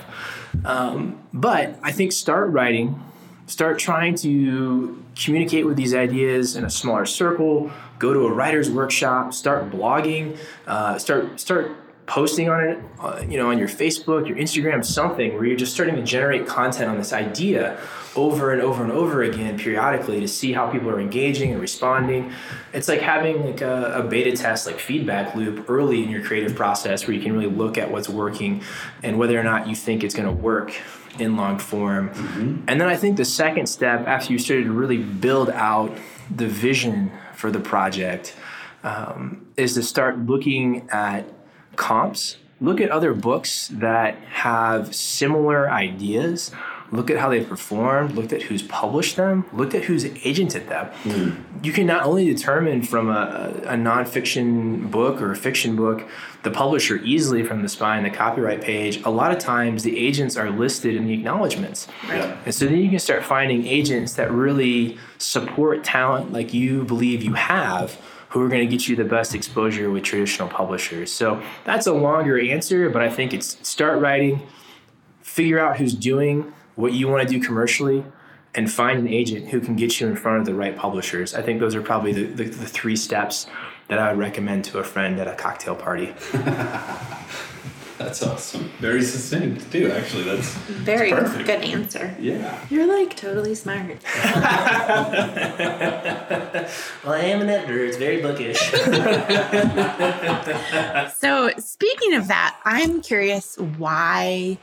Um, 0.65 1.19
but 1.33 1.79
I 1.83 1.93
think 1.93 2.13
start 2.13 2.51
writing, 2.51 3.03
start 3.47 3.79
trying 3.79 4.15
to 4.17 5.03
communicate 5.17 5.67
with 5.67 5.77
these 5.77 5.95
ideas 5.95 6.57
in 6.57 6.65
a 6.65 6.71
smaller 6.71 7.07
circle, 7.07 7.71
go 7.99 8.13
to 8.13 8.21
a 8.21 8.33
writer's 8.33 8.71
workshop, 8.71 9.35
start 9.35 9.71
blogging, 9.71 10.37
uh, 10.67 10.99
start 10.99 11.41
start 11.41 11.73
posting 12.07 12.49
on 12.49 12.65
it, 12.65 12.79
uh, 13.01 13.23
you 13.29 13.37
know, 13.37 13.51
on 13.51 13.59
your 13.59 13.69
Facebook, 13.69 14.27
your 14.27 14.37
Instagram, 14.39 14.85
something 14.85 15.35
where 15.35 15.45
you're 15.45 15.57
just 15.57 15.75
starting 15.75 15.95
to 15.95 16.03
generate 16.03 16.47
content 16.47 16.91
on 16.91 16.97
this 16.97 17.13
idea 17.13 17.79
over 18.17 18.53
and 18.53 18.61
over 18.63 18.83
and 18.83 18.93
over 18.93 19.23
again 19.23 19.59
periodically 19.59 20.21
to 20.21 20.29
see 20.29 20.53
how 20.53 20.71
people 20.71 20.91
are 20.91 21.01
engaging 21.01 21.53
and 21.53 21.61
responding. 21.61 22.33
It's 22.73 22.89
like 22.89 23.01
having 23.01 23.45
like 23.45 23.61
a, 23.61 23.93
a 23.95 24.03
beta 24.03 24.37
test, 24.37 24.67
like 24.67 24.79
feedback 24.79 25.35
loop 25.35 25.69
early 25.69 26.03
in 26.03 26.09
your 26.09 26.23
creative 26.23 26.55
process 26.55 27.07
where 27.07 27.15
you 27.15 27.23
can 27.23 27.33
really 27.33 27.51
look 27.51 27.79
at 27.79 27.91
what's 27.91 28.09
working 28.09 28.63
and 29.03 29.19
whether 29.19 29.39
or 29.39 29.43
not 29.43 29.69
you 29.69 29.75
think 29.75 30.03
it's 30.03 30.15
going 30.15 30.29
to 30.29 30.43
work 30.43 30.75
in 31.19 31.37
long 31.37 31.59
form. 31.59 32.09
And 32.69 32.81
then 32.81 32.89
I 32.89 32.97
think 32.97 33.17
the 33.17 33.25
second 33.25 33.67
step 33.67 34.07
after 34.07 34.33
you 34.33 34.39
started 34.39 34.65
to 34.65 34.73
really 34.73 34.99
build 34.99 35.51
out 35.51 35.97
the 36.35 36.47
vision 36.47 37.11
for 37.35 37.51
the 37.51 37.61
project 37.61 38.35
um, 38.83 39.47
is 39.57 39.75
to 39.75 39.83
start 39.83 40.19
looking 40.19 40.89
at 40.91 41.25
comps. 41.77 42.37
Look 42.61 42.81
at 42.81 42.91
other 42.91 43.15
books 43.15 43.69
that 43.69 44.17
have 44.17 44.95
similar 44.95 45.71
ideas. 45.71 46.51
Look 46.91 47.11
at 47.11 47.19
how 47.19 47.29
they've 47.29 47.47
performed. 47.47 48.13
looked 48.13 48.33
at 48.33 48.43
who's 48.43 48.63
published 48.63 49.17
them. 49.17 49.45
looked 49.53 49.75
at 49.75 49.85
who's 49.85 50.05
agented 50.05 50.69
them. 50.69 50.87
Hmm. 51.03 51.65
You 51.65 51.73
can 51.73 51.87
not 51.87 52.05
only 52.05 52.25
determine 52.25 52.83
from 52.83 53.11
a, 53.11 53.53
a 53.65 53.75
nonfiction 53.75 54.91
book 54.91 55.21
or 55.21 55.31
a 55.31 55.37
fiction 55.37 55.77
book 55.77 56.09
the 56.45 56.51
publisher 56.51 56.97
easily 56.99 57.43
from 57.43 57.63
the 57.63 57.69
spine, 57.69 58.05
and 58.05 58.13
the 58.13 58.17
copyright 58.17 58.63
page. 58.63 59.03
A 59.05 59.11
lot 59.11 59.33
of 59.33 59.39
times 59.39 59.83
the 59.83 59.99
agents 59.99 60.37
are 60.37 60.51
listed 60.51 60.95
in 60.95 61.07
the 61.07 61.13
acknowledgments. 61.13 61.89
Yeah. 62.07 62.37
And 62.45 62.55
so 62.55 62.67
then 62.67 62.79
you 62.79 62.89
can 62.89 63.01
start 63.01 63.25
finding 63.25 63.67
agents 63.67 64.15
that 64.15 64.31
really 64.31 64.99
support 65.19 65.85
talent 65.85 66.33
like 66.33 66.55
you 66.55 66.85
believe 66.85 67.23
you 67.23 67.35
have, 67.35 68.01
who 68.31 68.43
are 68.43 68.49
going 68.49 68.61
to 68.61 68.67
get 68.67 68.89
you 68.89 68.95
the 68.95 69.05
best 69.05 69.35
exposure 69.35 69.91
with 69.91 70.05
traditional 70.05 70.49
publishers. 70.49 71.13
So 71.13 71.43
that's 71.65 71.87
a 71.87 71.93
longer 71.93 72.39
answer, 72.41 72.89
but 72.89 73.03
I 73.03 73.11
think 73.11 73.33
it's 73.33 73.59
start 73.67 74.01
writing, 74.01 74.41
figure 75.23 75.59
out 75.59 75.79
who's 75.79 75.95
doing 75.95 76.53
what 76.79 76.93
you 76.93 77.09
want 77.09 77.27
to 77.27 77.35
do 77.39 77.45
commercially, 77.45 78.05
and 78.55 78.71
find 78.73 78.99
an 79.01 79.09
agent 79.09 79.49
who 79.49 79.61
can 79.61 79.75
get 79.77 80.01
you 80.01 80.07
in 80.07 80.15
front 80.17 80.39
of 80.41 80.47
the 80.47 80.55
right 80.55 80.77
publishers. 80.77 81.35
I 81.35 81.43
think 81.43 81.59
those 81.61 81.75
are 81.75 81.83
probably 81.83 82.13
the, 82.13 82.25
the, 82.25 82.45
the 82.45 82.67
three 82.67 82.97
steps 82.97 83.47
that 83.89 83.99
I 83.99 84.11
would 84.13 84.19
recommend 84.21 84.65
to 84.67 84.79
a 84.79 84.85
friend 84.85 85.19
at 85.19 85.27
a 85.27 85.35
cocktail 85.35 85.75
party. 85.75 86.15
That's 87.99 88.23
awesome. 88.23 88.71
Very 88.79 89.03
succinct 89.03 89.73
too. 89.73 89.91
Actually, 89.91 90.23
that's 90.23 90.55
Very 90.69 91.11
perfect. 91.11 91.47
good 91.47 91.65
answer. 91.65 92.15
yeah. 92.21 92.65
You're 92.71 92.87
like 92.87 93.17
totally 93.17 93.57
smart. 93.57 93.97
Well, 97.05 97.15
I 97.15 97.21
am 97.21 97.41
an 97.41 97.49
editor. 97.51 97.85
It's 97.85 97.97
very 97.97 98.21
bookish. 98.23 98.71
So, 101.19 101.51
speaking 101.59 102.15
of 102.15 102.29
that, 102.29 102.57
I'm 102.65 103.01
curious 103.03 103.57
why 103.59 104.59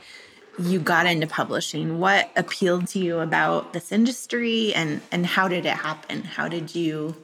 you 0.58 0.80
got 0.80 1.06
into 1.06 1.26
publishing. 1.26 1.98
What 1.98 2.30
appealed 2.36 2.88
to 2.88 2.98
you 2.98 3.18
about 3.18 3.72
this 3.72 3.92
industry 3.92 4.74
and 4.74 5.00
and 5.12 5.26
how 5.26 5.48
did 5.48 5.66
it 5.66 5.76
happen? 5.76 6.22
How 6.24 6.48
did 6.48 6.74
you 6.74 7.16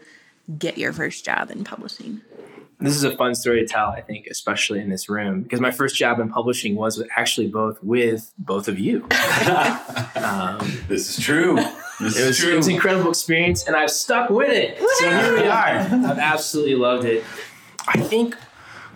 get 0.58 0.78
your 0.78 0.92
first 0.92 1.24
job 1.24 1.50
in 1.50 1.64
publishing? 1.64 2.20
this 2.82 2.96
is 2.96 3.04
a 3.04 3.16
fun 3.16 3.34
story 3.34 3.60
to 3.60 3.66
tell, 3.66 3.88
I 3.88 4.00
think, 4.00 4.26
especially 4.26 4.80
in 4.80 4.88
this 4.88 5.08
room, 5.08 5.42
because 5.42 5.60
my 5.60 5.70
first 5.70 5.94
job 5.94 6.18
in 6.18 6.28
publishing 6.28 6.74
was 6.74 7.02
actually 7.16 7.46
both 7.46 7.82
with 7.82 8.32
both 8.38 8.68
of 8.68 8.78
you. 8.78 9.04
um, 10.16 10.58
This 10.88 11.16
is 11.16 11.24
true. 11.24 11.56
This 12.00 12.16
it, 12.16 12.22
is 12.22 12.26
was, 12.26 12.38
true. 12.38 12.52
it 12.52 12.56
was 12.56 12.66
an 12.66 12.74
incredible 12.74 13.10
experience, 13.10 13.66
and 13.66 13.76
I've 13.76 13.90
stuck 13.90 14.30
with 14.30 14.50
it. 14.50 14.78
So 14.98 15.10
here 15.10 15.34
we 15.34 15.46
are. 15.46 15.66
I've 15.78 16.18
absolutely 16.18 16.74
loved 16.74 17.04
it. 17.04 17.24
I 17.86 18.00
think 18.00 18.36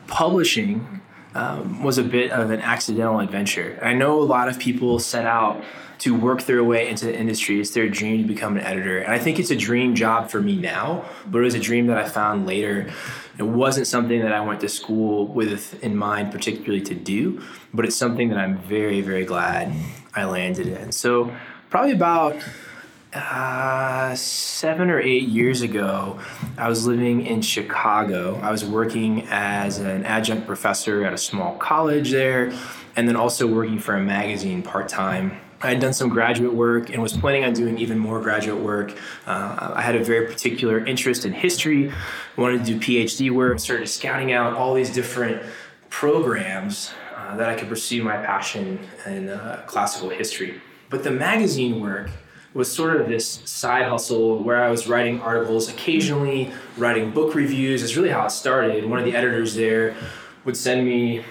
publishing 0.09 1.01
um, 1.37 1.83
was 1.83 1.99
a 1.99 2.03
bit 2.03 2.31
of 2.31 2.51
an 2.51 2.61
accidental 2.61 3.21
adventure. 3.21 3.79
I 3.83 3.93
know 3.93 4.21
a 4.21 4.25
lot 4.25 4.49
of 4.49 4.59
people 4.59 4.99
set 4.99 5.27
out 5.27 5.63
to 5.99 6.19
work 6.19 6.43
their 6.43 6.65
way 6.65 6.89
into 6.89 7.05
the 7.05 7.19
industry. 7.19 7.61
It's 7.61 7.71
their 7.71 7.89
dream 7.89 8.23
to 8.23 8.29
become 8.29 8.57
an 8.57 8.63
editor. 8.63 8.99
And 8.99 9.13
I 9.13 9.19
think 9.19 9.39
it's 9.39 9.51
a 9.51 9.57
dream 9.57 9.95
job 9.95 10.31
for 10.31 10.41
me 10.41 10.57
now, 10.57 11.05
but 11.27 11.39
it 11.39 11.43
was 11.43 11.55
a 11.55 11.61
dream 11.61 11.87
that 11.89 11.99
I 11.99 12.09
found 12.09 12.47
later. 12.47 12.91
It 13.39 13.43
wasn't 13.43 13.87
something 13.87 14.21
that 14.21 14.33
I 14.33 14.41
went 14.41 14.61
to 14.61 14.69
school 14.69 15.27
with 15.27 15.83
in 15.83 15.97
mind, 15.97 16.33
particularly 16.33 16.81
to 16.83 16.95
do, 16.95 17.43
but 17.73 17.85
it's 17.85 17.97
something 17.97 18.31
that 18.31 18.39
I'm 18.39 18.57
very, 18.59 19.03
very 19.03 19.27
glad 19.27 19.73
I 20.15 20.25
landed 20.25 20.67
in. 20.67 20.93
So, 20.93 21.35
probably 21.69 21.93
about 21.93 22.37
uh, 23.15 24.15
seven 24.15 24.91
or 24.91 25.01
eight 25.01 25.29
years 25.29 25.63
ago, 25.63 26.19
I 26.59 26.69
was 26.69 26.87
living 26.87 27.25
in 27.27 27.41
Chicago. 27.43 28.39
I 28.43 28.51
was 28.51 28.65
working 28.65 29.27
as 29.31 29.79
an 29.79 30.05
adjunct 30.05 30.47
professor 30.47 31.05
at 31.05 31.13
a 31.13 31.19
small 31.19 31.57
college 31.57 32.11
there, 32.11 32.53
and 32.97 33.09
then 33.09 33.17
also 33.17 33.47
working 33.47 33.79
for 33.79 33.95
a 33.97 34.03
magazine 34.03 34.63
part 34.63 34.89
time. 34.89 35.41
I 35.63 35.71
had 35.71 35.81
done 35.81 35.95
some 35.95 36.11
graduate 36.11 36.53
work 36.53 36.91
and 36.91 37.01
was 37.01 37.17
planning 37.17 37.45
on 37.45 37.55
doing 37.55 37.79
even 37.79 37.99
more 37.99 38.21
graduate 38.21 38.63
work. 38.63 38.95
Uh, 39.27 39.73
I 39.75 39.81
had 39.81 39.97
a 39.97 40.05
very 40.05 40.27
particular 40.27 40.85
interest 40.85 41.25
in 41.25 41.33
history, 41.33 41.93
wanted 42.37 42.65
to 42.67 42.75
do 42.75 42.79
PhD 42.79 43.31
work, 43.31 43.59
started 43.59 43.89
scouting 43.89 44.33
out 44.33 44.53
all 44.53 44.75
these 44.75 44.93
different 44.93 45.43
programs 45.89 46.93
uh, 47.17 47.37
that 47.37 47.49
I 47.49 47.55
could 47.55 47.69
pursue 47.69 48.05
my 48.05 48.19
passion 48.19 48.79
in 49.07 49.31
uh, 49.31 49.63
classical 49.67 50.11
history. 50.11 50.61
But 50.91 51.03
the 51.05 51.11
magazine 51.11 51.81
work 51.81 52.11
was 52.57 52.73
sort 52.73 52.99
of 52.99 53.07
this 53.07 53.43
side 53.45 53.87
hustle 53.87 54.43
where 54.43 54.63
I 54.63 54.71
was 54.71 54.89
writing 54.89 55.21
articles, 55.21 55.69
occasionally 55.69 56.51
writing 56.79 57.11
book 57.11 57.35
reviews. 57.35 57.83
It's 57.83 57.97
really 57.97 58.09
how 58.09 58.25
it 58.25 58.31
started. 58.31 58.87
One 58.87 58.99
of 58.99 59.05
the 59.05 59.15
editors 59.15 59.55
there 59.55 59.95
would 60.47 60.57
send 60.57 60.87
me 60.87 61.23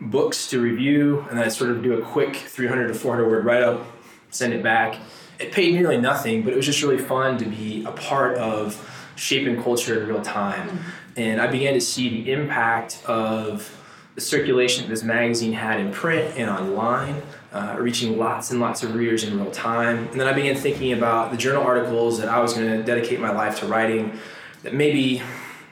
books 0.00 0.48
to 0.48 0.60
review, 0.60 1.26
and 1.30 1.38
I'd 1.38 1.52
sort 1.52 1.70
of 1.70 1.82
do 1.82 1.98
a 1.98 2.02
quick 2.02 2.36
300 2.36 2.88
to 2.88 2.94
400 2.94 3.28
word 3.28 3.44
write 3.44 3.62
up, 3.62 3.86
send 4.30 4.54
it 4.54 4.62
back. 4.62 4.96
It 5.38 5.52
paid 5.52 5.74
nearly 5.74 5.98
nothing, 5.98 6.42
but 6.42 6.54
it 6.54 6.56
was 6.56 6.64
just 6.64 6.82
really 6.82 6.98
fun 6.98 7.36
to 7.36 7.44
be 7.44 7.84
a 7.84 7.92
part 7.92 8.38
of 8.38 8.82
shaping 9.14 9.62
culture 9.62 10.00
in 10.00 10.08
real 10.08 10.22
time. 10.22 10.68
Mm-hmm. 10.68 10.90
And 11.16 11.40
I 11.40 11.48
began 11.48 11.74
to 11.74 11.82
see 11.82 12.08
the 12.08 12.32
impact 12.32 13.02
of 13.04 13.70
the 14.14 14.22
circulation 14.22 14.84
that 14.84 14.88
this 14.88 15.02
magazine 15.02 15.52
had 15.52 15.80
in 15.80 15.92
print 15.92 16.34
and 16.38 16.48
online, 16.48 17.20
uh, 17.56 17.76
reaching 17.78 18.18
lots 18.18 18.50
and 18.50 18.60
lots 18.60 18.82
of 18.82 18.94
readers 18.94 19.24
in 19.24 19.40
real 19.40 19.50
time. 19.50 20.08
And 20.08 20.20
then 20.20 20.26
I 20.28 20.34
began 20.34 20.54
thinking 20.54 20.92
about 20.92 21.30
the 21.30 21.38
journal 21.38 21.62
articles 21.62 22.18
that 22.18 22.28
I 22.28 22.38
was 22.40 22.52
going 22.52 22.68
to 22.70 22.82
dedicate 22.82 23.18
my 23.18 23.30
life 23.30 23.60
to 23.60 23.66
writing 23.66 24.18
that 24.62 24.74
maybe 24.74 25.22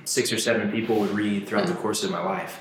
six 0.07 0.33
or 0.33 0.39
seven 0.39 0.73
people 0.73 0.99
would 1.01 1.11
read 1.11 1.47
throughout 1.47 1.67
the 1.67 1.75
course 1.75 2.03
of 2.03 2.11
my 2.11 2.25
life. 2.25 2.59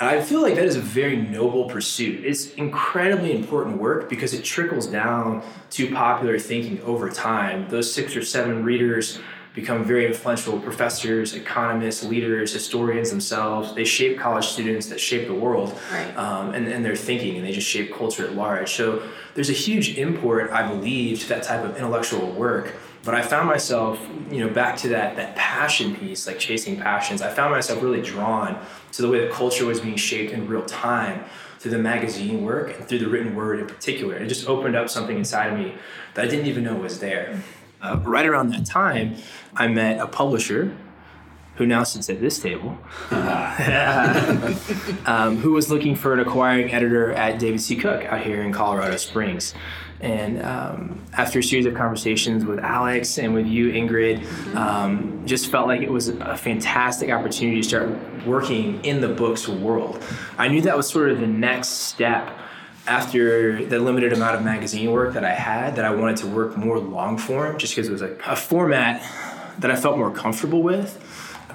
And 0.00 0.08
I 0.08 0.20
feel 0.20 0.42
like 0.42 0.56
that 0.56 0.64
is 0.64 0.74
a 0.74 0.80
very 0.80 1.16
noble 1.16 1.68
pursuit. 1.68 2.24
It's 2.24 2.52
incredibly 2.54 3.32
important 3.32 3.78
work 3.78 4.10
because 4.10 4.34
it 4.34 4.42
trickles 4.42 4.88
down 4.88 5.44
to 5.70 5.94
popular 5.94 6.36
thinking 6.40 6.82
over 6.82 7.08
time. 7.08 7.68
Those 7.68 7.92
six 7.92 8.16
or 8.16 8.24
seven 8.24 8.64
readers 8.64 9.20
become 9.54 9.84
very 9.84 10.04
influential 10.04 10.58
professors, 10.58 11.32
economists, 11.34 12.02
leaders, 12.04 12.52
historians 12.52 13.08
themselves. 13.08 13.72
They 13.74 13.84
shape 13.84 14.18
college 14.18 14.46
students 14.46 14.88
that 14.88 14.98
shape 15.00 15.28
the 15.28 15.34
world 15.34 15.78
Right. 15.92 16.16
um, 16.16 16.52
and, 16.54 16.66
and 16.66 16.84
their 16.84 16.96
thinking, 16.96 17.36
and 17.36 17.46
they 17.46 17.52
just 17.52 17.68
shape 17.68 17.94
culture 17.94 18.26
at 18.26 18.34
large. 18.34 18.74
So 18.74 19.02
there's 19.34 19.50
a 19.50 19.54
huge 19.54 19.96
import, 19.96 20.50
I 20.50 20.66
believe, 20.68 21.20
to 21.20 21.28
that 21.28 21.44
type 21.44 21.64
of 21.64 21.76
intellectual 21.76 22.30
work. 22.32 22.74
But 23.04 23.14
I 23.14 23.22
found 23.22 23.46
myself, 23.48 24.00
you 24.30 24.40
know, 24.40 24.48
back 24.52 24.76
to 24.78 24.88
that 24.88 25.14
that 25.16 25.36
passion 25.36 25.94
piece, 25.94 26.26
like 26.26 26.38
chasing 26.38 26.76
passions. 26.76 27.22
I 27.22 27.30
found 27.32 27.52
myself 27.52 27.82
really 27.82 28.00
drawn 28.02 28.58
to 28.92 29.02
the 29.02 29.08
way 29.08 29.20
that 29.20 29.30
culture 29.30 29.66
was 29.66 29.78
being 29.78 29.96
shaped 29.96 30.32
in 30.32 30.48
real 30.48 30.64
time 30.64 31.24
through 31.60 31.72
the 31.72 31.78
magazine 31.78 32.42
work 32.44 32.74
and 32.78 32.88
through 32.88 32.98
the 33.00 33.08
written 33.08 33.34
word 33.36 33.60
in 33.60 33.66
particular. 33.66 34.16
It 34.16 34.26
just 34.28 34.48
opened 34.48 34.74
up 34.74 34.88
something 34.88 35.16
inside 35.18 35.52
of 35.52 35.58
me 35.58 35.74
that 36.14 36.24
I 36.24 36.28
didn't 36.28 36.46
even 36.46 36.64
know 36.64 36.74
was 36.76 36.98
there. 36.98 37.40
Uh, 37.84 37.98
right 37.98 38.24
around 38.24 38.48
that 38.48 38.64
time, 38.64 39.14
I 39.54 39.68
met 39.68 40.00
a 40.00 40.06
publisher 40.06 40.74
who 41.56 41.66
now 41.66 41.84
sits 41.84 42.08
at 42.08 42.18
this 42.18 42.38
table, 42.38 42.78
um, 45.06 45.36
who 45.36 45.52
was 45.52 45.70
looking 45.70 45.94
for 45.94 46.14
an 46.14 46.20
acquiring 46.20 46.72
editor 46.72 47.12
at 47.12 47.38
David 47.38 47.60
C. 47.60 47.76
Cook 47.76 48.04
out 48.06 48.22
here 48.22 48.42
in 48.42 48.52
Colorado 48.52 48.96
Springs. 48.96 49.54
And 50.00 50.42
um, 50.42 51.04
after 51.12 51.40
a 51.40 51.42
series 51.42 51.66
of 51.66 51.74
conversations 51.74 52.46
with 52.46 52.58
Alex 52.58 53.18
and 53.18 53.34
with 53.34 53.46
you, 53.46 53.70
Ingrid, 53.70 54.24
um, 54.56 55.22
just 55.26 55.50
felt 55.50 55.68
like 55.68 55.82
it 55.82 55.92
was 55.92 56.08
a 56.08 56.36
fantastic 56.38 57.10
opportunity 57.10 57.60
to 57.60 57.68
start 57.68 57.90
working 58.26 58.82
in 58.82 59.02
the 59.02 59.08
books 59.08 59.46
world. 59.46 60.02
I 60.38 60.48
knew 60.48 60.62
that 60.62 60.76
was 60.76 60.88
sort 60.88 61.10
of 61.10 61.20
the 61.20 61.26
next 61.26 61.68
step 61.68 62.30
after 62.86 63.64
the 63.64 63.78
limited 63.78 64.12
amount 64.12 64.36
of 64.36 64.44
magazine 64.44 64.90
work 64.90 65.14
that 65.14 65.24
I 65.24 65.32
had, 65.32 65.76
that 65.76 65.84
I 65.84 65.94
wanted 65.94 66.18
to 66.18 66.26
work 66.26 66.56
more 66.56 66.78
long 66.78 67.16
form 67.18 67.58
just 67.58 67.74
because 67.74 67.88
it 67.88 67.92
was 67.92 68.02
a, 68.02 68.16
a 68.26 68.36
format 68.36 69.02
that 69.58 69.70
I 69.70 69.76
felt 69.76 69.96
more 69.96 70.10
comfortable 70.10 70.62
with 70.62 71.00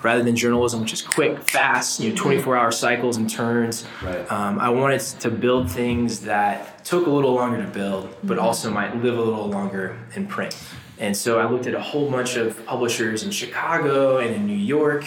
rather 0.04 0.24
than 0.24 0.36
journalism, 0.36 0.82
which 0.82 0.94
is 0.94 1.02
quick, 1.02 1.42
fast, 1.44 2.00
you 2.00 2.10
know, 2.10 2.16
24 2.16 2.58
hour 2.58 2.72
cycles 2.72 3.18
and 3.18 3.30
turns. 3.30 3.86
Right. 4.02 4.32
Um, 4.32 4.60
I 4.60 4.70
wanted 4.70 5.02
to 5.02 5.30
build 5.30 5.70
things 5.70 6.22
that 6.22 6.84
took 6.86 7.06
a 7.06 7.10
little 7.10 7.34
longer 7.34 7.62
to 7.64 7.70
build, 7.70 8.16
but 8.24 8.38
mm-hmm. 8.38 8.46
also 8.46 8.72
might 8.72 8.96
live 9.04 9.18
a 9.18 9.22
little 9.22 9.50
longer 9.50 9.98
in 10.16 10.28
print. 10.28 10.56
And 11.00 11.16
so 11.16 11.40
I 11.40 11.50
looked 11.50 11.68
at 11.68 11.74
a 11.74 11.82
whole 11.82 12.10
bunch 12.10 12.36
of 12.36 12.66
publishers 12.66 13.24
in 13.24 13.32
Chicago 13.32 14.18
and 14.18 14.36
in 14.36 14.48
New 14.48 14.54
York. 14.54 15.06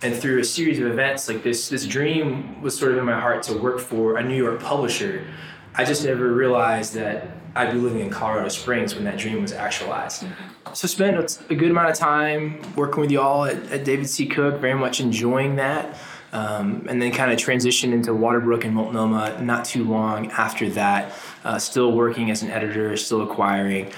And 0.00 0.14
through 0.14 0.38
a 0.38 0.44
series 0.44 0.78
of 0.78 0.86
events, 0.86 1.28
like 1.28 1.42
this, 1.42 1.68
this 1.68 1.84
dream 1.84 2.62
was 2.62 2.78
sort 2.78 2.92
of 2.92 2.98
in 2.98 3.04
my 3.04 3.18
heart 3.18 3.42
to 3.44 3.56
work 3.58 3.80
for 3.80 4.16
a 4.18 4.22
New 4.22 4.36
York 4.36 4.60
publisher. 4.60 5.26
I 5.74 5.84
just 5.84 6.04
never 6.04 6.32
realized 6.32 6.94
that 6.94 7.28
I'd 7.54 7.72
be 7.72 7.78
living 7.78 8.00
in 8.00 8.10
Colorado 8.10 8.48
Springs 8.48 8.94
when 8.94 9.04
that 9.04 9.18
dream 9.18 9.42
was 9.42 9.52
actualized. 9.52 10.24
So 10.72 10.86
spent 10.86 11.40
a 11.50 11.54
good 11.54 11.70
amount 11.70 11.90
of 11.90 11.96
time 11.96 12.60
working 12.76 13.00
with 13.00 13.10
y'all 13.10 13.44
at, 13.44 13.56
at 13.72 13.84
David 13.84 14.08
C. 14.08 14.26
Cook, 14.26 14.60
very 14.60 14.74
much 14.74 15.00
enjoying 15.00 15.56
that. 15.56 15.96
Um, 16.30 16.86
and 16.88 17.00
then 17.00 17.10
kind 17.10 17.32
of 17.32 17.38
transitioned 17.38 17.94
into 17.94 18.10
Waterbrook 18.10 18.64
and 18.64 18.74
Multnomah 18.74 19.40
not 19.42 19.64
too 19.64 19.82
long 19.84 20.30
after 20.30 20.68
that. 20.70 21.12
Uh, 21.42 21.58
still 21.58 21.92
working 21.92 22.30
as 22.30 22.42
an 22.42 22.50
editor, 22.50 22.96
still 22.98 23.22
acquiring. 23.22 23.90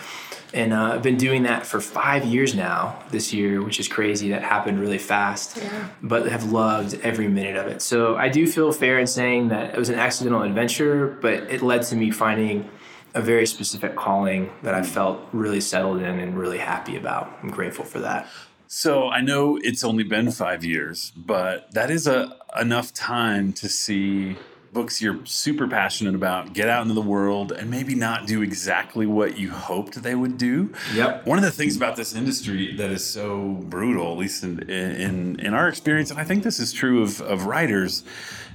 And 0.53 0.73
uh, 0.73 0.95
I've 0.95 1.03
been 1.03 1.17
doing 1.17 1.45
that 1.45 1.65
for 1.67 1.81
five 1.81 2.25
years 2.25 2.55
now 2.55 3.03
this 3.11 3.33
year, 3.33 3.63
which 3.63 3.79
is 3.79 3.89
crazy. 3.89 4.31
That 4.31 4.43
happened 4.43 4.81
really 4.81 4.99
fast, 4.99 5.57
yeah. 5.57 5.89
but 6.03 6.27
have 6.27 6.51
loved 6.51 6.95
every 7.03 7.29
minute 7.29 7.57
of 7.57 7.67
it. 7.69 7.83
So 7.83 8.17
I 8.17 8.29
do 8.29 8.47
feel 8.47 8.73
fair 8.73 8.99
in 8.99 9.07
saying 9.07 9.49
that 9.49 9.75
it 9.75 9.79
was 9.79 9.89
an 9.89 9.99
accidental 9.99 10.43
adventure, 10.43 11.19
but 11.21 11.35
it 11.35 11.63
led 11.63 11.83
to 11.85 11.97
me 11.97 12.11
finding 12.11 12.69
a 13.15 13.21
very 13.21 13.47
specific 13.47 13.97
calling 13.97 14.51
that 14.63 14.75
I 14.75 14.83
felt 14.83 15.21
really 15.33 15.61
settled 15.61 15.99
in 15.99 16.21
and 16.21 16.39
really 16.39 16.59
happy 16.59 16.97
about. 16.97 17.37
I'm 17.43 17.51
grateful 17.51 17.85
for 17.85 17.99
that. 18.01 18.29
So 18.67 19.09
I 19.09 19.21
know 19.21 19.59
it's 19.63 19.83
only 19.83 20.05
been 20.05 20.31
five 20.31 20.65
years, 20.65 21.13
but 21.17 21.73
that 21.75 21.91
is 21.91 22.07
a 22.07 22.37
enough 22.59 22.95
time 22.95 23.53
to 23.55 23.69
see 23.69 24.37
books 24.73 25.03
you're 25.03 25.25
super 25.27 25.67
passionate 25.67 26.15
about 26.15 26.53
get 26.53 26.69
out 26.69 26.83
into 26.83 26.95
the 26.95 27.01
world 27.01 27.53
and 27.53 27.71
maybe 27.71 27.95
not 27.95 28.27
do 28.27 28.43
exactly 28.43 29.07
what 29.07 29.37
you 29.37 29.51
hoped 29.51 30.03
they 30.03 30.15
would 30.15 30.39
do. 30.39 30.73
Yep. 30.95 31.27
One 31.27 31.39
of 31.39 31.45
the 31.45 31.51
things 31.51 31.77
about 31.77 31.97
this 31.97 32.15
industry 32.15 32.75
that 32.77 32.91
is 32.91 33.05
so 33.05 33.59
brutal, 33.69 34.13
at 34.13 34.19
least 34.19 34.45
in 34.45 34.61
in, 34.71 35.41
in 35.41 35.55
our 35.55 35.69
experience, 35.69 36.11
and 36.11 36.21
I 36.21 36.25
think 36.25 36.45
this 36.45 36.61
is 36.61 36.73
true 36.73 37.03
of, 37.03 37.21
of 37.21 37.47
writers, 37.47 38.05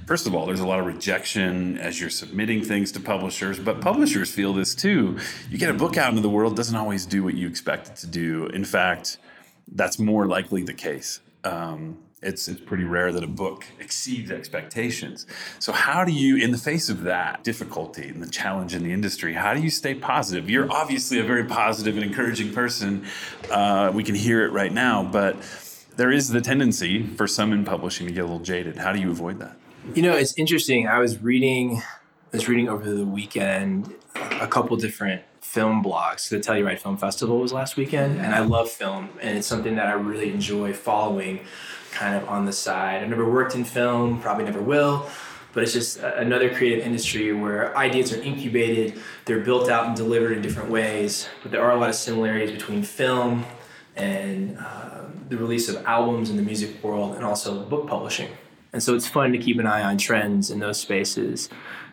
first 0.06 0.26
of 0.26 0.34
all, 0.34 0.46
there's 0.46 0.60
a 0.60 0.66
lot 0.66 0.80
of 0.80 0.86
rejection 0.86 1.78
as 1.78 2.00
you're 2.00 2.10
submitting 2.10 2.62
things 2.64 2.92
to 2.92 3.00
publishers, 3.00 3.58
but 3.58 3.80
publishers 3.80 4.30
feel 4.30 4.54
this 4.54 4.74
too. 4.74 5.18
You 5.50 5.58
get 5.58 5.70
a 5.70 5.74
book 5.74 5.96
out 5.96 6.10
into 6.10 6.22
the 6.22 6.30
world, 6.30 6.56
doesn't 6.56 6.76
always 6.76 7.04
do 7.04 7.22
what 7.22 7.34
you 7.34 7.46
expect 7.48 7.88
it 7.88 7.96
to 7.96 8.06
do. 8.06 8.46
In 8.46 8.64
fact, 8.64 9.18
that's 9.70 9.98
more 9.98 10.26
likely 10.26 10.62
the 10.62 10.74
case. 10.74 11.20
Um, 11.44 11.98
it's, 12.22 12.48
it's 12.48 12.60
pretty 12.60 12.84
rare 12.84 13.12
that 13.12 13.22
a 13.22 13.28
book 13.28 13.64
exceeds 13.78 14.30
expectations. 14.30 15.26
So, 15.58 15.72
how 15.72 16.04
do 16.04 16.12
you, 16.12 16.36
in 16.36 16.50
the 16.50 16.58
face 16.58 16.88
of 16.88 17.02
that 17.02 17.44
difficulty 17.44 18.08
and 18.08 18.22
the 18.22 18.30
challenge 18.30 18.74
in 18.74 18.82
the 18.82 18.92
industry, 18.92 19.34
how 19.34 19.54
do 19.54 19.60
you 19.60 19.70
stay 19.70 19.94
positive? 19.94 20.48
You're 20.48 20.70
obviously 20.72 21.18
a 21.18 21.24
very 21.24 21.44
positive 21.44 21.96
and 21.96 22.04
encouraging 22.04 22.52
person. 22.52 23.04
Uh, 23.50 23.90
we 23.94 24.02
can 24.02 24.14
hear 24.14 24.44
it 24.44 24.52
right 24.52 24.72
now, 24.72 25.04
but 25.04 25.36
there 25.96 26.10
is 26.10 26.28
the 26.28 26.40
tendency 26.40 27.02
for 27.02 27.26
some 27.26 27.52
in 27.52 27.64
publishing 27.64 28.06
to 28.06 28.12
get 28.12 28.20
a 28.20 28.24
little 28.24 28.40
jaded. 28.40 28.76
How 28.76 28.92
do 28.92 29.00
you 29.00 29.10
avoid 29.10 29.38
that? 29.40 29.56
You 29.94 30.02
know, 30.02 30.16
it's 30.16 30.36
interesting. 30.36 30.88
I 30.88 30.98
was 30.98 31.22
reading, 31.22 31.82
I 32.32 32.36
was 32.36 32.48
reading 32.48 32.68
over 32.68 32.90
the 32.90 33.06
weekend 33.06 33.94
a 34.14 34.46
couple 34.46 34.76
different 34.76 35.22
film 35.40 35.82
blogs. 35.82 36.28
The 36.28 36.38
Telluride 36.38 36.80
Film 36.80 36.96
Festival 36.96 37.38
was 37.38 37.52
last 37.52 37.76
weekend, 37.76 38.20
and 38.20 38.34
I 38.34 38.40
love 38.40 38.68
film, 38.68 39.10
and 39.20 39.38
it's 39.38 39.46
something 39.46 39.76
that 39.76 39.86
I 39.86 39.92
really 39.92 40.32
enjoy 40.32 40.72
following, 40.72 41.40
kind 41.96 42.14
of 42.14 42.28
on 42.28 42.44
the 42.44 42.52
side. 42.52 43.02
I've 43.02 43.08
never 43.08 43.28
worked 43.28 43.54
in 43.54 43.64
film, 43.64 44.20
probably 44.20 44.44
never 44.44 44.60
will, 44.60 45.08
but 45.52 45.62
it's 45.62 45.72
just 45.72 45.98
another 45.98 46.54
creative 46.54 46.84
industry 46.84 47.32
where 47.32 47.76
ideas 47.76 48.12
are 48.12 48.20
incubated, 48.20 49.00
they're 49.24 49.40
built 49.40 49.70
out 49.70 49.86
and 49.86 49.96
delivered 49.96 50.32
in 50.32 50.42
different 50.42 50.70
ways. 50.70 51.26
But 51.42 51.50
there 51.52 51.62
are 51.62 51.72
a 51.72 51.76
lot 51.76 51.88
of 51.88 51.94
similarities 51.94 52.50
between 52.50 52.82
film 52.82 53.46
and 53.96 54.58
uh, 54.58 55.04
the 55.30 55.38
release 55.38 55.70
of 55.70 55.82
albums 55.86 56.28
in 56.28 56.36
the 56.36 56.42
music 56.42 56.84
world, 56.84 57.16
and 57.16 57.24
also 57.24 57.64
book 57.64 57.86
publishing. 57.88 58.28
And 58.74 58.82
so 58.82 58.94
it's 58.94 59.08
fun 59.08 59.32
to 59.32 59.38
keep 59.38 59.58
an 59.58 59.66
eye 59.66 59.82
on 59.82 59.96
trends 59.96 60.50
in 60.50 60.58
those 60.58 60.78
spaces. 60.78 61.48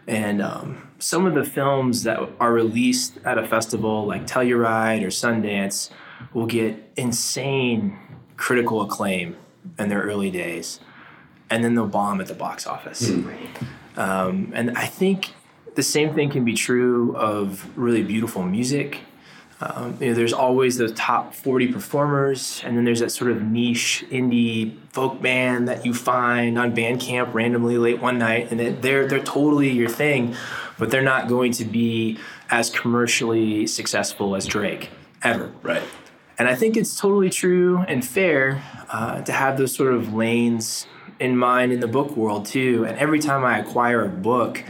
And 0.06 0.42
um, 0.42 0.90
some 1.00 1.26
of 1.26 1.34
the 1.34 1.46
films 1.46 2.04
that 2.04 2.20
are 2.42 2.52
released 2.52 3.20
at 3.24 3.38
a 3.38 3.48
festival 3.48 4.06
like 4.06 4.28
Telluride 4.28 5.02
or 5.02 5.08
Sundance 5.08 5.90
will 6.34 6.46
get 6.46 6.92
insane 6.98 7.98
critical 8.36 8.82
acclaim 8.82 9.38
in 9.80 9.90
their 9.90 10.02
early 10.02 10.32
days. 10.32 10.80
And 11.50 11.64
then 11.64 11.76
they'll 11.76 11.88
bomb 11.88 12.22
at 12.22 12.28
the 12.28 12.34
box 12.34 12.66
office. 12.66 13.10
Mm. 13.10 13.58
Um, 13.98 14.52
and 14.56 14.78
I 14.78 14.86
think 14.86 15.34
the 15.76 15.84
same 15.84 16.14
thing 16.14 16.32
can 16.32 16.44
be 16.46 16.54
true 16.54 17.16
of 17.16 17.78
really 17.78 18.04
beautiful 18.04 18.44
music 18.44 19.02
um, 19.64 19.98
you 20.00 20.10
know, 20.10 20.14
there's 20.14 20.34
always 20.34 20.78
those 20.78 20.92
top 20.94 21.34
40 21.34 21.72
performers, 21.72 22.62
and 22.66 22.76
then 22.76 22.84
there's 22.84 23.00
that 23.00 23.12
sort 23.12 23.32
of 23.32 23.44
niche 23.44 24.04
indie 24.10 24.78
folk 24.90 25.22
band 25.22 25.68
that 25.68 25.86
you 25.86 25.94
find 25.94 26.58
on 26.58 26.76
Bandcamp 26.76 27.34
randomly 27.34 27.78
late 27.78 28.02
one 28.02 28.18
night, 28.18 28.52
and 28.52 28.60
they're 28.82 29.08
they're 29.08 29.24
totally 29.24 29.70
your 29.70 29.90
thing, 29.90 30.36
but 30.78 30.90
they're 30.90 31.02
not 31.02 31.28
going 31.28 31.54
to 31.54 31.66
be 31.66 32.20
as 32.50 32.70
commercially 32.70 33.66
successful 33.68 34.36
as 34.36 34.46
Drake 34.46 34.90
ever. 35.22 35.52
Right. 35.62 35.84
And 36.38 36.50
I 36.50 36.56
think 36.56 36.76
it's 36.76 37.00
totally 37.00 37.30
true 37.30 37.86
and 37.88 38.04
fair 38.04 38.64
uh, 38.94 39.22
to 39.24 39.34
have 39.34 39.58
those 39.58 39.76
sort 39.76 39.94
of 39.94 40.14
lanes 40.14 40.88
in 41.20 41.36
mind 41.38 41.74
in 41.74 41.82
the 41.82 41.88
book 41.88 42.16
world 42.16 42.46
too. 42.46 42.86
And 42.88 42.98
every 42.98 43.20
time 43.20 43.44
I 43.44 43.60
acquire 43.60 44.06
a 44.06 44.10
book, 44.10 44.64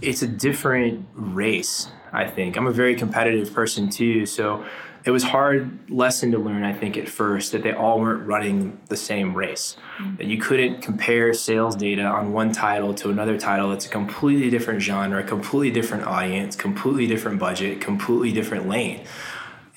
it's 0.00 0.22
a 0.22 0.28
different 0.28 1.04
race 1.14 1.90
I 2.12 2.26
think. 2.26 2.56
I'm 2.56 2.66
a 2.66 2.72
very 2.72 2.94
competitive 2.94 3.52
person 3.52 3.90
too, 3.90 4.24
so 4.26 4.64
it 5.04 5.10
was 5.10 5.22
hard 5.22 5.90
lesson 5.90 6.32
to 6.32 6.38
learn 6.38 6.64
i 6.64 6.72
think 6.72 6.96
at 6.96 7.08
first 7.08 7.52
that 7.52 7.62
they 7.62 7.72
all 7.72 8.00
weren't 8.00 8.26
running 8.26 8.78
the 8.88 8.96
same 8.96 9.32
race 9.32 9.76
mm-hmm. 9.98 10.16
that 10.16 10.26
you 10.26 10.36
couldn't 10.36 10.82
compare 10.82 11.32
sales 11.32 11.76
data 11.76 12.02
on 12.02 12.32
one 12.32 12.52
title 12.52 12.92
to 12.92 13.08
another 13.08 13.38
title 13.38 13.70
that's 13.70 13.86
a 13.86 13.88
completely 13.88 14.50
different 14.50 14.82
genre 14.82 15.20
a 15.20 15.26
completely 15.26 15.70
different 15.70 16.04
audience 16.04 16.56
completely 16.56 17.06
different 17.06 17.38
budget 17.38 17.80
completely 17.80 18.32
different 18.32 18.68
lane 18.68 19.02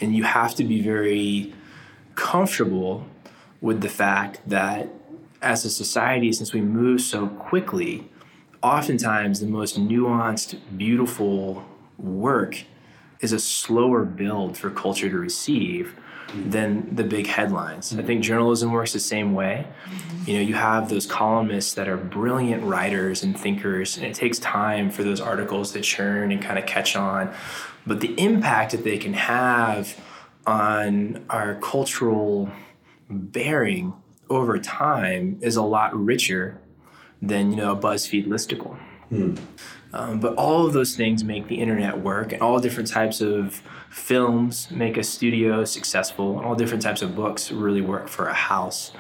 and 0.01 0.15
you 0.15 0.23
have 0.23 0.55
to 0.55 0.63
be 0.63 0.81
very 0.81 1.53
comfortable 2.15 3.05
with 3.61 3.81
the 3.81 3.89
fact 3.89 4.41
that 4.47 4.89
as 5.41 5.63
a 5.65 5.69
society 5.69 6.33
since 6.33 6.53
we 6.53 6.61
move 6.61 7.01
so 7.01 7.27
quickly 7.27 8.09
oftentimes 8.61 9.39
the 9.39 9.47
most 9.47 9.79
nuanced 9.79 10.59
beautiful 10.77 11.63
work 11.97 12.63
is 13.21 13.31
a 13.31 13.39
slower 13.39 14.03
build 14.03 14.57
for 14.57 14.69
culture 14.69 15.09
to 15.09 15.17
receive 15.17 15.95
than 16.33 16.95
the 16.95 17.03
big 17.03 17.27
headlines. 17.27 17.97
I 17.97 18.03
think 18.03 18.23
journalism 18.23 18.71
works 18.71 18.93
the 18.93 18.99
same 18.99 19.33
way. 19.33 19.67
You 20.25 20.35
know, 20.35 20.41
you 20.41 20.53
have 20.53 20.89
those 20.89 21.05
columnists 21.05 21.73
that 21.73 21.87
are 21.87 21.97
brilliant 21.97 22.63
writers 22.63 23.21
and 23.23 23.37
thinkers, 23.37 23.97
and 23.97 24.05
it 24.05 24.13
takes 24.13 24.39
time 24.39 24.91
for 24.91 25.03
those 25.03 25.19
articles 25.19 25.71
to 25.73 25.81
churn 25.81 26.31
and 26.31 26.41
kind 26.41 26.57
of 26.57 26.65
catch 26.65 26.95
on. 26.95 27.33
But 27.85 27.99
the 27.99 28.17
impact 28.19 28.71
that 28.71 28.83
they 28.83 28.97
can 28.97 29.13
have 29.13 29.99
on 30.47 31.25
our 31.29 31.55
cultural 31.55 32.49
bearing 33.11 33.93
over 34.29 34.57
time 34.57 35.37
is 35.41 35.55
a 35.55 35.61
lot 35.61 35.93
richer 35.93 36.59
than, 37.21 37.51
you 37.51 37.57
know, 37.57 37.73
a 37.73 37.75
BuzzFeed 37.75 38.27
listicle. 38.27 38.77
Hmm. 39.09 39.35
Um, 39.93 40.19
but 40.19 40.35
all 40.35 40.65
of 40.65 40.73
those 40.73 40.95
things 40.95 41.23
make 41.23 41.47
the 41.47 41.55
internet 41.55 41.99
work, 41.99 42.31
and 42.31 42.41
all 42.41 42.59
different 42.59 42.89
types 42.89 43.19
of 43.19 43.61
films 43.89 44.71
make 44.71 44.95
a 44.95 45.03
studio 45.03 45.65
successful, 45.65 46.37
and 46.37 46.45
all 46.45 46.55
different 46.55 46.81
types 46.81 47.01
of 47.01 47.13
books 47.15 47.51
really 47.51 47.81
work 47.81 48.07
for 48.07 48.27
a 48.27 48.33
house. 48.33 48.93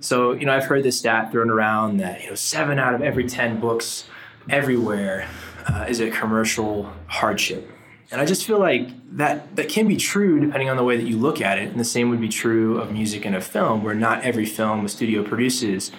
So, 0.00 0.32
you 0.32 0.44
know, 0.44 0.54
I've 0.54 0.64
heard 0.64 0.84
this 0.84 0.98
stat 0.98 1.32
thrown 1.32 1.50
around 1.50 1.96
that, 1.96 2.22
you 2.22 2.28
know, 2.28 2.34
seven 2.34 2.78
out 2.78 2.94
of 2.94 3.02
every 3.02 3.26
10 3.26 3.58
books 3.58 4.04
everywhere 4.50 5.28
uh, 5.66 5.86
is 5.88 6.00
a 6.00 6.10
commercial 6.10 6.92
hardship. 7.06 7.70
And 8.10 8.20
I 8.20 8.24
just 8.24 8.46
feel 8.46 8.58
like 8.58 8.88
that 9.16 9.56
that 9.56 9.68
can 9.68 9.86
be 9.86 9.96
true 9.96 10.40
depending 10.40 10.70
on 10.70 10.76
the 10.76 10.84
way 10.84 10.96
that 10.96 11.06
you 11.06 11.18
look 11.18 11.40
at 11.40 11.58
it. 11.58 11.68
And 11.70 11.78
the 11.78 11.84
same 11.84 12.08
would 12.10 12.20
be 12.20 12.28
true 12.28 12.78
of 12.78 12.90
music 12.90 13.26
and 13.26 13.34
of 13.34 13.44
film, 13.44 13.84
where 13.84 13.94
not 13.94 14.22
every 14.22 14.46
film 14.46 14.84
a 14.84 14.88
studio 14.88 15.22
produces 15.22 15.92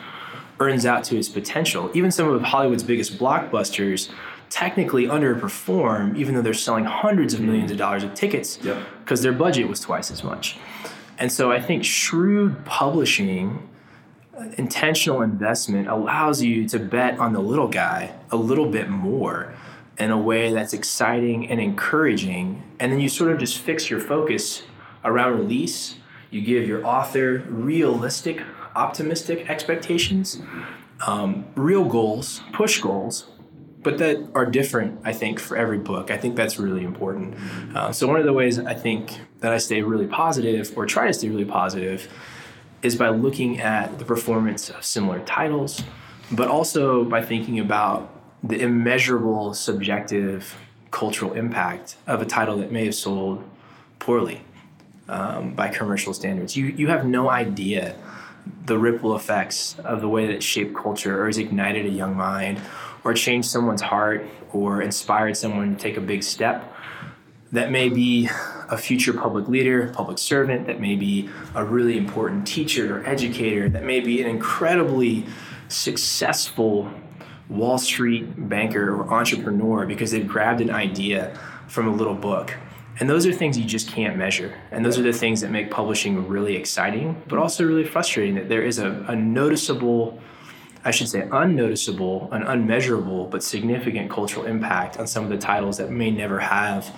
earns 0.60 0.86
out 0.86 1.04
to 1.06 1.18
its 1.18 1.30
potential. 1.30 1.92
Even 1.94 2.12
some 2.12 2.28
of 2.28 2.42
Hollywood's 2.42 2.84
biggest 2.84 3.18
blockbusters 3.18 4.10
technically 4.50 5.06
underperform, 5.06 6.18
even 6.18 6.34
though 6.34 6.42
they're 6.42 6.54
selling 6.54 6.86
hundreds 6.86 7.34
of 7.34 7.42
millions 7.42 7.72
of 7.72 7.78
dollars 7.78 8.04
of 8.04 8.14
tickets 8.16 8.58
because 9.04 9.22
their 9.22 9.32
budget 9.32 9.68
was 9.68 9.80
twice 9.80 10.10
as 10.10 10.24
much. 10.24 10.58
And 11.20 11.32
so 11.32 11.52
I 11.52 11.62
think 11.62 11.84
shrewd 11.84 12.66
publishing, 12.66 13.70
intentional 14.58 15.22
investment 15.22 15.88
allows 15.88 16.42
you 16.42 16.68
to 16.70 16.80
bet 16.80 17.20
on 17.20 17.34
the 17.34 17.40
little 17.42 17.68
guy 17.68 18.16
a 18.32 18.38
little 18.38 18.66
bit 18.66 18.90
more 18.90 19.54
in 20.00 20.12
a 20.12 20.18
way 20.18 20.54
that's 20.54 20.74
exciting 20.74 21.50
and 21.50 21.60
encouraging. 21.60 22.64
And 22.80 22.92
then 22.92 23.00
you 23.00 23.10
sort 23.10 23.32
of 23.32 23.40
just 23.40 23.60
fix 23.60 23.90
your 23.90 24.00
focus 24.00 24.64
around 25.04 25.38
release. 25.38 25.96
You 26.32 26.42
give 26.42 26.68
your 26.68 26.86
author 26.86 27.44
realistic, 27.50 28.42
optimistic 28.76 29.50
expectations, 29.50 30.42
um, 31.06 31.46
real 31.56 31.86
goals, 31.86 32.42
push 32.54 32.80
goals, 32.80 33.28
but 33.82 33.98
that 33.98 34.30
are 34.36 34.46
different, 34.46 35.00
I 35.04 35.14
think, 35.14 35.40
for 35.40 35.56
every 35.58 35.78
book. 35.80 36.12
I 36.12 36.18
think 36.18 36.36
that's 36.36 36.60
really 36.60 36.84
important. 36.84 37.36
Uh, 37.76 37.92
so, 37.92 38.08
one 38.08 38.20
of 38.20 38.26
the 38.26 38.34
ways 38.34 38.60
I 38.60 38.74
think 38.74 39.18
that 39.40 39.54
I 39.54 39.58
stay 39.58 39.82
really 39.82 40.08
positive 40.08 40.78
or 40.78 40.86
try 40.86 41.08
to 41.08 41.14
stay 41.14 41.30
really 41.30 41.46
positive 41.46 42.12
is 42.82 42.96
by 42.96 43.10
looking 43.10 43.60
at 43.60 43.98
the 43.98 44.06
performance 44.06 44.70
of 44.70 44.84
similar 44.84 45.20
titles, 45.20 45.84
but 46.32 46.48
also 46.48 47.04
by 47.04 47.24
thinking 47.24 47.60
about 47.60 48.19
the 48.44 48.60
immeasurable 48.60 49.54
subjective 49.54 50.56
cultural 50.92 51.34
impact 51.34 51.98
of 52.08 52.22
a 52.22 52.26
title 52.26 52.58
that 52.58 52.72
may 52.72 52.86
have 52.86 52.96
sold 52.96 53.44
poorly 54.00 54.42
um, 55.08 55.54
by 55.54 55.68
commercial 55.68 56.14
standards. 56.14 56.56
You, 56.56 56.68
you 56.68 56.88
have 56.88 57.06
no 57.06 57.30
idea 57.30 57.96
the 58.66 58.78
ripple 58.78 59.16
effects 59.16 59.78
of 59.80 60.02
the 60.02 60.08
way 60.08 60.26
that 60.26 60.34
it 60.34 60.44
shaped 60.44 60.76
culture 60.76 61.22
or 61.22 61.28
has 61.28 61.38
ignited 61.38 61.86
a 61.86 61.90
young 61.90 62.16
mind 62.16 62.60
or 63.04 63.14
changed 63.14 63.50
someone's 63.50 63.82
heart 63.82 64.26
or 64.52 64.82
inspired 64.82 65.38
someone 65.38 65.76
to 65.76 65.82
take 65.82 65.98
a 65.98 66.02
big 66.02 66.24
step 66.24 66.74
that 67.52 67.72
may 67.72 67.90
be 67.90 68.30
a 68.70 68.78
future 68.78 69.14
public 69.14 69.48
leader, 69.48 69.92
public 69.94 70.20
servant, 70.20 70.68
that 70.68 70.80
may 70.80 70.96
be 70.96 71.30
a 71.56 71.66
really 71.66 71.98
important 71.98 72.46
teacher 72.46 73.00
or 73.00 73.08
educator, 73.08 73.68
that 73.68 73.84
may 73.84 74.00
be 74.00 74.22
an 74.22 74.30
incredibly 74.30 75.26
successful 75.68 76.92
Wall 77.50 77.78
Street 77.78 78.48
banker 78.48 78.96
or 78.96 79.12
entrepreneur 79.12 79.86
because 79.86 80.12
they've 80.12 80.28
grabbed 80.28 80.62
an 80.62 80.70
idea 80.70 81.38
from 81.68 81.88
a 81.88 81.92
little 81.92 82.14
book. 82.14 82.56
And 83.00 83.10
those 83.10 83.26
are 83.26 83.32
things 83.32 83.58
you 83.58 83.66
just 83.66 83.90
can't 83.90 84.18
measure. 84.18 84.54
And 84.72 84.86
those 84.86 85.00
are 85.00 85.02
the 85.02 85.14
things 85.14 85.42
that 85.42 85.52
make 85.52 85.72
publishing 85.72 86.28
really 86.28 86.56
exciting, 86.56 87.22
but 87.28 87.40
also 87.40 87.64
really 87.66 87.86
frustrating 87.86 88.36
that 88.36 88.50
there 88.50 88.62
is 88.62 88.78
a, 88.78 89.06
a 89.08 89.16
noticeable, 89.16 90.20
I 90.84 90.92
should 90.92 91.08
say, 91.08 91.28
unnoticeable, 91.32 92.30
an 92.32 92.44
unmeasurable, 92.44 93.28
but 93.28 93.42
significant 93.42 94.12
cultural 94.12 94.46
impact 94.46 94.98
on 94.98 95.08
some 95.08 95.24
of 95.24 95.30
the 95.30 95.38
titles 95.38 95.78
that 95.78 95.90
may 95.90 96.12
never 96.12 96.40
have 96.40 96.94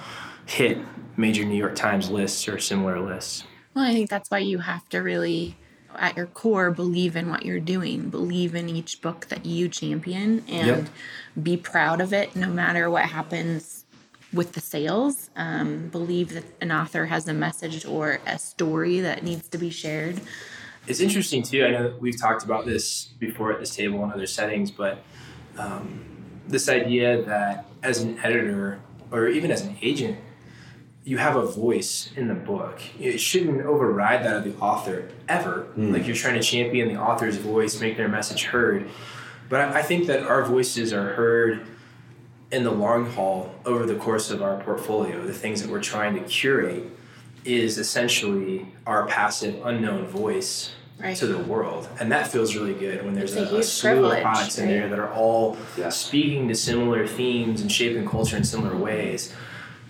hit 0.47 0.79
major 1.17 1.45
New 1.45 1.55
York 1.55 1.75
Times 1.75 2.09
lists 2.09 2.47
or 2.47 2.57
similar 2.57 2.99
lists. 2.99 3.43
Well, 3.75 3.85
I 3.85 3.93
think 3.93 4.09
that's 4.09 4.29
why 4.31 4.39
you 4.39 4.57
have 4.57 4.87
to 4.89 4.99
really, 4.99 5.55
at 5.97 6.17
your 6.17 6.27
core, 6.27 6.71
believe 6.71 7.15
in 7.15 7.29
what 7.29 7.45
you're 7.45 7.59
doing, 7.59 8.09
believe 8.09 8.55
in 8.55 8.69
each 8.69 9.01
book 9.01 9.27
that 9.27 9.45
you 9.45 9.69
champion, 9.69 10.43
and 10.47 10.67
Yep. 10.67 10.87
be 11.43 11.57
proud 11.57 12.01
of 12.01 12.13
it 12.13 12.35
no 12.35 12.47
matter 12.47 12.89
what 12.89 13.05
happens 13.05 13.85
with 14.33 14.53
the 14.53 14.61
sales. 14.61 15.29
Um, 15.35 15.89
believe 15.89 16.33
that 16.33 16.45
an 16.61 16.71
author 16.71 17.05
has 17.07 17.27
a 17.27 17.33
message 17.33 17.85
or 17.85 18.19
a 18.25 18.39
story 18.39 18.99
that 19.01 19.23
needs 19.23 19.47
to 19.49 19.57
be 19.57 19.69
shared. 19.69 20.21
It's 20.87 20.99
interesting 20.99 21.43
too. 21.43 21.63
I 21.63 21.71
know 21.71 21.83
that 21.83 22.01
we've 22.01 22.19
talked 22.19 22.43
about 22.43 22.65
this 22.65 23.05
before 23.19 23.51
at 23.51 23.59
this 23.59 23.75
table 23.75 24.03
in 24.03 24.11
other 24.11 24.25
settings, 24.25 24.71
but 24.71 25.03
um, 25.57 26.03
this 26.47 26.69
idea 26.69 27.21
that 27.23 27.65
as 27.83 28.01
an 28.01 28.19
editor 28.19 28.79
or 29.11 29.27
even 29.27 29.51
as 29.51 29.61
an 29.61 29.77
agent, 29.81 30.17
you 31.03 31.17
have 31.17 31.35
a 31.35 31.45
voice 31.45 32.11
in 32.15 32.27
the 32.27 32.35
book. 32.35 32.79
It 32.99 33.19
shouldn't 33.19 33.61
override 33.65 34.23
that 34.23 34.35
of 34.37 34.43
the 34.43 34.55
author 34.59 35.09
ever. 35.27 35.63
Hmm. 35.73 35.93
Like 35.93 36.05
you're 36.05 36.15
trying 36.15 36.35
to 36.35 36.43
champion 36.43 36.89
the 36.89 36.99
author's 37.01 37.37
voice, 37.37 37.79
make 37.81 37.97
their 37.97 38.07
message 38.07 38.43
heard. 38.45 38.87
But 39.49 39.61
I 39.61 39.79
I 39.79 39.81
think 39.81 40.07
that 40.07 40.23
our 40.23 40.43
voices 40.45 40.93
are 40.93 41.13
heard 41.13 41.61
in 42.51 42.63
the 42.63 42.71
long 42.71 43.09
haul 43.09 43.53
over 43.65 43.85
the 43.85 43.95
course 43.95 44.29
of 44.29 44.41
our 44.41 44.57
portfolio. 44.61 45.25
The 45.25 45.33
things 45.33 45.61
that 45.61 45.71
we're 45.71 45.81
trying 45.81 46.13
to 46.15 46.21
curate 46.21 46.83
is 47.45 47.77
essentially 47.79 48.67
our 48.85 49.07
passive, 49.07 49.65
unknown 49.65 50.05
voice 50.05 50.71
Right. 50.99 51.17
to 51.17 51.25
the 51.25 51.39
world, 51.39 51.89
and 51.99 52.11
that 52.11 52.27
feels 52.27 52.55
really 52.55 52.75
good 52.75 53.03
when 53.03 53.15
there's 53.15 53.35
It's 53.35 53.49
a 53.51 53.55
a, 53.55 53.59
a 53.59 53.63
slew 53.63 53.89
of 53.89 53.95
privilege, 54.01 54.21
products 54.21 54.59
in 54.59 54.65
right? 54.65 54.71
there 54.71 54.89
that 54.89 54.99
are 54.99 55.11
all 55.11 55.57
Yeah. 55.75 55.89
speaking 55.89 56.47
to 56.49 56.53
similar 56.53 57.07
themes 57.07 57.59
and 57.61 57.71
shaping 57.71 58.07
culture 58.07 58.37
in 58.37 58.43
similar 58.43 58.75
ways. 58.77 59.33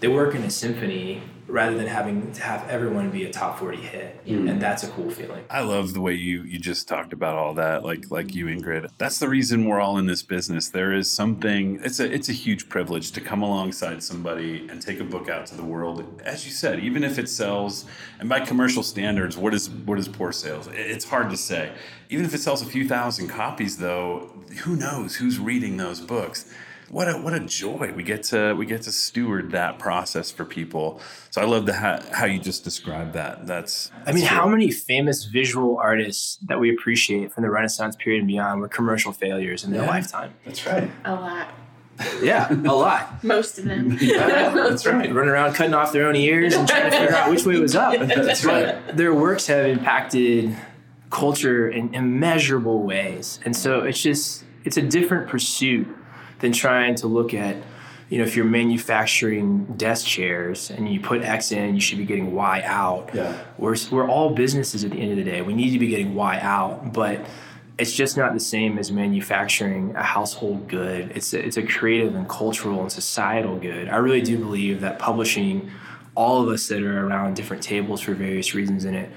They 0.01 0.07
work 0.07 0.33
in 0.33 0.41
a 0.41 0.49
symphony 0.49 1.21
rather 1.45 1.77
than 1.77 1.85
having 1.85 2.31
to 2.31 2.41
have 2.41 2.67
everyone 2.67 3.11
be 3.11 3.25
a 3.25 3.31
top 3.31 3.59
40 3.59 3.77
hit, 3.77 4.21
and 4.25 4.59
that's 4.59 4.83
a 4.83 4.87
cool 4.87 5.11
feeling. 5.11 5.43
I 5.47 5.61
love 5.61 5.93
the 5.93 6.01
way 6.01 6.13
you 6.13 6.41
you 6.41 6.57
just 6.57 6.87
talked 6.87 7.13
about 7.13 7.35
all 7.35 7.53
that, 7.53 7.83
like 7.83 8.09
like 8.09 8.33
you, 8.33 8.47
Ingrid. 8.47 8.89
That's 8.97 9.19
the 9.19 9.29
reason 9.29 9.65
we're 9.65 9.79
all 9.79 9.99
in 9.99 10.07
this 10.07 10.23
business. 10.23 10.69
There 10.69 10.91
is 10.91 11.07
something. 11.07 11.79
It's 11.83 11.99
a 11.99 12.11
it's 12.11 12.29
a 12.29 12.33
huge 12.33 12.67
privilege 12.67 13.11
to 13.11 13.21
come 13.21 13.43
alongside 13.43 14.01
somebody 14.01 14.67
and 14.71 14.81
take 14.81 14.99
a 14.99 15.03
book 15.03 15.29
out 15.29 15.45
to 15.47 15.55
the 15.55 15.63
world. 15.63 16.19
As 16.25 16.47
you 16.47 16.51
said, 16.51 16.79
even 16.79 17.03
if 17.03 17.19
it 17.19 17.29
sells, 17.29 17.85
and 18.19 18.27
by 18.27 18.39
commercial 18.39 18.81
standards, 18.81 19.37
what 19.37 19.53
is 19.53 19.69
what 19.69 19.99
is 19.99 20.07
poor 20.07 20.31
sales? 20.31 20.67
It's 20.73 21.05
hard 21.05 21.29
to 21.29 21.37
say. 21.37 21.73
Even 22.09 22.25
if 22.25 22.33
it 22.33 22.39
sells 22.39 22.63
a 22.63 22.65
few 22.65 22.87
thousand 22.87 23.27
copies, 23.27 23.77
though, 23.77 24.31
who 24.63 24.75
knows 24.75 25.17
who's 25.17 25.37
reading 25.37 25.77
those 25.77 25.99
books? 26.01 26.51
What 26.91 27.07
a 27.07 27.13
what 27.13 27.33
a 27.33 27.39
joy 27.39 27.93
we 27.95 28.03
get 28.03 28.21
to 28.23 28.53
we 28.53 28.65
get 28.65 28.81
to 28.83 28.91
steward 28.91 29.51
that 29.51 29.79
process 29.79 30.29
for 30.29 30.43
people. 30.45 30.99
So 31.29 31.41
I 31.41 31.45
love 31.45 31.65
the 31.65 31.73
how, 31.73 32.01
how 32.11 32.25
you 32.25 32.37
just 32.37 32.63
described 32.65 33.13
that. 33.13 33.47
That's 33.47 33.89
I 34.05 34.11
mean, 34.11 34.21
that's 34.23 34.27
how 34.27 34.47
many 34.47 34.71
famous 34.71 35.23
visual 35.23 35.77
artists 35.77 36.37
that 36.49 36.59
we 36.59 36.69
appreciate 36.69 37.31
from 37.31 37.43
the 37.43 37.49
Renaissance 37.49 37.95
period 37.95 38.19
and 38.19 38.27
beyond 38.27 38.59
were 38.59 38.67
commercial 38.67 39.13
failures 39.13 39.63
in 39.63 39.71
their 39.71 39.83
Yeah. 39.83 39.89
lifetime? 39.89 40.33
That's 40.45 40.65
right. 40.67 40.91
A 41.05 41.13
lot. 41.15 41.47
Yeah, 42.21 42.51
a 42.51 42.73
lot. 42.73 43.23
Most 43.23 43.57
of 43.59 43.65
them. 43.65 43.97
That's 44.01 44.85
right. 44.85 45.13
Running 45.13 45.29
around 45.29 45.53
cutting 45.53 45.73
off 45.73 45.93
their 45.93 46.07
own 46.07 46.15
ears 46.15 46.55
and 46.55 46.67
trying 46.67 46.89
to 46.89 46.97
figure 46.97 47.15
out 47.15 47.29
which 47.29 47.45
way 47.45 47.57
was 47.59 47.75
up. 47.75 47.97
That's 48.07 48.43
right. 48.43 48.97
Their 48.97 49.13
works 49.13 49.47
have 49.47 49.65
impacted 49.65 50.57
culture 51.09 51.69
in 51.69 51.93
immeasurable 51.93 52.83
ways. 52.83 53.39
And 53.45 53.55
so 53.55 53.81
it's 53.81 54.01
just, 54.01 54.43
it's 54.65 54.77
a 54.77 54.81
different 54.81 55.29
pursuit 55.29 55.87
than 56.41 56.51
trying 56.51 56.95
to 56.95 57.07
look 57.07 57.33
at, 57.33 57.55
you 58.09 58.17
know, 58.17 58.23
if 58.25 58.35
you're 58.35 58.45
manufacturing 58.45 59.65
desk 59.77 60.05
chairs 60.05 60.69
and 60.69 60.91
you 60.91 60.99
put 60.99 61.21
X 61.21 61.51
in, 61.51 61.75
you 61.75 61.81
should 61.81 61.97
be 61.97 62.05
getting 62.05 62.33
Y 62.33 62.61
out. 62.65 63.11
Yeah. 63.13 63.41
We're, 63.57 63.77
we're 63.91 64.07
all 64.07 64.35
businesses 64.35 64.83
at 64.83 64.91
the 64.91 64.97
end 64.97 65.11
of 65.11 65.17
the 65.17 65.23
day. 65.23 65.41
We 65.41 65.53
need 65.53 65.71
to 65.71 65.79
be 65.79 65.87
getting 65.87 66.13
Y 66.13 66.39
out, 66.41 66.93
but 66.93 67.25
it's 67.77 67.93
just 67.93 68.17
not 68.17 68.33
the 68.33 68.39
same 68.39 68.77
as 68.77 68.91
manufacturing 68.91 69.95
a 69.95 70.03
household 70.03 70.67
good. 70.67 71.11
It's 71.15 71.33
a, 71.33 71.43
it's 71.43 71.57
a 71.57 71.63
creative 71.63 72.13
and 72.15 72.27
cultural 72.27 72.81
and 72.81 72.91
societal 72.91 73.57
good. 73.57 73.87
I 73.87 73.95
really 73.95 74.21
do 74.21 74.37
believe 74.37 74.81
that 74.81 74.99
publishing, 74.99 75.71
all 76.13 76.43
of 76.43 76.49
us 76.49 76.67
that 76.67 76.83
are 76.83 77.07
around 77.07 77.35
different 77.35 77.63
tables 77.63 78.01
for 78.01 78.13
various 78.13 78.53
reasons 78.53 78.85
in 78.85 78.93
it, 78.93 79.09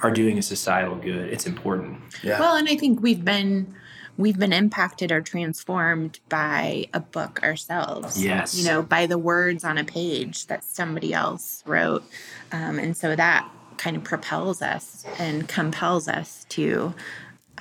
are 0.00 0.12
doing 0.12 0.38
a 0.38 0.42
societal 0.42 0.94
good. 0.94 1.28
It's 1.28 1.46
important. 1.46 2.00
Yeah. 2.22 2.38
Well, 2.38 2.54
and 2.54 2.68
I 2.68 2.76
think 2.76 3.02
we've 3.02 3.24
been 3.24 3.74
we've 4.18 4.38
been 4.38 4.52
impacted 4.52 5.10
or 5.10 5.22
transformed 5.22 6.18
by 6.28 6.86
a 6.92 7.00
book 7.00 7.42
ourselves. 7.42 8.22
Yes. 8.22 8.58
You 8.58 8.68
know, 8.68 8.82
by 8.82 9.06
the 9.06 9.16
words 9.16 9.64
on 9.64 9.78
a 9.78 9.84
page 9.84 10.48
that 10.48 10.64
somebody 10.64 11.14
else 11.14 11.62
wrote. 11.64 12.04
Um, 12.52 12.78
and 12.78 12.94
so 12.94 13.16
that 13.16 13.48
kind 13.78 13.96
of 13.96 14.04
propels 14.04 14.60
us 14.60 15.06
and 15.18 15.48
compels 15.48 16.08
us 16.08 16.44
to 16.50 16.92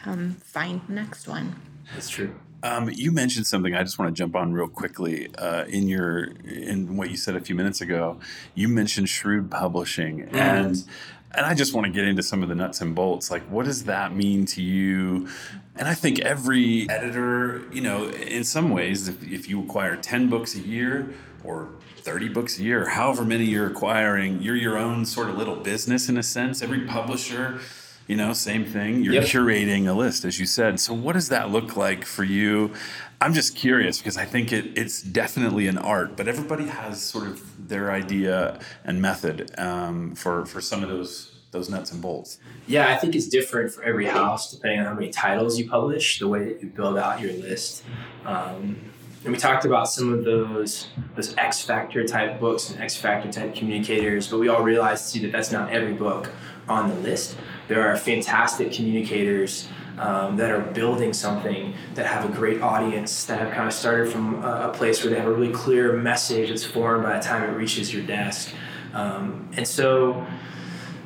um, 0.03 0.38
find 0.43 0.82
the 0.88 0.93
next 0.93 1.28
one. 1.28 1.55
That's 1.93 2.10
true. 2.10 2.36
Um, 2.64 2.89
you 2.91 3.12
mentioned 3.12 3.45
something. 3.45 3.76
I 3.76 3.84
just 3.84 3.99
want 3.99 4.16
to 4.16 4.18
jump 4.18 4.36
on 4.36 4.53
real 4.53 4.68
quickly. 4.68 5.34
Uh, 5.36 5.66
in 5.66 5.88
your 5.88 6.24
in 6.45 6.97
what 6.97 7.10
you 7.10 7.18
said 7.18 7.36
a 7.36 7.39
few 7.41 7.55
minutes 7.55 7.82
ago, 7.82 8.20
you 8.55 8.68
mentioned 8.68 9.10
shrewd 9.10 9.51
publishing, 9.51 10.24
and 10.32 10.84
and 11.32 11.45
I 11.45 11.53
just 11.53 11.74
want 11.74 11.86
to 11.86 11.91
get 11.91 12.05
into 12.05 12.24
some 12.24 12.41
of 12.41 12.49
the 12.49 12.55
nuts 12.55 12.82
and 12.82 12.95
bolts. 12.95 13.30
Like, 13.30 13.43
what 13.43 13.66
does 13.66 13.84
that 13.84 14.16
mean 14.16 14.45
to 14.47 14.62
you? 14.62 15.28
And 15.76 15.88
I 15.88 15.93
think 15.93 16.20
every 16.20 16.89
editor, 16.89 17.62
you 17.72 17.82
know, 17.82 18.08
in 18.10 18.43
some 18.43 18.72
ways, 18.72 19.08
if, 19.08 19.24
if 19.24 19.47
you 19.47 19.64
acquire 19.64 19.95
ten 19.95 20.28
books 20.30 20.55
a 20.55 20.60
year 20.60 21.14
or 21.43 21.70
30 21.97 22.30
books 22.30 22.58
a 22.58 22.64
year, 22.64 22.88
however 22.88 23.24
many 23.24 23.43
you're 23.45 23.68
acquiring, 23.68 24.41
you're 24.41 24.55
your 24.55 24.78
own 24.78 25.05
sort 25.05 25.30
of 25.30 25.38
little 25.38 25.58
business 25.58 26.10
in 26.10 26.18
a 26.18 26.24
sense. 26.24 26.62
Every 26.62 26.86
publisher 26.86 27.60
you 28.08 28.16
know, 28.16 28.34
same 28.34 28.66
thing. 28.66 29.03
You're 29.03 29.16
Yep. 29.16 29.24
curating 29.26 29.88
a 29.88 29.93
list, 29.93 30.26
as 30.26 30.39
you 30.39 30.45
said. 30.45 30.80
So, 30.80 30.93
what 30.93 31.14
does 31.14 31.30
that 31.30 31.51
look 31.51 31.76
like 31.76 32.05
for 32.05 32.24
you? 32.24 32.72
I'm 33.20 33.34
just 33.34 33.55
curious 33.55 33.97
because 33.97 34.16
I 34.18 34.26
think 34.26 34.53
it, 34.53 34.78
it's 34.78 35.01
definitely 35.01 35.68
an 35.68 35.78
art, 35.78 36.16
but 36.16 36.28
everybody 36.28 36.66
has 36.68 37.01
sort 37.01 37.28
of 37.28 37.68
their 37.68 37.91
idea 37.91 38.60
and 38.86 39.01
method 39.01 39.51
um, 39.60 40.14
for 40.16 40.45
for 40.45 40.62
some 40.62 40.84
of 40.84 40.89
those 40.89 41.34
those 41.51 41.70
nuts 41.70 41.91
and 41.91 42.01
bolts. 42.01 42.39
Yeah, 42.68 42.89
I 42.93 42.97
think 42.97 43.16
it's 43.16 43.28
different 43.28 43.72
for 43.74 43.82
every 43.84 44.05
house 44.05 44.51
depending 44.53 44.82
on 44.82 44.86
how 44.86 44.93
many 44.93 45.10
titles 45.10 45.58
you 45.58 45.68
publish, 45.70 46.20
the 46.20 46.28
way 46.28 46.43
that 46.45 46.62
you 46.62 46.68
build 46.70 46.97
out 46.97 47.20
your 47.22 47.32
list. 47.34 47.84
Um, 48.26 48.78
and 49.24 49.34
we 49.34 49.38
talked 49.39 49.66
about 49.66 49.89
some 49.89 50.14
of 50.14 50.24
those 50.24 50.88
those 51.16 51.36
X 51.38 51.62
Factor 51.62 52.05
type 52.05 52.39
books 52.39 52.70
and 52.70 52.80
X 52.82 52.95
Factor 52.95 53.32
type 53.32 53.55
communicators, 53.55 54.28
but 54.28 54.39
we 54.39 54.47
all 54.47 54.62
realized 54.64 55.14
too 55.14 55.22
that 55.22 55.32
that's 55.32 55.51
not 55.51 55.72
every 55.72 55.93
book 55.93 56.30
on 56.68 56.89
the 56.89 56.95
list. 56.95 57.38
There 57.68 57.88
are 57.88 57.95
fantastic 57.97 58.72
communicators 58.72 59.68
um, 59.97 60.38
that 60.38 60.51
are 60.51 60.61
building 60.61 61.13
something 61.13 61.74
that 61.95 62.05
have 62.05 62.30
a 62.30 62.34
great 62.34 62.61
audience 62.61 63.26
that 63.26 63.39
have 63.39 63.51
kind 63.51 63.68
of 63.68 63.74
started 63.74 64.11
from 64.11 64.43
a, 64.43 64.70
a 64.70 64.74
place 64.74 65.03
where 65.03 65.11
they 65.11 65.20
have 65.20 65.28
a 65.28 65.34
really 65.34 65.53
clear 65.53 65.93
message 65.93 66.49
that's 66.49 66.63
formed 66.63 67.03
by 67.03 67.18
the 67.18 67.24
time 67.24 67.43
it 67.43 67.53
reaches 67.55 67.93
your 67.93 68.03
desk. 68.03 68.53
Um, 68.93 69.49
and 69.57 69.68
so 69.68 70.26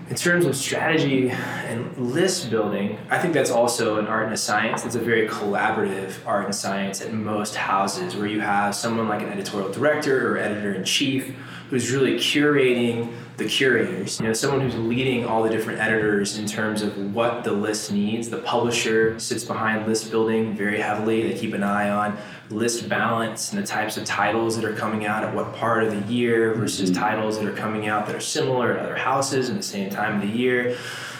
in 0.09 0.17
terms 0.17 0.45
of 0.45 0.57
strategy 0.57 1.29
and 1.29 1.95
list 1.97 2.49
building, 2.49 2.99
I 3.09 3.17
think 3.17 3.33
that's 3.33 3.49
also 3.49 3.97
an 3.97 4.07
art 4.07 4.25
and 4.25 4.33
a 4.33 4.37
science. 4.37 4.83
It's 4.85 4.95
a 4.95 4.99
very 4.99 5.25
collaborative 5.25 6.15
art 6.25 6.45
and 6.45 6.53
science 6.53 7.01
at 7.01 7.13
most 7.13 7.55
houses 7.55 8.17
where 8.17 8.27
you 8.27 8.41
have 8.41 8.75
someone 8.75 9.07
like 9.07 9.21
an 9.21 9.29
editorial 9.29 9.71
director 9.71 10.33
or 10.33 10.37
editor 10.37 10.73
in 10.73 10.83
chief 10.83 11.33
who's 11.71 11.89
really 11.89 12.15
curating 12.15 13.13
the 13.37 13.45
curators. 13.45 14.19
You 14.19 14.27
know, 14.27 14.33
someone 14.33 14.59
who's 14.59 14.75
leading 14.75 15.25
all 15.25 15.41
the 15.41 15.49
different 15.49 15.79
editors 15.79 16.37
in 16.37 16.45
terms 16.45 16.81
of 16.81 17.15
what 17.15 17.45
the 17.45 17.53
list 17.53 17.93
needs. 17.93 18.29
The 18.29 18.39
publisher 18.39 19.17
sits 19.21 19.45
behind 19.45 19.87
list 19.87 20.11
building 20.11 20.53
very 20.53 20.81
heavily. 20.81 21.23
They 21.31 21.39
keep 21.39 21.53
an 21.53 21.63
eye 21.63 21.89
on 21.89 22.17
list 22.49 22.89
balance 22.89 23.53
and 23.53 23.63
the 23.63 23.65
types 23.65 23.95
of 23.95 24.03
titles 24.03 24.57
that 24.57 24.65
are 24.65 24.75
coming 24.75 25.05
out 25.05 25.23
at 25.23 25.33
what 25.33 25.55
part 25.55 25.85
of 25.85 25.91
the 25.91 26.13
year 26.13 26.53
versus 26.55 26.91
mm-hmm. 26.91 27.01
titles 27.01 27.39
that 27.39 27.47
are 27.47 27.55
coming 27.55 27.87
out 27.87 28.05
that 28.05 28.17
are 28.17 28.19
similar 28.19 28.73
at 28.73 28.79
other 28.79 28.97
houses 28.97 29.47
in 29.47 29.55
the 29.55 29.63
same 29.63 29.89
time 29.89 30.21
of 30.21 30.29
the 30.29 30.37
year. 30.37 30.77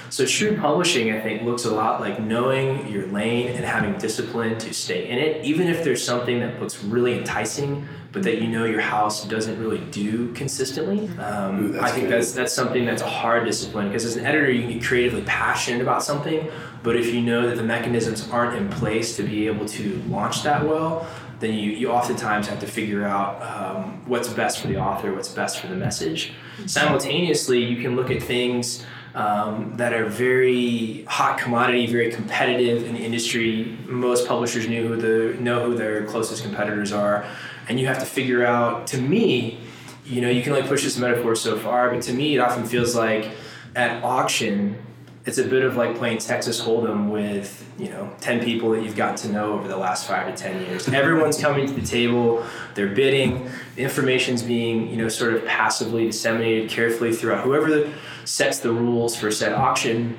So 0.10 0.26
true 0.26 0.58
publishing, 0.58 1.14
I 1.14 1.22
think, 1.22 1.44
looks 1.44 1.64
a 1.64 1.74
lot 1.74 2.02
like 2.02 2.20
knowing 2.20 2.90
your 2.90 3.08
lane 3.08 3.48
and 3.48 3.64
having 3.64 3.98
discipline 3.98 4.58
to 4.60 4.74
stay 4.74 5.08
in 5.08 5.18
it, 5.18 5.46
even 5.46 5.68
if 5.68 5.86
there's 5.86 6.04
something 6.04 6.42
that 6.42 6.60
looks 6.60 6.84
really 6.84 7.18
enticing, 7.18 7.88
but 8.12 8.24
that 8.24 8.42
you 8.42 8.48
know 8.48 8.66
your 8.66 8.82
house 8.82 9.26
doesn't 9.26 9.60
really 9.60 9.80
do 9.92 10.34
consistently. 10.34 11.08
Um, 11.18 11.76
Ooh, 11.76 11.80
I 11.80 11.90
think 11.92 12.08
good. 12.08 12.14
that's 12.14 12.34
that's 12.34 12.54
something 12.54 12.86
that's 12.86 13.02
a 13.02 13.08
hard 13.08 13.46
discipline 13.46 13.88
because 13.88 14.06
as 14.06 14.18
an 14.18 14.26
editor, 14.26 14.52
you 14.52 14.62
can 14.62 14.74
get 14.74 14.84
creatively 14.84 15.24
passionate 15.24 15.82
about 15.82 16.04
something, 16.04 16.50
but 16.84 16.96
if 16.96 17.08
you 17.14 17.22
know 17.22 17.48
that 17.48 17.56
the 17.56 17.64
mechanisms 17.64 18.30
aren't 18.30 18.58
in 18.58 18.70
place 18.70 19.16
to 19.18 19.24
be 19.24 19.48
able 19.48 19.66
to 19.68 20.02
launch 20.08 20.44
that 20.44 20.66
well, 20.66 21.08
then 21.40 21.54
you, 21.54 21.72
you 21.72 21.90
oftentimes 21.90 22.48
have 22.48 22.60
to 22.60 22.68
figure 22.68 23.04
out 23.04 23.42
um, 23.42 24.02
what's 24.06 24.30
best 24.30 24.60
for 24.60 24.68
the 24.68 24.78
author, 24.78 25.14
what's 25.14 25.30
best 25.30 25.60
for 25.60 25.68
the 25.68 25.76
message. 25.76 26.34
Simultaneously, 26.68 27.64
you 27.64 27.82
can 27.82 27.96
look 27.96 28.12
at 28.12 28.22
things 28.22 28.86
um, 29.16 29.74
that 29.76 29.94
are 29.94 30.06
very 30.06 31.04
hot 31.04 31.38
commodity, 31.38 31.88
very 31.88 32.12
competitive 32.12 32.86
in 32.88 32.94
the 32.94 33.02
industry. 33.02 33.78
Most 33.88 34.28
publishers 34.28 34.68
knew 34.68 34.88
who 34.88 34.96
the 34.96 35.42
know 35.42 35.66
who 35.66 35.76
their 35.76 36.06
closest 36.06 36.44
competitors 36.44 36.92
are, 36.94 37.26
and 37.72 37.80
you 37.80 37.88
have 37.88 38.00
to 38.00 38.06
figure 38.06 38.46
out. 38.46 38.86
To 38.88 39.00
me, 39.00 39.58
you 40.06 40.20
know, 40.20 40.30
you 40.30 40.44
can 40.44 40.52
like 40.52 40.68
push 40.68 40.84
this 40.84 40.98
metaphor 40.98 41.36
so 41.36 41.58
far, 41.58 41.90
but 41.90 42.02
to 42.04 42.14
me, 42.14 42.36
it 42.36 42.40
often 42.40 42.66
feels 42.66 42.96
like 42.96 43.32
at 43.76 44.04
auction, 44.04 44.78
it's 45.26 45.38
a 45.38 45.46
bit 45.46 45.64
of 45.64 45.78
like 45.78 45.96
playing 45.96 46.18
Texas 46.18 46.62
Hold'em 46.62 47.10
with 47.10 47.66
you 47.80 47.88
know 47.88 48.12
ten 48.20 48.44
people 48.44 48.72
that 48.72 48.84
you've 48.84 48.98
gotten 48.98 49.16
to 49.18 49.30
know 49.30 49.54
over 49.54 49.70
the 49.70 49.78
last 49.78 50.06
five 50.06 50.28
to 50.28 50.44
ten 50.44 50.66
years. 50.66 50.90
Everyone's 50.90 51.40
coming 51.40 51.66
to 51.66 51.74
the 51.74 51.88
table, 51.88 52.46
they're 52.76 52.94
bidding, 52.94 53.50
the 53.76 53.84
information's 53.84 54.44
being 54.44 54.90
you 54.90 54.98
know 54.98 55.08
sort 55.08 55.34
of 55.34 55.46
passively 55.46 56.08
disseminated 56.08 56.70
carefully 56.70 57.14
throughout 57.14 57.46
whoever 57.46 57.90
sets 58.26 58.60
the 58.60 58.74
rules 58.74 59.16
for 59.16 59.32
said 59.32 59.54
auction. 59.54 60.18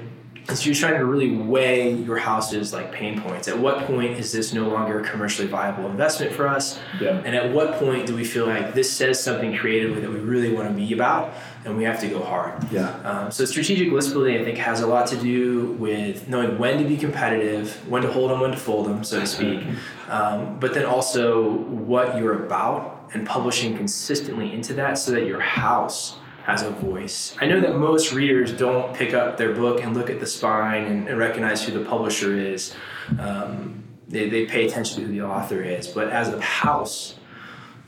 So 0.48 0.66
you're 0.66 0.74
trying 0.74 0.98
to 0.98 1.04
really 1.04 1.36
weigh 1.36 1.92
your 1.92 2.18
house's 2.18 2.72
like 2.72 2.92
pain 2.92 3.20
points. 3.20 3.48
At 3.48 3.58
what 3.58 3.86
point 3.86 4.18
is 4.18 4.32
this 4.32 4.52
no 4.52 4.68
longer 4.68 5.00
a 5.00 5.08
commercially 5.08 5.46
viable 5.46 5.86
investment 5.88 6.32
for 6.32 6.48
us? 6.48 6.78
Yeah. 7.00 7.22
And 7.24 7.34
at 7.36 7.52
what 7.52 7.74
point 7.74 8.06
do 8.06 8.14
we 8.14 8.24
feel 8.24 8.46
like 8.46 8.74
this 8.74 8.92
says 8.92 9.22
something 9.22 9.56
creatively 9.56 10.00
that 10.00 10.10
we 10.10 10.18
really 10.18 10.52
want 10.52 10.68
to 10.68 10.74
be 10.74 10.92
about 10.92 11.32
and 11.64 11.76
we 11.76 11.84
have 11.84 12.00
to 12.00 12.08
go 12.08 12.22
hard? 12.22 12.70
Yeah. 12.72 12.90
Um, 13.00 13.30
so 13.30 13.44
strategic 13.44 13.92
list 13.92 14.12
building, 14.12 14.36
I 14.36 14.44
think, 14.44 14.58
has 14.58 14.80
a 14.80 14.86
lot 14.86 15.06
to 15.08 15.16
do 15.16 15.72
with 15.72 16.28
knowing 16.28 16.58
when 16.58 16.78
to 16.78 16.84
be 16.84 16.96
competitive, 16.96 17.88
when 17.88 18.02
to 18.02 18.10
hold 18.12 18.30
them, 18.30 18.40
when 18.40 18.50
to 18.50 18.56
fold 18.56 18.86
them, 18.86 19.04
so 19.04 19.20
to 19.20 19.26
speak. 19.26 19.62
Um, 20.08 20.58
but 20.58 20.74
then 20.74 20.84
also 20.84 21.50
what 21.52 22.16
you're 22.18 22.44
about 22.44 23.10
and 23.14 23.26
publishing 23.26 23.76
consistently 23.76 24.52
into 24.52 24.74
that 24.74 24.94
so 24.98 25.12
that 25.12 25.26
your 25.26 25.40
house 25.40 26.18
has 26.44 26.62
a 26.62 26.70
voice. 26.70 27.36
I 27.40 27.46
know 27.46 27.60
that 27.60 27.76
most 27.76 28.12
readers 28.12 28.52
don't 28.52 28.94
pick 28.94 29.14
up 29.14 29.36
their 29.36 29.54
book 29.54 29.82
and 29.82 29.94
look 29.94 30.10
at 30.10 30.20
the 30.20 30.26
spine 30.26 30.84
and, 30.84 31.08
and 31.08 31.18
recognize 31.18 31.64
who 31.64 31.72
the 31.78 31.84
publisher 31.84 32.36
is. 32.36 32.74
Um, 33.18 33.84
they, 34.08 34.28
they 34.28 34.46
pay 34.46 34.66
attention 34.66 35.00
to 35.00 35.06
who 35.06 35.12
the 35.12 35.22
author 35.22 35.62
is. 35.62 35.86
But 35.86 36.10
as 36.10 36.28
a 36.28 36.40
house, 36.40 37.16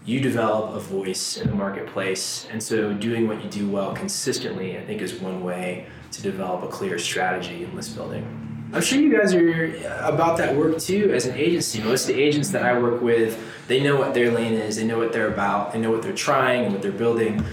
you 0.07 0.21
develop 0.21 0.75
a 0.75 0.81
voice 0.81 1.39
in 1.39 1.49
the 1.49 1.55
marketplace. 1.55 2.47
And 2.51 2.63
so 2.63 2.93
doing 2.93 3.27
what 3.27 3.43
you 3.43 3.51
do 3.51 3.69
well 3.69 3.93
consistently, 3.95 4.79
I 4.79 4.85
think, 4.85 5.03
is 5.03 5.15
one 5.15 5.43
way 5.43 5.87
to 6.13 6.23
develop 6.23 6.63
a 6.63 6.69
clear 6.69 6.99
strategy 6.99 7.65
in 7.65 7.75
list 7.75 7.97
building. 7.97 8.41
I'm 8.73 8.83
sure 8.83 9.01
you 9.01 9.17
guys 9.17 9.35
are 9.35 9.67
about 10.01 10.37
that 10.39 10.57
work 10.57 10.79
too 10.79 11.13
as 11.13 11.27
an 11.27 11.37
agency. 11.37 11.81
Most 11.81 12.09
of 12.09 12.17
the 12.17 12.23
agents 12.23 12.51
that 12.51 12.65
I 12.65 12.77
work 12.79 13.01
with, 13.01 13.41
they 13.69 13.81
know 13.81 13.97
what 13.97 14.15
their 14.15 14.33
lane 14.33 14.55
is, 14.55 14.77
they 14.77 14.85
know 14.85 14.99
what 14.99 15.13
they're 15.13 15.33
about, 15.33 15.73
they 15.73 15.79
know 15.79 15.93
what 15.93 16.03
they're 16.03 16.13
trying 16.13 16.65
and 16.65 16.73
what 16.73 16.83
they're 16.83 16.91
building. 16.91 17.45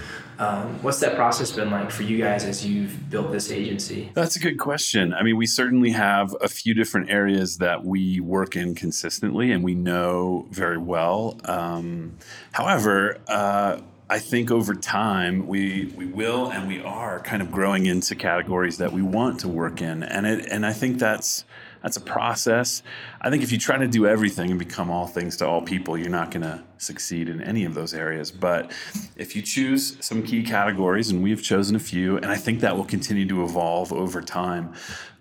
Um, 0.42 0.82
what's 0.82 0.98
that 1.00 1.14
process 1.14 1.52
been 1.52 1.70
like 1.70 1.92
for 1.92 2.02
you 2.02 2.18
guys 2.18 2.44
as 2.44 2.66
you've 2.66 3.08
built 3.08 3.30
this 3.30 3.52
agency? 3.52 4.10
That's 4.14 4.34
a 4.34 4.40
good 4.40 4.58
question. 4.58 5.14
I 5.14 5.22
mean, 5.22 5.36
we 5.36 5.46
certainly 5.46 5.90
have 5.90 6.34
a 6.40 6.48
few 6.48 6.74
different 6.74 7.10
areas 7.10 7.58
that 7.58 7.84
we 7.84 8.18
work 8.18 8.56
in 8.56 8.74
consistently 8.74 9.52
and 9.52 9.62
we 9.62 9.76
know 9.76 10.48
very 10.50 10.78
well. 10.78 11.38
Um, 11.44 12.16
however, 12.50 13.18
uh, 13.28 13.82
I 14.10 14.18
think 14.18 14.50
over 14.50 14.74
time 14.74 15.46
we 15.46 15.92
we 15.96 16.06
will 16.06 16.50
and 16.50 16.66
we 16.66 16.82
are 16.82 17.20
kind 17.20 17.40
of 17.40 17.52
growing 17.52 17.86
into 17.86 18.16
categories 18.16 18.78
that 18.78 18.92
we 18.92 19.00
want 19.00 19.40
to 19.40 19.48
work 19.48 19.80
in, 19.80 20.02
and 20.02 20.26
it 20.26 20.48
and 20.50 20.66
I 20.66 20.72
think 20.72 20.98
that's 20.98 21.44
that's 21.82 21.96
a 21.96 22.00
process. 22.00 22.82
I 23.20 23.30
think 23.30 23.42
if 23.42 23.50
you 23.52 23.58
try 23.58 23.76
to 23.76 23.88
do 23.88 24.06
everything 24.06 24.50
and 24.50 24.58
become 24.58 24.90
all 24.90 25.06
things 25.06 25.36
to 25.38 25.46
all 25.46 25.62
people, 25.62 25.98
you're 25.98 26.08
not 26.08 26.30
going 26.30 26.42
to 26.42 26.62
succeed 26.78 27.28
in 27.28 27.40
any 27.42 27.64
of 27.64 27.74
those 27.74 27.94
areas. 27.94 28.30
But 28.30 28.72
if 29.16 29.36
you 29.36 29.42
choose 29.42 29.96
some 30.00 30.22
key 30.22 30.42
categories, 30.42 31.10
and 31.10 31.22
we've 31.22 31.42
chosen 31.42 31.76
a 31.76 31.80
few, 31.80 32.16
and 32.16 32.26
I 32.26 32.36
think 32.36 32.60
that 32.60 32.76
will 32.76 32.84
continue 32.84 33.26
to 33.28 33.44
evolve 33.44 33.92
over 33.92 34.20
time, 34.20 34.74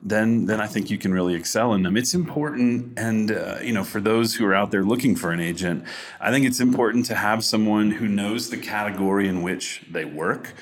then 0.03 0.45
then 0.45 0.59
I 0.59 0.65
think 0.65 0.89
you 0.89 0.97
can 0.97 1.13
really 1.13 1.35
excel 1.35 1.73
in 1.73 1.83
them. 1.83 1.95
It's 1.95 2.13
important, 2.13 2.97
and 2.97 3.31
uh, 3.31 3.57
you 3.61 3.73
know, 3.73 3.83
for 3.83 4.01
those 4.01 4.33
who 4.33 4.45
are 4.45 4.55
out 4.55 4.71
there 4.71 4.83
looking 4.83 5.15
for 5.15 5.31
an 5.31 5.39
agent, 5.39 5.83
I 6.19 6.31
think 6.31 6.45
it's 6.45 6.59
important 6.59 7.05
to 7.07 7.15
have 7.15 7.43
someone 7.43 7.91
who 7.91 8.07
knows 8.07 8.49
the 8.49 8.57
category 8.57 9.27
in 9.27 9.43
which 9.43 9.83
they 9.91 10.05
work 10.05 10.53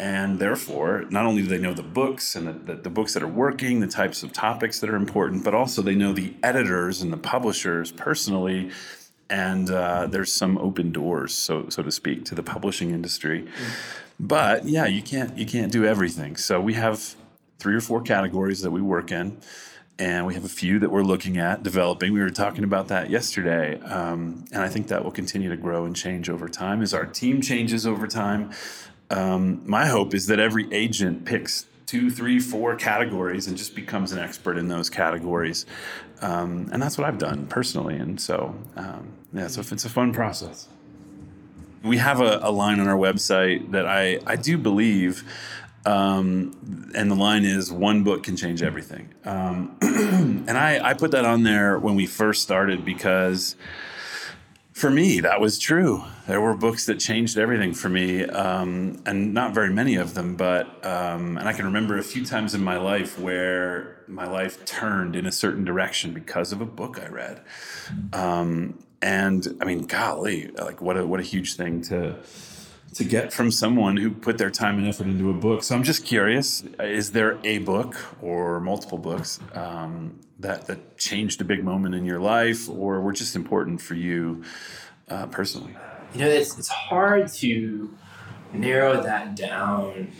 and 0.00 0.38
therefore 0.38 1.04
not 1.10 1.26
only 1.26 1.42
do 1.42 1.48
they 1.48 1.58
know 1.58 1.74
the 1.74 1.82
books 1.82 2.34
and 2.34 2.48
the, 2.48 2.52
the, 2.52 2.74
the, 2.80 2.90
books 2.90 3.12
that 3.12 3.22
are 3.22 3.28
working 3.28 3.80
the 3.80 3.86
types 3.86 4.22
of 4.22 4.32
topics 4.32 4.80
that 4.80 4.88
are 4.88 4.96
important 4.96 5.44
but 5.44 5.54
also 5.54 5.82
they 5.82 5.94
know 5.94 6.14
the 6.14 6.32
editors 6.42 7.02
and 7.02 7.12
the 7.12 7.18
publishers 7.18 7.92
personally. 7.92 8.70
And 9.28 9.70
uh, 9.70 10.06
there's 10.06 10.32
some 10.32 10.58
open 10.58 10.90
doors 10.90 11.34
so 11.34 11.68
so 11.68 11.82
to 11.82 11.92
speak 11.92 12.24
to 12.24 12.34
the 12.34 12.42
publishing 12.42 12.90
industry. 12.90 13.46
But 14.18 14.64
yeah 14.64 14.86
you 14.86 15.02
can't 15.02 15.36
you 15.36 15.46
can't 15.46 15.70
do 15.70 15.84
everything. 15.84 16.36
So 16.36 16.60
we 16.60 16.74
have 16.74 17.14
three 17.58 17.76
or 17.76 17.80
four 17.82 18.00
categories 18.00 18.62
that 18.62 18.70
we 18.70 18.80
work 18.80 19.12
in 19.12 19.36
and 19.98 20.24
we 20.26 20.32
have 20.32 20.46
a 20.46 20.48
few 20.48 20.78
that 20.78 20.90
we're 20.90 21.02
looking 21.02 21.36
at 21.36 21.62
developing. 21.62 22.14
We 22.14 22.20
were 22.20 22.30
talking 22.30 22.64
about 22.64 22.88
that 22.88 23.10
yesterday, 23.10 23.78
um, 23.82 24.46
and 24.50 24.62
I 24.62 24.68
think 24.70 24.88
that 24.88 25.04
will 25.04 25.10
continue 25.10 25.50
to 25.50 25.58
grow 25.58 25.84
and 25.84 25.94
change 25.94 26.30
over 26.30 26.48
time 26.48 26.80
as 26.80 26.94
our 26.94 27.04
team 27.04 27.42
changes 27.42 27.86
over 27.86 28.06
time 28.06 28.50
um, 29.10 29.62
my 29.66 29.86
hope 29.86 30.14
is 30.14 30.26
that 30.26 30.38
every 30.38 30.72
agent 30.72 31.24
picks 31.24 31.66
two, 31.90 32.08
three, 32.08 32.38
four 32.38 32.76
categories 32.76 33.48
and 33.48 33.56
just 33.56 33.74
becomes 33.74 34.12
an 34.12 34.18
expert 34.20 34.56
in 34.56 34.68
those 34.68 34.88
categories. 34.88 35.66
Um, 36.22 36.68
and 36.72 36.80
that's 36.80 36.96
what 36.96 37.04
I've 37.04 37.18
done 37.18 37.48
personally. 37.48 37.96
And 37.96 38.20
so, 38.20 38.54
um, 38.76 39.08
yeah, 39.32 39.48
so 39.48 39.60
it's 39.60 39.84
a 39.84 39.88
fun 39.88 40.12
process. 40.12 40.68
We 41.82 41.96
have 41.96 42.20
a, 42.20 42.38
a, 42.42 42.52
line 42.52 42.78
on 42.78 42.86
our 42.86 42.96
website 42.96 43.72
that 43.72 43.86
I, 43.86 44.20
I 44.24 44.36
do 44.36 44.56
believe, 44.56 45.24
um, 45.84 46.90
and 46.94 47.10
the 47.10 47.16
line 47.16 47.44
is 47.44 47.72
one 47.72 48.04
book 48.04 48.22
can 48.22 48.36
change 48.36 48.62
everything. 48.62 49.08
Um, 49.24 49.76
and 49.82 50.56
I, 50.56 50.90
I 50.90 50.94
put 50.94 51.10
that 51.10 51.24
on 51.24 51.42
there 51.42 51.76
when 51.76 51.96
we 51.96 52.06
first 52.06 52.42
started 52.42 52.84
because 52.84 53.56
for 54.80 54.90
me, 54.90 55.20
that 55.20 55.42
was 55.42 55.58
true. 55.58 56.02
There 56.26 56.40
were 56.40 56.56
books 56.56 56.86
that 56.86 56.98
changed 56.98 57.36
everything 57.36 57.74
for 57.74 57.90
me, 57.90 58.24
um, 58.24 59.02
and 59.04 59.34
not 59.34 59.52
very 59.52 59.70
many 59.70 59.96
of 59.96 60.14
them. 60.14 60.36
But 60.36 60.84
um, 60.84 61.36
and 61.36 61.46
I 61.46 61.52
can 61.52 61.66
remember 61.66 61.98
a 61.98 62.02
few 62.02 62.24
times 62.24 62.54
in 62.54 62.64
my 62.64 62.78
life 62.78 63.18
where 63.18 64.02
my 64.08 64.26
life 64.26 64.64
turned 64.64 65.16
in 65.16 65.26
a 65.26 65.32
certain 65.32 65.64
direction 65.64 66.14
because 66.14 66.50
of 66.50 66.62
a 66.62 66.64
book 66.64 66.98
I 66.98 67.08
read. 67.08 67.42
Um, 68.14 68.82
and 69.02 69.46
I 69.60 69.66
mean, 69.66 69.82
golly, 69.82 70.48
like 70.48 70.80
what 70.80 70.96
a 70.96 71.06
what 71.06 71.20
a 71.20 71.24
huge 71.24 71.56
thing 71.56 71.82
to 71.82 72.16
to 72.94 73.04
get 73.04 73.32
from 73.32 73.50
someone 73.50 73.96
who 73.96 74.10
put 74.10 74.38
their 74.38 74.50
time 74.50 74.78
and 74.78 74.86
effort 74.88 75.06
into 75.06 75.30
a 75.30 75.34
book. 75.34 75.62
So 75.62 75.74
I'm 75.74 75.82
just 75.82 76.04
curious: 76.04 76.64
is 76.80 77.12
there 77.12 77.38
a 77.44 77.58
book 77.58 77.96
or 78.20 78.60
multiple 78.60 78.98
books 78.98 79.38
um, 79.54 80.18
that 80.38 80.66
that 80.66 80.98
changed 80.98 81.40
a 81.40 81.44
big 81.44 81.64
moment 81.64 81.94
in 81.94 82.04
your 82.04 82.20
life, 82.20 82.68
or 82.68 83.00
were 83.00 83.12
just 83.12 83.36
important 83.36 83.80
for 83.80 83.94
you 83.94 84.42
uh, 85.08 85.26
personally? 85.26 85.74
You 86.14 86.20
know, 86.20 86.28
it's 86.28 86.58
it's 86.58 86.68
hard 86.68 87.28
to 87.34 87.94
narrow 88.52 89.02
that 89.02 89.36
down 89.36 90.10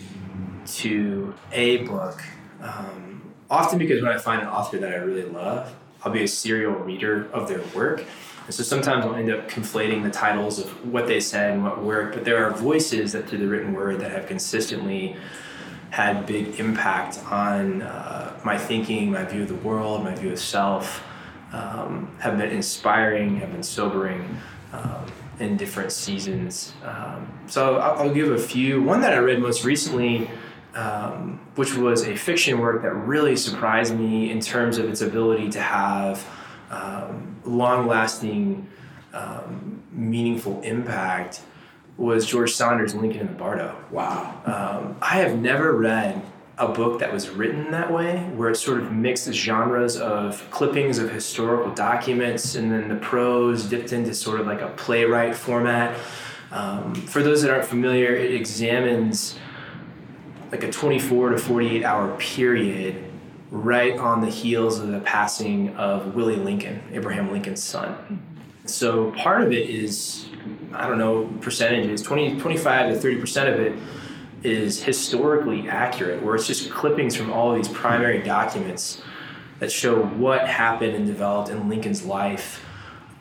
to 0.66 1.34
a 1.52 1.78
book. 1.78 2.22
Um, 2.60 3.32
often 3.48 3.78
because 3.78 4.02
when 4.02 4.12
I 4.12 4.18
find 4.18 4.42
an 4.42 4.48
author 4.48 4.78
that 4.78 4.92
I 4.92 4.96
really 4.96 5.28
love, 5.28 5.74
I'll 6.02 6.12
be 6.12 6.22
a 6.22 6.28
serial 6.28 6.72
reader 6.72 7.28
of 7.32 7.48
their 7.48 7.62
work. 7.74 8.04
And 8.50 8.54
so 8.56 8.64
sometimes 8.64 9.06
I'll 9.06 9.14
end 9.14 9.30
up 9.30 9.48
conflating 9.48 10.02
the 10.02 10.10
titles 10.10 10.58
of 10.58 10.84
what 10.84 11.06
they 11.06 11.20
said 11.20 11.52
and 11.52 11.62
what 11.62 11.84
worked, 11.84 12.16
but 12.16 12.24
there 12.24 12.44
are 12.44 12.50
voices 12.50 13.12
that 13.12 13.28
through 13.28 13.38
the 13.38 13.46
written 13.46 13.72
word 13.72 14.00
that 14.00 14.10
have 14.10 14.26
consistently 14.26 15.14
had 15.90 16.26
big 16.26 16.58
impact 16.58 17.20
on 17.30 17.82
uh, 17.82 18.36
my 18.44 18.58
thinking, 18.58 19.12
my 19.12 19.22
view 19.22 19.42
of 19.42 19.48
the 19.48 19.54
world, 19.54 20.02
my 20.02 20.16
view 20.16 20.32
of 20.32 20.40
self, 20.40 21.00
um, 21.52 22.12
have 22.18 22.38
been 22.38 22.50
inspiring, 22.50 23.36
have 23.36 23.52
been 23.52 23.62
sobering 23.62 24.36
um, 24.72 25.06
in 25.38 25.56
different 25.56 25.92
seasons. 25.92 26.72
Um, 26.84 27.32
so 27.46 27.76
I'll, 27.76 28.00
I'll, 28.08 28.12
give 28.12 28.32
a 28.32 28.38
few. 28.38 28.82
One 28.82 29.00
that 29.02 29.12
I 29.12 29.18
read 29.18 29.38
most 29.38 29.64
recently, 29.64 30.28
um, 30.74 31.38
which 31.54 31.76
was 31.76 32.04
a 32.04 32.16
fiction 32.16 32.58
work 32.58 32.82
that 32.82 32.94
really 32.94 33.36
surprised 33.36 33.94
me 33.94 34.32
in 34.32 34.40
terms 34.40 34.76
of 34.76 34.90
its 34.90 35.02
ability 35.02 35.50
to 35.50 35.60
have 35.60 36.26
um, 36.72 37.29
long 37.44 37.86
lasting, 37.86 38.68
um, 39.12 39.82
meaningful 39.92 40.60
impact 40.62 41.40
was 41.96 42.26
George 42.26 42.52
Saunders' 42.52 42.94
Lincoln 42.94 43.20
in 43.20 43.26
the 43.26 43.32
Bardo. 43.34 43.76
Wow. 43.90 44.40
Um, 44.46 44.96
I 45.02 45.16
have 45.16 45.38
never 45.38 45.72
read 45.72 46.22
a 46.56 46.68
book 46.68 47.00
that 47.00 47.12
was 47.12 47.28
written 47.30 47.70
that 47.70 47.90
way, 47.92 48.18
where 48.34 48.50
it 48.50 48.56
sort 48.56 48.80
of 48.80 48.92
mixes 48.92 49.34
genres 49.34 49.96
of 49.96 50.46
clippings 50.50 50.98
of 50.98 51.10
historical 51.10 51.72
documents 51.72 52.54
and 52.54 52.70
then 52.70 52.88
the 52.88 52.96
prose 52.96 53.64
dipped 53.64 53.92
into 53.92 54.14
sort 54.14 54.40
of 54.40 54.46
like 54.46 54.60
a 54.60 54.68
playwright 54.68 55.34
format. 55.34 55.98
Um, 56.50 56.94
for 56.94 57.22
those 57.22 57.42
that 57.42 57.50
aren't 57.50 57.66
familiar, 57.66 58.14
it 58.14 58.34
examines 58.34 59.38
like 60.52 60.62
a 60.62 60.70
24 60.70 61.30
to 61.30 61.38
48 61.38 61.84
hour 61.84 62.16
period 62.18 63.09
right 63.50 63.98
on 63.98 64.20
the 64.20 64.30
heels 64.30 64.78
of 64.78 64.88
the 64.88 65.00
passing 65.00 65.74
of 65.76 66.14
Willie 66.14 66.36
Lincoln, 66.36 66.82
Abraham 66.92 67.32
Lincoln's 67.32 67.62
son. 67.62 68.22
So 68.66 69.10
part 69.12 69.42
of 69.42 69.52
it 69.52 69.68
is, 69.68 70.28
I 70.72 70.86
don't 70.86 70.98
know, 70.98 71.26
percentages, 71.40 72.02
20, 72.02 72.38
25 72.38 73.02
to 73.02 73.08
30% 73.08 73.52
of 73.52 73.60
it 73.60 73.76
is 74.42 74.82
historically 74.82 75.68
accurate, 75.68 76.22
where 76.22 76.34
it's 76.34 76.46
just 76.46 76.70
clippings 76.70 77.16
from 77.16 77.32
all 77.32 77.50
of 77.50 77.56
these 77.56 77.68
primary 77.68 78.22
documents 78.22 79.02
that 79.58 79.70
show 79.70 80.02
what 80.02 80.46
happened 80.48 80.94
and 80.94 81.06
developed 81.06 81.50
in 81.50 81.68
Lincoln's 81.68 82.04
life 82.04 82.64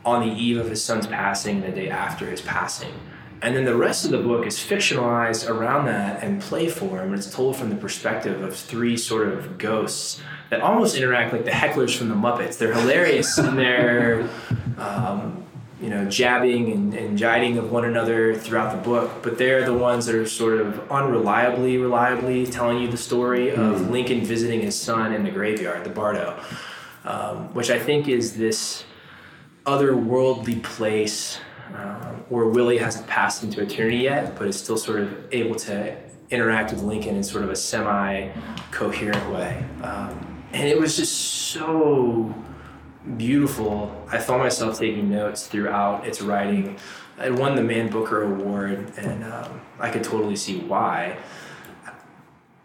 on 0.06 0.28
the 0.28 0.34
eve 0.34 0.58
of 0.58 0.70
his 0.70 0.84
son's 0.84 1.08
passing 1.08 1.62
the 1.62 1.72
day 1.72 1.90
after 1.90 2.26
his 2.26 2.42
passing. 2.42 2.94
And 3.42 3.56
then 3.56 3.64
the 3.64 3.76
rest 3.76 4.04
of 4.04 4.12
the 4.12 4.18
book 4.18 4.46
is 4.46 4.58
fictionalized 4.58 5.50
around 5.50 5.86
that 5.86 6.24
and 6.24 6.42
play 6.42 6.68
form. 6.68 7.14
It's 7.14 7.34
told 7.34 7.56
from 7.56 7.70
the 7.70 7.76
perspective 7.76 8.42
of 8.42 8.56
three 8.56 8.98
sort 8.98 9.30
of 9.30 9.58
ghosts 9.58 10.22
that 10.50 10.62
almost 10.62 10.96
interact 10.98 11.32
like 11.32 11.46
the 11.46 11.52
hecklers 11.52 11.96
from 11.96 12.10
the 12.10 12.16
Muppets. 12.16 12.58
They're 12.58 12.74
hilarious 12.74 13.38
and 13.38 13.58
they're, 13.58 14.28
um, 14.78 15.46
you 15.82 15.90
know, 15.90 16.10
jabbing 16.10 16.72
and, 16.74 16.94
and 16.94 17.18
jiding 17.18 17.58
of 17.58 17.72
one 17.72 17.86
another 17.86 18.36
throughout 18.36 18.76
the 18.76 18.82
book. 18.82 19.10
But 19.22 19.38
they're 19.38 19.64
the 19.64 19.74
ones 19.74 20.06
that 20.08 20.16
are 20.16 20.28
sort 20.28 20.60
of 20.60 20.74
unreliably, 20.90 21.82
reliably 21.82 22.46
telling 22.46 22.82
you 22.82 22.90
the 22.90 22.98
story 22.98 23.52
of 23.52 23.58
mm. 23.58 23.90
Lincoln 23.90 24.26
visiting 24.26 24.62
his 24.62 24.80
son 24.80 25.14
in 25.14 25.24
the 25.24 25.32
graveyard, 25.32 25.86
the 25.86 25.92
Bardo, 25.92 26.38
um, 27.06 27.54
which 27.54 27.70
I 27.70 27.80
think 27.80 28.10
is 28.10 28.36
this 28.36 28.84
otherworldly 29.66 30.62
place 30.62 31.40
um, 31.76 32.24
where 32.30 32.46
Willie 32.46 32.78
hasn't 32.78 33.08
passed 33.08 33.44
into 33.44 33.62
eternity 33.62 33.98
yet, 33.98 34.38
but 34.38 34.48
is 34.48 34.60
still 34.60 34.78
sort 34.78 35.02
of 35.02 35.34
able 35.34 35.56
to 35.56 35.98
interact 36.30 36.72
with 36.72 36.84
Lincoln 36.84 37.16
in 37.16 37.24
sort 37.24 37.44
of 37.44 37.50
a 37.50 37.56
semi 37.56 38.30
coherent 38.72 39.32
way. 39.32 39.64
Um, 39.84 40.44
and 40.52 40.68
it 40.68 40.80
was 40.80 40.98
just 40.98 41.14
so 41.14 42.34
beautiful. 43.18 44.06
I 44.12 44.18
found 44.20 44.42
myself 44.42 44.80
taking 44.80 45.10
notes 45.10 45.48
throughout 45.48 46.06
its 46.08 46.22
writing. 46.22 46.78
It 47.24 47.34
won 47.34 47.56
the 47.56 47.64
Man 47.64 47.90
Booker 47.90 48.24
Award, 48.24 48.94
and 48.98 49.24
um, 49.26 49.62
I 49.80 49.90
could 49.90 50.04
totally 50.04 50.36
see 50.36 50.60
why. 50.60 51.18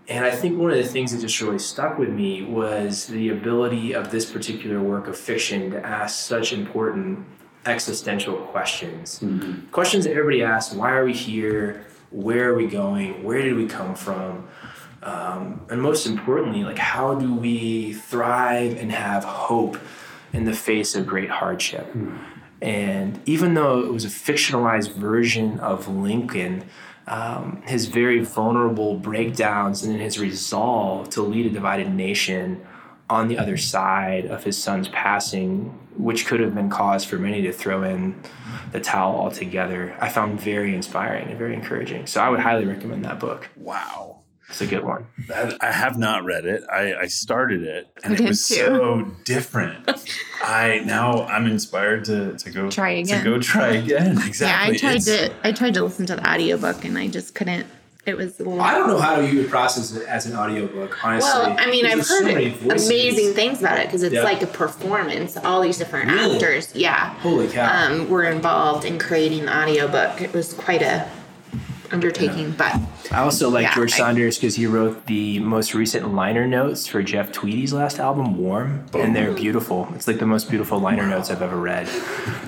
And 0.07 0.25
I 0.25 0.31
think 0.31 0.59
one 0.59 0.71
of 0.71 0.77
the 0.77 0.85
things 0.85 1.13
that 1.13 1.21
just 1.21 1.41
really 1.41 1.59
stuck 1.59 1.99
with 1.99 2.11
me 2.11 2.43
was 2.43 3.07
the 3.07 3.31
ability 3.31 3.95
of 3.95 4.11
this 4.11 4.31
particular 4.31 4.81
work 4.81 5.09
of 5.09 5.17
fiction 5.17 5.71
to 5.71 5.85
ask 5.85 6.27
such 6.27 6.53
important 6.53 7.27
existential 7.67 8.37
questions. 8.37 9.21
Mm-hmm. 9.21 9.69
Questions 9.71 10.05
that 10.05 10.13
everybody 10.13 10.43
asks 10.43 10.75
why 10.75 10.93
are 10.93 11.05
we 11.05 11.13
here? 11.13 11.87
Where 12.11 12.51
are 12.51 12.55
we 12.55 12.67
going? 12.67 13.23
Where 13.25 13.43
did 13.43 13.55
we 13.55 13.67
come 13.67 13.95
from? 13.95 14.49
Um, 15.03 15.67
and 15.69 15.83
most 15.83 16.07
importantly, 16.07 16.65
like 16.65 16.79
how 16.79 17.15
do 17.15 17.35
we 17.35 17.93
thrive 17.93 18.77
and 18.77 18.91
have 18.91 19.25
hope 19.25 19.79
in 20.33 20.45
the 20.45 20.55
face 20.55 20.95
of 20.95 21.07
great 21.07 21.31
hardship? 21.31 21.87
Mm-hmm. 21.89 22.17
And 22.63 23.21
even 23.27 23.55
though 23.55 23.81
it 23.81 23.93
was 23.93 24.05
a 24.05 24.09
fictionalized 24.09 24.93
version 24.93 25.61
of 25.61 25.87
Lincoln, 25.87 26.65
um, 27.07 27.63
his 27.67 27.87
very 27.87 28.21
vulnerable 28.21 28.97
breakdowns 28.97 29.83
and 29.83 30.01
his 30.01 30.19
resolve 30.19 31.11
to 31.11 31.23
lead 31.23 31.45
a 31.45 31.51
divided 31.51 31.93
nation 31.93 32.65
on 33.11 33.29
the 33.29 33.39
other 33.39 33.57
side 33.57 34.27
of 34.27 34.45
his 34.45 34.61
son's 34.61 34.89
passing, 34.89 35.79
which 35.97 36.27
could 36.27 36.41
have 36.41 36.55
been 36.55 36.71
cause 36.71 37.05
for 37.05 37.17
many 37.17 37.43
to 37.43 37.53
throw 37.53 37.83
in 37.83 38.21
the 38.73 38.81
towel 38.81 39.17
altogether, 39.17 39.97
I 40.01 40.09
found 40.09 40.41
very 40.41 40.75
inspiring 40.75 41.29
and 41.29 41.39
very 41.39 41.55
encouraging. 41.55 42.07
So 42.07 42.21
I 42.21 42.29
would 42.29 42.41
highly 42.41 42.65
recommend 42.65 43.05
that 43.05 43.21
book. 43.21 43.49
Wow. 43.57 44.21
It's 44.49 44.61
a 44.61 44.67
good 44.67 44.85
one. 44.85 45.07
I 45.61 45.73
have 45.73 45.99
not 45.99 46.25
read 46.25 46.45
it. 46.45 46.63
I, 46.71 46.95
I 46.95 47.07
started 47.07 47.63
it 47.63 47.89
and 48.05 48.15
it 48.15 48.29
was 48.29 48.47
too. 48.47 48.55
so 48.55 49.11
different. 49.25 49.89
I 50.43 50.83
now 50.85 51.25
I'm 51.25 51.47
inspired 51.47 52.05
to, 52.05 52.37
to 52.37 52.51
go 52.51 52.71
try 52.71 52.91
again. 52.91 53.25
To 53.25 53.31
go 53.31 53.41
try 53.41 53.69
again. 53.69 54.19
Exactly. 54.25 54.47
Yeah, 54.47 54.75
I 54.75 54.79
tried 54.79 54.97
it's, 54.97 55.07
to 55.07 55.33
I 55.43 55.51
tried 55.51 55.75
to 55.75 55.83
listen 55.83 56.07
to 56.07 56.17
the 56.17 56.31
audiobook 56.31 56.85
and 56.85 56.97
I 56.99 57.09
just 57.09 57.35
couldn't 57.35 57.67
it 58.07 58.17
was. 58.17 58.39
Little, 58.39 58.61
I 58.61 58.73
don't 58.73 58.89
know 58.89 58.99
how 58.99 59.21
you 59.21 59.39
would 59.39 59.51
process 59.51 59.95
it 59.97 60.07
as 60.07 60.27
an 60.27 60.37
audiobook, 60.37 61.05
honestly. 61.05 61.29
Well, 61.29 61.57
I 61.59 61.71
mean, 61.71 61.87
I've 61.87 62.07
heard 62.07 62.07
so 62.07 62.71
amazing 62.71 63.35
things 63.35 63.61
about 63.61 63.79
it 63.79 63.87
because 63.87 64.03
it's 64.03 64.23
like 64.23 64.43
a 64.43 64.47
performance. 64.47 65.37
All 65.37 65.61
these 65.63 65.79
different 65.79 66.11
really? 66.11 66.35
actors, 66.35 66.75
yeah, 66.75 67.15
holy 67.21 67.49
cow, 67.49 67.87
um, 67.87 68.09
were 68.09 68.25
involved 68.25 68.85
in 68.85 68.99
creating 68.99 69.47
the 69.47 69.57
audiobook. 69.57 70.21
It 70.21 70.33
was 70.33 70.53
quite 70.53 70.83
a 70.83 71.09
undertaking, 71.91 72.49
yeah. 72.49 72.55
but 72.59 73.13
I 73.13 73.23
also 73.23 73.49
like 73.49 73.63
yeah, 73.63 73.75
George 73.75 73.93
Saunders 73.93 74.37
because 74.37 74.57
he 74.57 74.67
wrote 74.67 75.07
the 75.07 75.39
most 75.39 75.75
recent 75.75 76.13
liner 76.15 76.47
notes 76.47 76.87
for 76.87 77.03
Jeff 77.03 77.33
Tweedy's 77.33 77.73
last 77.73 77.99
album, 77.99 78.37
Warm, 78.37 78.87
Boom. 78.91 79.01
and 79.01 79.17
they're 79.17 79.33
beautiful. 79.33 79.89
It's 79.95 80.07
like 80.07 80.19
the 80.19 80.27
most 80.27 80.51
beautiful 80.51 80.79
liner 80.79 81.07
notes 81.07 81.31
I've 81.31 81.43
ever 81.43 81.57
read. 81.57 81.89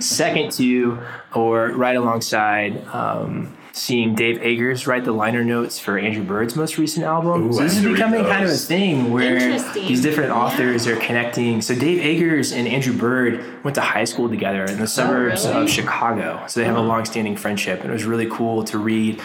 Second 0.00 0.52
to, 0.52 0.98
or 1.34 1.68
right 1.68 1.96
alongside. 1.96 2.84
Um, 2.88 3.55
seeing 3.76 4.14
Dave 4.14 4.40
Eggers 4.42 4.86
write 4.86 5.04
the 5.04 5.12
liner 5.12 5.44
notes 5.44 5.78
for 5.78 5.98
Andrew 5.98 6.24
Bird's 6.24 6.56
most 6.56 6.78
recent 6.78 7.04
album. 7.04 7.48
Ooh, 7.48 7.52
so 7.52 7.62
this 7.62 7.76
is 7.76 7.84
becoming 7.84 8.24
kind 8.24 8.44
of 8.44 8.50
a 8.50 8.54
thing 8.54 9.12
where 9.12 9.58
these 9.74 10.00
different 10.00 10.30
authors 10.30 10.86
yeah. 10.86 10.94
are 10.94 10.96
connecting. 10.96 11.60
So 11.60 11.74
Dave 11.74 12.00
Eggers 12.02 12.52
and 12.52 12.66
Andrew 12.66 12.96
Bird 12.96 13.44
went 13.62 13.74
to 13.74 13.82
high 13.82 14.04
school 14.04 14.30
together 14.30 14.64
in 14.64 14.78
the 14.78 14.84
oh, 14.84 14.86
suburbs 14.86 15.44
oh, 15.44 15.50
really? 15.50 15.64
of 15.64 15.70
Chicago. 15.70 16.42
So 16.48 16.60
they 16.60 16.66
have 16.66 16.76
a 16.76 16.80
long-standing 16.80 17.36
friendship, 17.36 17.82
and 17.82 17.90
it 17.90 17.92
was 17.92 18.04
really 18.04 18.28
cool 18.30 18.64
to 18.64 18.78
read 18.78 19.20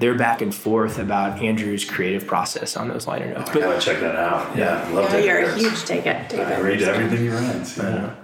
their 0.00 0.14
back 0.14 0.42
and 0.42 0.54
forth 0.54 0.98
about 0.98 1.40
Andrew's 1.40 1.84
creative 1.84 2.26
process 2.26 2.76
on 2.76 2.88
those 2.88 3.06
liner 3.06 3.32
notes. 3.32 3.50
Oh, 3.54 3.58
I 3.58 3.62
gotta 3.62 3.80
check 3.80 4.00
that 4.00 4.16
out. 4.16 4.54
Yeah, 4.54 4.86
love 4.90 5.10
yeah, 5.12 5.20
You're 5.20 5.44
a 5.44 5.54
huge 5.54 5.86
Dave. 5.86 6.06
I 6.06 6.60
read 6.60 6.82
everything 6.82 7.18
he 7.18 7.28
writes. 7.30 7.78
Yeah 7.78 8.14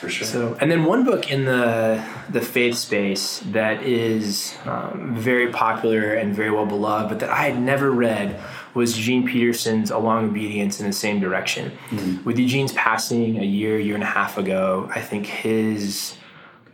for 0.00 0.08
sure. 0.08 0.26
So, 0.26 0.56
and 0.60 0.70
then 0.70 0.84
one 0.84 1.04
book 1.04 1.30
in 1.30 1.44
the 1.44 2.02
the 2.30 2.40
faith 2.40 2.76
space 2.76 3.40
that 3.46 3.82
is 3.82 4.56
um, 4.64 5.14
very 5.14 5.52
popular 5.52 6.14
and 6.14 6.34
very 6.34 6.50
well 6.50 6.66
beloved, 6.66 7.10
but 7.10 7.20
that 7.20 7.30
I 7.30 7.42
had 7.42 7.60
never 7.60 7.90
read 7.90 8.40
was 8.72 8.96
Eugene 8.96 9.26
Peterson's 9.26 9.90
A 9.90 9.98
Long 9.98 10.30
Obedience 10.30 10.80
in 10.80 10.86
the 10.86 10.92
Same 10.92 11.20
Direction. 11.20 11.70
Mm-hmm. 11.90 12.24
With 12.24 12.38
Eugene's 12.38 12.72
passing 12.72 13.38
a 13.38 13.44
year, 13.44 13.78
year 13.78 13.94
and 13.94 14.02
a 14.02 14.06
half 14.06 14.38
ago, 14.38 14.90
I 14.94 15.00
think 15.00 15.26
his 15.26 16.14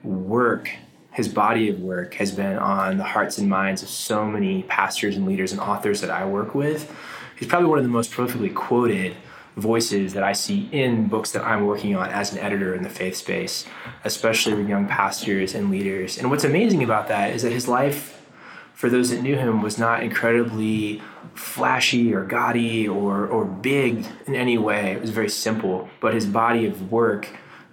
work 0.04 0.70
his 1.12 1.28
body 1.28 1.70
of 1.70 1.80
work 1.80 2.12
has 2.14 2.30
been 2.30 2.58
on 2.58 2.98
the 2.98 3.04
hearts 3.04 3.38
and 3.38 3.48
minds 3.48 3.82
of 3.82 3.88
so 3.88 4.26
many 4.26 4.62
pastors 4.64 5.16
and 5.16 5.26
leaders 5.26 5.50
and 5.50 5.60
authors 5.60 6.02
that 6.02 6.10
I 6.10 6.26
work 6.26 6.54
with. 6.54 6.94
He's 7.38 7.48
probably 7.48 7.70
one 7.70 7.78
of 7.78 7.84
the 7.84 7.90
most 7.90 8.12
prolifically 8.12 8.54
quoted 8.54 9.16
voices 9.56 10.12
that 10.12 10.22
I 10.22 10.32
see 10.32 10.68
in 10.70 11.08
books 11.08 11.32
that 11.32 11.42
I'm 11.42 11.64
working 11.64 11.96
on 11.96 12.10
as 12.10 12.32
an 12.32 12.38
editor 12.38 12.74
in 12.74 12.82
the 12.82 12.90
faith 12.90 13.16
space, 13.16 13.64
especially 14.04 14.54
with 14.54 14.68
young 14.68 14.86
pastors 14.86 15.54
and 15.54 15.70
leaders. 15.70 16.18
And 16.18 16.30
what's 16.30 16.44
amazing 16.44 16.82
about 16.82 17.08
that 17.08 17.34
is 17.34 17.42
that 17.42 17.52
his 17.52 17.66
life, 17.66 18.26
for 18.74 18.90
those 18.90 19.10
that 19.10 19.22
knew 19.22 19.36
him, 19.36 19.62
was 19.62 19.78
not 19.78 20.02
incredibly 20.02 21.00
flashy 21.34 22.14
or 22.14 22.24
gaudy 22.24 22.86
or, 22.86 23.26
or 23.26 23.46
big 23.46 24.06
in 24.26 24.34
any 24.34 24.58
way. 24.58 24.92
It 24.92 25.00
was 25.00 25.10
very 25.10 25.30
simple, 25.30 25.88
but 26.00 26.12
his 26.12 26.26
body 26.26 26.66
of 26.66 26.92
work 26.92 27.28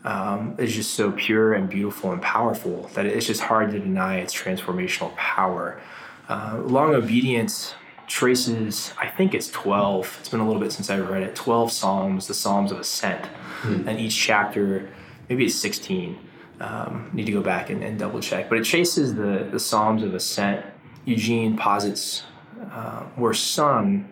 um, 0.05 0.55
is 0.57 0.73
just 0.73 0.93
so 0.93 1.11
pure 1.11 1.53
and 1.53 1.69
beautiful 1.69 2.11
and 2.11 2.21
powerful 2.21 2.89
that 2.93 3.05
it's 3.05 3.27
just 3.27 3.41
hard 3.41 3.71
to 3.71 3.79
deny 3.79 4.17
its 4.17 4.33
transformational 4.33 5.13
power. 5.15 5.81
Uh, 6.29 6.61
long 6.63 6.95
obedience 6.95 7.75
traces, 8.13 8.93
I 8.99 9.07
think 9.07 9.33
it's 9.33 9.49
12, 9.49 10.17
it's 10.19 10.29
been 10.29 10.39
a 10.39 10.45
little 10.45 10.61
bit 10.61 10.71
since 10.71 10.91
I've 10.91 11.09
read 11.09 11.23
it, 11.23 11.35
12 11.35 11.71
Psalms, 11.71 12.27
the 12.27 12.35
Psalms 12.35 12.71
of 12.71 12.79
Ascent. 12.79 13.25
Hmm. 13.25 13.87
And 13.87 13.99
each 13.99 14.15
chapter, 14.15 14.87
maybe 15.29 15.45
it's 15.45 15.55
16. 15.55 16.19
Um, 16.59 17.09
need 17.11 17.25
to 17.25 17.31
go 17.31 17.41
back 17.41 17.71
and, 17.71 17.83
and, 17.83 17.97
double 17.97 18.19
check. 18.19 18.49
But 18.49 18.59
it 18.59 18.65
traces 18.65 19.15
the, 19.15 19.47
the 19.51 19.59
Psalms 19.59 20.03
of 20.03 20.13
Ascent. 20.13 20.63
Eugene 21.05 21.57
posits 21.57 22.23
uh, 22.71 23.03
were 23.17 23.33
sung 23.33 24.07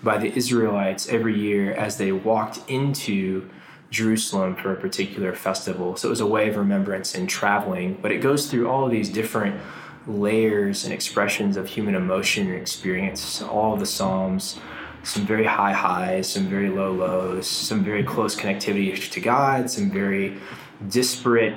by 0.00 0.16
the 0.16 0.32
Israelites 0.32 1.08
every 1.08 1.36
year 1.36 1.72
as 1.72 1.98
they 1.98 2.12
walked 2.12 2.60
into 2.70 3.50
Jerusalem 3.90 4.54
for 4.54 4.72
a 4.72 4.76
particular 4.76 5.34
festival. 5.34 5.96
So 5.96 6.06
it 6.06 6.10
was 6.10 6.20
a 6.20 6.26
way 6.26 6.48
of 6.48 6.56
remembrance 6.56 7.16
and 7.16 7.28
traveling. 7.28 7.98
But 8.00 8.12
it 8.12 8.22
goes 8.22 8.48
through 8.48 8.70
all 8.70 8.84
of 8.84 8.92
these 8.92 9.10
different 9.10 9.60
layers 10.06 10.84
and 10.84 10.92
expressions 10.92 11.56
of 11.56 11.68
human 11.68 11.94
emotion 11.94 12.48
and 12.48 12.56
experience. 12.56 13.42
All 13.42 13.74
of 13.74 13.80
the 13.80 13.86
Psalms, 13.86 14.58
some 15.02 15.26
very 15.26 15.44
high 15.44 15.72
highs, 15.72 16.30
some 16.30 16.46
very 16.48 16.68
low 16.68 16.92
lows, 16.92 17.46
some 17.46 17.84
very 17.84 18.04
close 18.04 18.34
connectivity 18.36 19.10
to 19.10 19.20
God, 19.20 19.70
some 19.70 19.90
very 19.90 20.36
disparate 20.88 21.54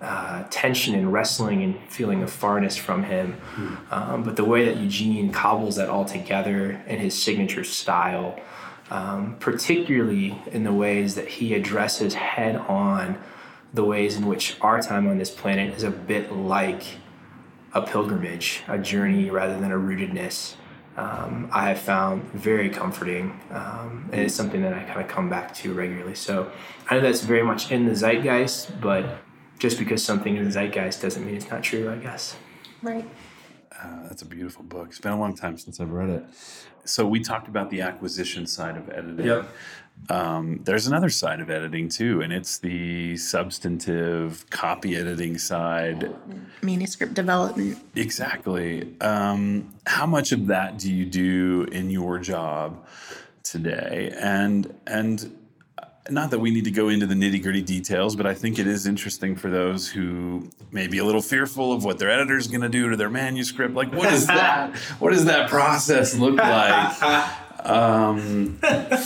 uh, 0.00 0.44
tension 0.50 0.94
and 0.94 1.12
wrestling 1.12 1.62
and 1.62 1.78
feeling 1.88 2.22
of 2.22 2.30
farness 2.30 2.78
from 2.78 3.02
him. 3.04 3.36
Mm. 3.54 3.92
Um, 3.92 4.22
but 4.22 4.36
the 4.36 4.44
way 4.44 4.64
that 4.66 4.76
Eugene 4.76 5.32
cobbles 5.32 5.76
that 5.76 5.88
all 5.88 6.04
together 6.04 6.82
in 6.86 6.98
his 6.98 7.20
signature 7.20 7.64
style, 7.64 8.38
um, 8.90 9.36
particularly 9.40 10.40
in 10.52 10.64
the 10.64 10.72
ways 10.72 11.14
that 11.14 11.26
he 11.26 11.54
addresses 11.54 12.14
head 12.14 12.56
on 12.56 13.18
the 13.74 13.84
ways 13.84 14.16
in 14.16 14.26
which 14.26 14.56
our 14.60 14.80
time 14.80 15.08
on 15.08 15.18
this 15.18 15.30
planet 15.30 15.74
is 15.74 15.82
a 15.82 15.90
bit 15.90 16.32
like 16.32 16.82
a 17.76 17.82
pilgrimage, 17.86 18.62
a 18.68 18.78
journey 18.78 19.30
rather 19.30 19.58
than 19.60 19.70
a 19.70 19.76
rootedness. 19.76 20.54
Um, 20.96 21.50
I 21.52 21.68
have 21.68 21.78
found 21.78 22.22
very 22.32 22.70
comforting, 22.70 23.38
um, 23.50 24.08
and 24.12 24.22
it's 24.22 24.34
something 24.34 24.62
that 24.62 24.72
I 24.72 24.82
kind 24.84 25.02
of 25.02 25.08
come 25.08 25.28
back 25.28 25.52
to 25.56 25.74
regularly. 25.74 26.14
So 26.14 26.50
I 26.88 26.94
know 26.94 27.02
that's 27.02 27.20
very 27.20 27.42
much 27.42 27.70
in 27.70 27.84
the 27.84 27.92
zeitgeist, 27.92 28.80
but 28.80 29.18
just 29.58 29.78
because 29.78 30.02
something 30.02 30.36
in 30.36 30.44
the 30.44 30.50
zeitgeist 30.50 31.02
doesn't 31.02 31.24
mean 31.24 31.34
it's 31.34 31.50
not 31.50 31.62
true, 31.62 31.90
I 31.92 31.96
guess. 31.96 32.36
Right. 32.82 33.06
Uh, 33.82 34.08
that's 34.08 34.22
a 34.22 34.26
beautiful 34.26 34.62
book. 34.62 34.88
It's 34.88 35.00
been 35.00 35.12
a 35.12 35.18
long 35.18 35.34
time 35.34 35.58
since 35.58 35.80
I've 35.80 35.90
read 35.90 36.08
it. 36.08 36.24
So 36.84 37.06
we 37.06 37.20
talked 37.20 37.48
about 37.48 37.70
the 37.70 37.80
acquisition 37.82 38.46
side 38.46 38.76
of 38.76 38.88
editing. 38.88 39.26
Yep. 39.26 39.48
Um, 40.08 40.60
there's 40.64 40.86
another 40.86 41.08
side 41.08 41.40
of 41.40 41.50
editing 41.50 41.88
too, 41.88 42.20
and 42.20 42.32
it's 42.32 42.58
the 42.58 43.16
substantive 43.16 44.48
copy 44.50 44.94
editing 44.96 45.38
side. 45.38 46.14
Manuscript 46.62 47.14
development. 47.14 47.78
Exactly. 47.94 48.94
Um, 49.00 49.74
how 49.86 50.06
much 50.06 50.32
of 50.32 50.46
that 50.46 50.78
do 50.78 50.92
you 50.92 51.06
do 51.06 51.66
in 51.72 51.90
your 51.90 52.18
job 52.18 52.86
today? 53.42 54.14
And 54.20 54.72
and 54.86 55.36
not 56.10 56.30
that 56.30 56.38
we 56.38 56.50
need 56.50 56.64
to 56.64 56.70
go 56.70 56.88
into 56.88 57.06
the 57.06 57.14
nitty 57.14 57.42
gritty 57.42 57.62
details, 57.62 58.16
but 58.16 58.26
I 58.26 58.34
think 58.34 58.58
it 58.58 58.66
is 58.66 58.86
interesting 58.86 59.36
for 59.36 59.50
those 59.50 59.88
who 59.88 60.50
may 60.70 60.86
be 60.86 60.98
a 60.98 61.04
little 61.04 61.22
fearful 61.22 61.72
of 61.72 61.84
what 61.84 61.98
their 61.98 62.10
editor 62.10 62.36
is 62.36 62.48
going 62.48 62.60
to 62.62 62.68
do 62.68 62.90
to 62.90 62.96
their 62.96 63.10
manuscript. 63.10 63.74
Like, 63.74 63.92
what 63.92 64.12
is 64.12 64.26
that? 64.26 64.76
what 64.98 65.12
does 65.12 65.24
that 65.26 65.48
process 65.48 66.16
look 66.16 66.36
like? 66.36 67.02
Um, 67.64 68.58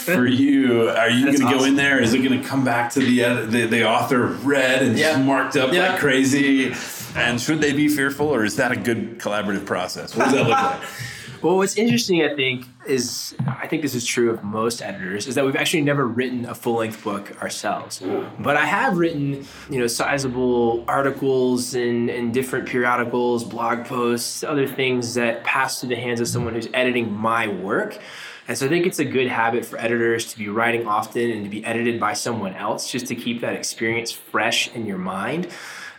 for 0.05 0.27
you, 0.27 0.91
are 0.91 1.09
you 1.09 1.27
going 1.27 1.39
to 1.39 1.45
awesome. 1.45 1.59
go 1.59 1.65
in 1.65 1.77
there? 1.77 2.01
Is 2.01 2.13
it 2.13 2.19
going 2.19 2.41
to 2.41 2.47
come 2.47 2.65
back 2.65 2.93
to 2.93 3.01
the, 3.01 3.25
edit, 3.25 3.51
the, 3.51 3.67
the 3.67 3.89
author 3.89 4.27
read 4.27 4.83
and 4.83 4.99
yeah. 4.99 5.17
marked 5.17 5.57
up 5.57 5.73
yeah. 5.73 5.93
like 5.93 6.01
crazy? 6.01 6.75
And 7.17 7.41
should 7.41 7.61
they 7.61 7.73
be 7.73 7.89
fearful, 7.89 8.29
or 8.29 8.45
is 8.45 8.57
that 8.57 8.71
a 8.71 8.77
good 8.77 9.19
collaborative 9.19 9.65
process? 9.65 10.15
What 10.15 10.27
does 10.27 10.35
that 10.35 10.47
look 10.47 10.51
like? 10.51 10.83
Well, 11.43 11.57
what's 11.57 11.77
interesting, 11.77 12.23
I 12.23 12.35
think, 12.35 12.67
is 12.87 13.35
I 13.47 13.67
think 13.67 13.81
this 13.81 13.95
is 13.95 14.05
true 14.05 14.31
of 14.31 14.45
most 14.45 14.83
editors, 14.83 15.27
is 15.27 15.37
that 15.37 15.47
we've 15.47 15.57
actually 15.57 15.81
never 15.81 16.07
written 16.07 16.45
a 16.45 16.55
full 16.55 16.75
length 16.75 17.03
book 17.03 17.41
ourselves. 17.41 18.03
But 18.39 18.59
I 18.59 18.67
have 18.67 18.99
written, 18.99 19.47
you 19.71 19.79
know, 19.79 19.87
sizable 19.87 20.85
articles 20.87 21.75
in, 21.75 22.11
in 22.11 22.31
different 22.31 22.69
periodicals, 22.69 23.45
blog 23.45 23.87
posts, 23.87 24.45
other 24.45 24.67
things 24.67 25.15
that 25.15 25.43
pass 25.43 25.81
through 25.81 25.89
the 25.91 25.97
hands 25.97 26.21
of 26.21 26.29
someone 26.29 26.55
who's 26.55 26.69
editing 26.75 27.11
my 27.11 27.49
work. 27.49 27.99
And 28.47 28.59
so 28.59 28.67
I 28.67 28.69
think 28.69 28.85
it's 28.85 28.99
a 28.99 29.05
good 29.05 29.29
habit 29.29 29.65
for 29.65 29.79
editors 29.79 30.33
to 30.33 30.39
be 30.39 30.49
writing 30.49 30.87
often 30.87 31.31
and 31.31 31.45
to 31.45 31.51
be 31.51 31.65
edited 31.65 31.99
by 31.99 32.13
someone 32.13 32.55
else 32.55 32.91
just 32.91 33.07
to 33.07 33.15
keep 33.15 33.41
that 33.41 33.55
experience 33.55 34.13
fresh 34.13 34.75
in 34.75 34.85
your 34.85 34.99
mind 34.99 35.49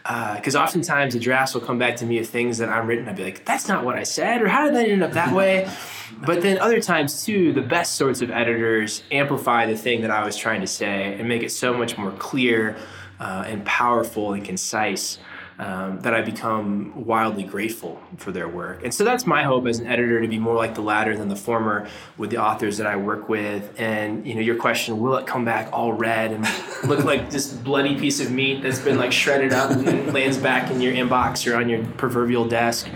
because 0.03 0.55
uh, 0.55 0.61
oftentimes 0.61 1.13
the 1.13 1.19
drafts 1.19 1.53
will 1.53 1.61
come 1.61 1.77
back 1.77 1.95
to 1.97 2.05
me 2.05 2.17
of 2.17 2.27
things 2.27 2.57
that 2.57 2.69
I'm 2.69 2.87
written. 2.87 3.07
I'd 3.07 3.15
be 3.15 3.23
like, 3.23 3.45
that's 3.45 3.67
not 3.67 3.85
what 3.85 3.95
I 3.95 4.03
said, 4.03 4.41
or 4.41 4.47
how 4.47 4.65
did 4.65 4.75
that 4.75 4.87
end 4.87 5.03
up 5.03 5.11
that 5.11 5.33
way? 5.33 5.69
but 6.25 6.41
then 6.41 6.57
other 6.59 6.81
times 6.81 7.23
too, 7.23 7.53
the 7.53 7.61
best 7.61 7.95
sorts 7.95 8.21
of 8.21 8.31
editors 8.31 9.03
amplify 9.11 9.65
the 9.65 9.77
thing 9.77 10.01
that 10.01 10.11
I 10.11 10.25
was 10.25 10.35
trying 10.35 10.61
to 10.61 10.67
say 10.67 11.15
and 11.19 11.27
make 11.29 11.43
it 11.43 11.51
so 11.51 11.73
much 11.73 11.97
more 11.97 12.11
clear 12.11 12.75
uh, 13.19 13.43
and 13.45 13.63
powerful 13.65 14.33
and 14.33 14.43
concise 14.43 15.19
um, 15.61 15.99
that 16.01 16.15
I 16.15 16.21
become 16.21 17.05
wildly 17.05 17.43
grateful 17.43 18.01
for 18.17 18.31
their 18.31 18.49
work. 18.49 18.83
And 18.83 18.91
so 18.91 19.03
that's 19.03 19.27
my 19.27 19.43
hope 19.43 19.67
as 19.67 19.77
an 19.77 19.85
editor 19.85 20.19
to 20.19 20.27
be 20.27 20.39
more 20.39 20.55
like 20.55 20.73
the 20.73 20.81
latter 20.81 21.15
than 21.15 21.29
the 21.29 21.35
former 21.35 21.87
with 22.17 22.31
the 22.31 22.37
authors 22.37 22.77
that 22.77 22.87
I 22.87 22.95
work 22.95 23.29
with. 23.29 23.79
And 23.79 24.25
you 24.25 24.33
know, 24.33 24.41
your 24.41 24.55
question, 24.55 24.99
will 24.99 25.15
it 25.17 25.27
come 25.27 25.45
back 25.45 25.71
all 25.71 25.93
red 25.93 26.31
and 26.31 26.47
look 26.89 27.05
like 27.05 27.29
this 27.29 27.53
bloody 27.53 27.95
piece 27.95 28.19
of 28.19 28.31
meat 28.31 28.63
that's 28.63 28.79
been 28.79 28.97
like 28.97 29.11
shredded 29.11 29.53
up 29.53 29.69
and 29.69 30.11
lands 30.11 30.39
back 30.39 30.71
in 30.71 30.81
your 30.81 30.93
inbox 30.93 31.49
or 31.49 31.55
on 31.55 31.69
your 31.69 31.85
proverbial 31.85 32.47
desk? 32.47 32.89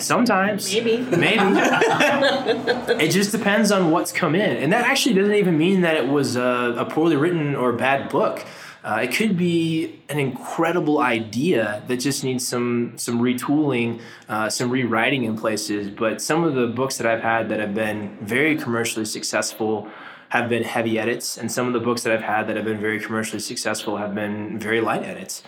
Sometimes. 0.00 0.74
Maybe. 0.74 0.98
Maybe. 0.98 1.38
it 3.02 3.12
just 3.12 3.30
depends 3.30 3.70
on 3.70 3.92
what's 3.92 4.10
come 4.10 4.34
in. 4.34 4.56
And 4.56 4.72
that 4.72 4.84
actually 4.84 5.14
doesn't 5.14 5.34
even 5.34 5.56
mean 5.56 5.82
that 5.82 5.96
it 5.96 6.08
was 6.08 6.34
a, 6.34 6.74
a 6.76 6.84
poorly 6.84 7.14
written 7.14 7.54
or 7.54 7.72
bad 7.72 8.10
book. 8.10 8.44
Uh, 8.86 9.00
it 9.02 9.12
could 9.12 9.36
be 9.36 10.00
an 10.08 10.20
incredible 10.20 11.00
idea 11.00 11.82
that 11.88 11.96
just 11.96 12.22
needs 12.22 12.46
some 12.46 12.92
some 12.96 13.18
retooling, 13.20 14.00
uh, 14.28 14.48
some 14.48 14.70
rewriting 14.70 15.24
in 15.24 15.36
places. 15.36 15.90
But 15.90 16.22
some 16.22 16.44
of 16.44 16.54
the 16.54 16.68
books 16.68 16.96
that 16.98 17.06
I've 17.06 17.20
had 17.20 17.48
that 17.48 17.58
have 17.58 17.74
been 17.74 18.16
very 18.20 18.54
commercially 18.56 19.04
successful 19.04 19.90
have 20.28 20.48
been 20.48 20.62
heavy 20.62 21.00
edits, 21.00 21.36
and 21.36 21.50
some 21.50 21.66
of 21.66 21.72
the 21.72 21.80
books 21.80 22.04
that 22.04 22.12
I've 22.12 22.22
had 22.22 22.46
that 22.46 22.54
have 22.54 22.64
been 22.64 22.78
very 22.78 23.00
commercially 23.00 23.40
successful 23.40 23.96
have 23.96 24.14
been 24.14 24.56
very 24.56 24.80
light 24.80 25.02
edits. 25.02 25.42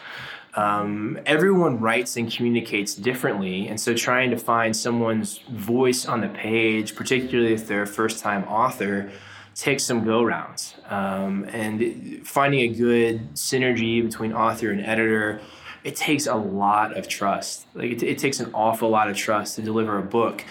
Um, 0.55 1.21
everyone 1.25 1.79
writes 1.79 2.17
and 2.17 2.29
communicates 2.29 2.97
differently, 2.97 3.69
and 3.69 3.81
so 3.81 3.95
trying 3.95 4.31
to 4.31 4.37
find 4.37 4.77
someone's 4.77 5.39
voice 5.49 6.07
on 6.07 6.23
the 6.23 6.29
page, 6.29 6.97
particularly 6.97 7.53
if 7.53 7.69
they're 7.69 7.83
a 7.83 7.87
first 7.87 8.19
time 8.19 8.43
author, 8.49 9.13
takes 9.59 9.83
some 9.83 10.05
go 10.05 10.23
rounds. 10.23 10.75
Um, 10.89 11.45
and 11.51 12.25
finding 12.27 12.61
a 12.61 12.69
good 12.69 13.35
synergy 13.35 14.03
between 14.03 14.33
author 14.33 14.71
and 14.71 14.81
editor, 14.81 15.41
it 15.83 15.97
takes 15.97 16.29
a 16.29 16.37
lot 16.37 16.97
of 16.97 17.09
trust. 17.09 17.67
Like 17.75 17.91
it, 17.91 18.03
it 18.05 18.19
takes 18.19 18.39
an 18.39 18.53
awful 18.55 18.89
lot 18.89 19.11
of 19.11 19.17
trust 19.17 19.57
to 19.57 19.63
deliver 19.63 19.99
a 19.99 20.03
book 20.03 20.45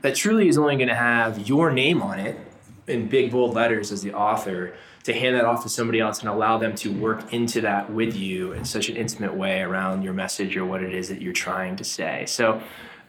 that 0.00 0.14
truly 0.14 0.48
is 0.48 0.56
only 0.56 0.76
going 0.76 0.88
to 0.88 0.94
have 0.94 1.46
your 1.46 1.70
name 1.70 2.00
on 2.00 2.18
it 2.18 2.38
in 2.86 3.06
big 3.06 3.30
bold 3.30 3.54
letters 3.54 3.92
as 3.92 4.00
the 4.00 4.14
author 4.14 4.74
to 5.02 5.12
hand 5.12 5.36
that 5.36 5.44
off 5.44 5.62
to 5.64 5.68
somebody 5.68 6.00
else 6.00 6.20
and 6.20 6.28
allow 6.28 6.56
them 6.56 6.74
to 6.76 6.90
work 6.90 7.32
into 7.34 7.60
that 7.60 7.92
with 7.92 8.16
you 8.16 8.52
in 8.52 8.64
such 8.64 8.88
an 8.88 8.96
intimate 8.96 9.34
way 9.34 9.60
around 9.60 10.02
your 10.02 10.14
message 10.14 10.56
or 10.56 10.64
what 10.64 10.82
it 10.82 10.94
is 10.94 11.08
that 11.08 11.20
you're 11.20 11.32
trying 11.34 11.76
to 11.76 11.84
say. 11.84 12.24
So 12.26 12.62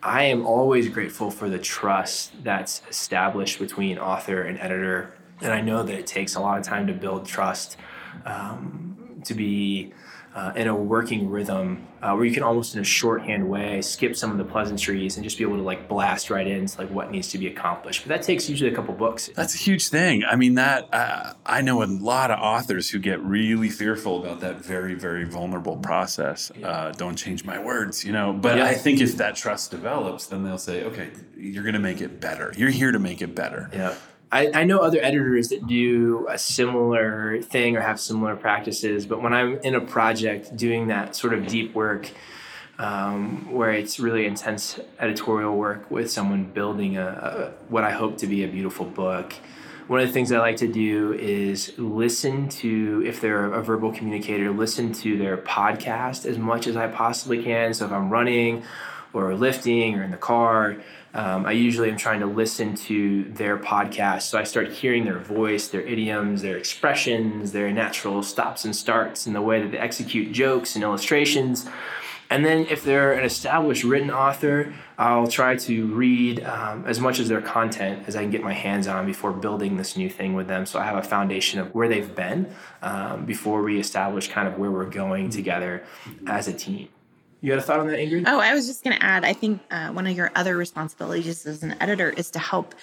I 0.04 0.24
am 0.24 0.46
always 0.46 0.90
grateful 0.90 1.32
for 1.32 1.50
the 1.50 1.60
trust 1.60 2.44
that's 2.44 2.82
established 2.90 3.60
between 3.60 3.98
author 3.98 4.42
and 4.42 4.60
editor 4.60 5.14
and 5.42 5.52
I 5.52 5.62
know 5.62 5.84
that 5.84 5.96
it 5.98 6.08
takes 6.08 6.36
a 6.36 6.40
lot 6.40 6.58
of 6.58 6.64
time 6.64 6.88
to 6.88 6.94
build 6.94 7.26
trust, 7.26 7.78
um, 8.26 9.22
to 9.26 9.34
be 9.34 9.94
uh, 10.36 10.54
in 10.56 10.68
a 10.68 10.76
working 10.76 11.30
rhythm 11.30 11.88
uh, 12.02 12.14
where 12.14 12.24
you 12.24 12.32
can 12.32 12.44
almost 12.44 12.76
in 12.76 12.82
a 12.82 12.84
shorthand 12.84 13.50
way 13.50 13.82
skip 13.82 14.16
some 14.16 14.32
of 14.32 14.38
the 14.38 14.44
pleasantries 14.46 15.18
and 15.18 15.24
just 15.24 15.38
be 15.38 15.44
able 15.44 15.58
to 15.58 15.64
like 15.64 15.90
blast 15.90 16.30
right 16.30 16.46
into 16.48 16.78
like 16.80 16.90
what 16.92 17.12
needs 17.12 17.30
to 17.30 17.38
be 17.38 17.48
accomplished. 17.48 18.04
But 18.04 18.10
that 18.10 18.22
takes 18.22 18.48
usually 18.48 18.72
a 18.72 18.76
couple 18.76 18.94
books. 18.94 19.30
That's 19.36 19.56
a 19.56 19.58
huge 19.58 19.90
thing. 19.90 20.24
I 20.24 20.36
mean, 20.36 20.54
that 20.54 20.88
uh, 20.94 21.34
I 21.46 21.62
know 21.62 21.82
a 21.84 21.86
lot 21.86 22.30
of 22.32 22.40
authors 22.40 22.90
who 22.92 23.00
get 23.00 23.20
really 23.22 23.70
fearful 23.70 24.24
about 24.24 24.40
that 24.42 24.64
very, 24.64 24.94
very 24.94 25.26
vulnerable 25.26 25.78
process. 25.78 26.52
Uh, 26.64 26.92
don't 26.92 27.16
change 27.16 27.44
my 27.44 27.60
words, 27.60 28.06
you 28.06 28.12
know. 28.14 28.32
But 28.32 28.58
Yeah. 28.58 28.66
I 28.66 28.76
think 28.76 29.02
if 29.02 29.18
that 29.18 29.36
trust 29.36 29.72
develops, 29.72 30.28
then 30.28 30.44
they'll 30.44 30.58
say, 30.60 30.84
okay, 30.84 31.10
you're 31.36 31.64
going 31.64 31.74
to 31.74 31.80
make 31.80 32.02
it 32.02 32.22
better. 32.22 32.54
You're 32.56 32.70
here 32.70 32.92
to 32.92 33.00
make 33.00 33.22
it 33.22 33.36
better. 33.36 33.70
Yeah. 33.74 33.96
I, 34.32 34.51
I 34.53 34.63
know 34.63 34.80
other 34.80 34.99
editors 35.01 35.49
that 35.49 35.65
do 35.65 36.27
a 36.30 36.38
similar 36.38 37.41
thing 37.41 37.75
or 37.75 37.82
have 37.82 37.99
similar 37.99 38.36
practices, 38.36 39.05
but 39.05 39.21
when 39.21 39.34
I'm 39.34 39.57
in 39.59 39.73
a 39.73 39.82
project 39.82 40.55
doing 40.55 40.88
that 40.88 41.15
sort 41.15 41.34
of 41.34 41.47
deep 41.47 41.73
work, 41.73 42.11
um, 42.77 43.51
where 43.51 43.71
it's 43.71 43.99
really 43.99 44.25
intense 44.25 44.80
editorial 44.99 45.57
work 45.57 45.89
with 45.91 46.09
someone 46.09 46.45
building 46.45 46.97
a, 46.97 47.07
a 47.07 47.51
what 47.69 47.84
I 47.84 47.91
hope 47.91 48.17
to 48.19 48.27
be 48.27 48.43
a 48.43 48.47
beautiful 48.47 48.86
book. 48.86 49.34
One 49.88 49.99
of 49.99 50.07
the 50.07 50.13
things 50.13 50.32
I 50.32 50.38
like 50.38 50.57
to 50.57 50.67
do 50.67 51.13
is 51.13 51.73
listen 51.80 52.47
to, 52.49 53.03
if 53.05 53.21
they're 53.21 53.51
a 53.51 53.63
verbal 53.63 53.91
communicator, 53.91 54.51
listen 54.51 54.93
to 54.93 55.17
their 55.17 55.36
podcast 55.38 56.27
as 56.27 56.38
much 56.38 56.67
as 56.67 56.77
I 56.77 56.88
possibly 56.88 57.43
can. 57.43 57.73
So 57.73 57.86
if 57.86 57.91
I'm 57.91 58.11
running 58.11 58.63
or 59.13 59.34
lifting 59.34 59.95
or 59.95 60.03
in 60.03 60.11
the 60.11 60.17
car, 60.17 60.77
um, 61.14 61.45
I 61.45 61.53
usually 61.53 61.89
am 61.89 61.97
trying 61.97 62.20
to 62.20 62.28
listen 62.28 62.76
to 62.76 63.24
their 63.24 63.57
podcast. 63.57 64.24
So 64.24 64.38
I 64.38 64.43
start 64.43 64.72
hearing 64.72 65.05
their 65.05 65.20
voice, 65.20 65.68
their 65.68 65.82
idioms, 65.82 66.41
their 66.41 66.57
expressions, 66.57 67.51
their 67.51 67.72
natural 67.72 68.22
stops 68.22 68.66
and 68.66 68.76
starts, 68.76 69.26
and 69.26 69.36
the 69.36 69.41
way 69.41 69.62
that 69.62 69.72
they 69.72 69.78
execute 69.78 70.32
jokes 70.32 70.76
and 70.76 70.84
illustrations. 70.84 71.68
And 72.30 72.45
then 72.45 72.68
if 72.70 72.84
they're 72.84 73.14
an 73.14 73.26
established 73.26 73.84
written 73.84 74.12
author, 74.12 74.72
I'll 74.99 75.28
try 75.28 75.55
to 75.55 75.88
read 75.88 76.43
um, 76.43 76.86
as 76.86 76.99
much 76.99 77.20
of 77.20 77.28
their 77.28 77.41
content 77.41 78.03
as 78.07 78.16
I 78.16 78.22
can 78.22 78.30
get 78.30 78.43
my 78.43 78.53
hands 78.53 78.88
on 78.88 79.07
before 79.07 79.32
building 79.32 79.78
this 79.78 79.97
new 79.97 80.12
thing 80.12 80.36
with 80.36 80.47
them. 80.47 80.68
So 80.68 80.78
I 80.78 80.84
have 80.84 80.97
a 80.97 81.07
foundation 81.07 81.60
of 81.60 81.74
where 81.74 81.88
they've 81.88 82.14
been 82.16 82.53
um, 82.84 83.26
before 83.26 83.64
we 83.64 83.80
establish 83.80 84.28
kind 84.28 84.47
of 84.47 84.60
where 84.60 84.70
we're 84.70 84.86
going 84.86 85.32
together 85.32 85.84
as 86.28 86.47
a 86.47 86.53
team. 86.53 86.89
You 87.42 87.52
had 87.52 87.60
a 87.60 87.64
thought 87.64 87.80
on 87.80 87.88
that, 87.88 88.00
Ingrid? 88.00 88.26
Oh, 88.28 88.40
I 88.40 88.54
was 88.54 88.68
just 88.68 88.84
going 88.84 88.98
to 88.98 89.04
add, 89.04 89.24
I 89.24 89.34
think 89.34 89.62
uh, 89.72 89.90
one 89.90 90.08
of 90.08 90.16
your 90.16 90.32
other 90.36 90.58
responsibilities 90.58 91.46
as 91.46 91.64
an 91.64 91.76
editor 91.80 92.10
is 92.10 92.30
to 92.32 92.40
help 92.40 92.76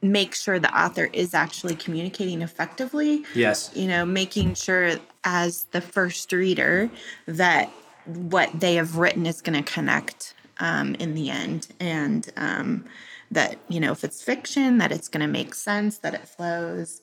make 0.00 0.34
sure 0.34 0.58
the 0.58 0.76
author 0.76 1.08
is 1.12 1.34
actually 1.34 1.76
communicating 1.76 2.42
effectively. 2.42 3.24
Yes. 3.34 3.70
You 3.74 3.86
know, 3.86 4.04
making 4.04 4.54
sure 4.54 4.96
as 5.24 5.64
the 5.70 5.80
first 5.80 6.32
reader 6.32 6.90
that 7.26 7.70
what 8.06 8.50
they 8.58 8.74
have 8.74 8.96
written 8.96 9.26
is 9.26 9.40
going 9.40 9.62
to 9.62 9.72
connect 9.72 10.34
um, 10.58 10.94
in 10.96 11.14
the 11.14 11.30
end. 11.30 11.68
And 11.78 12.28
um, 12.36 12.84
that, 13.30 13.58
you 13.68 13.78
know, 13.78 13.92
if 13.92 14.02
it's 14.04 14.22
fiction, 14.22 14.78
that 14.78 14.90
it's 14.90 15.08
going 15.08 15.20
to 15.20 15.32
make 15.32 15.54
sense, 15.54 15.98
that 15.98 16.14
it 16.14 16.26
flows. 16.26 17.02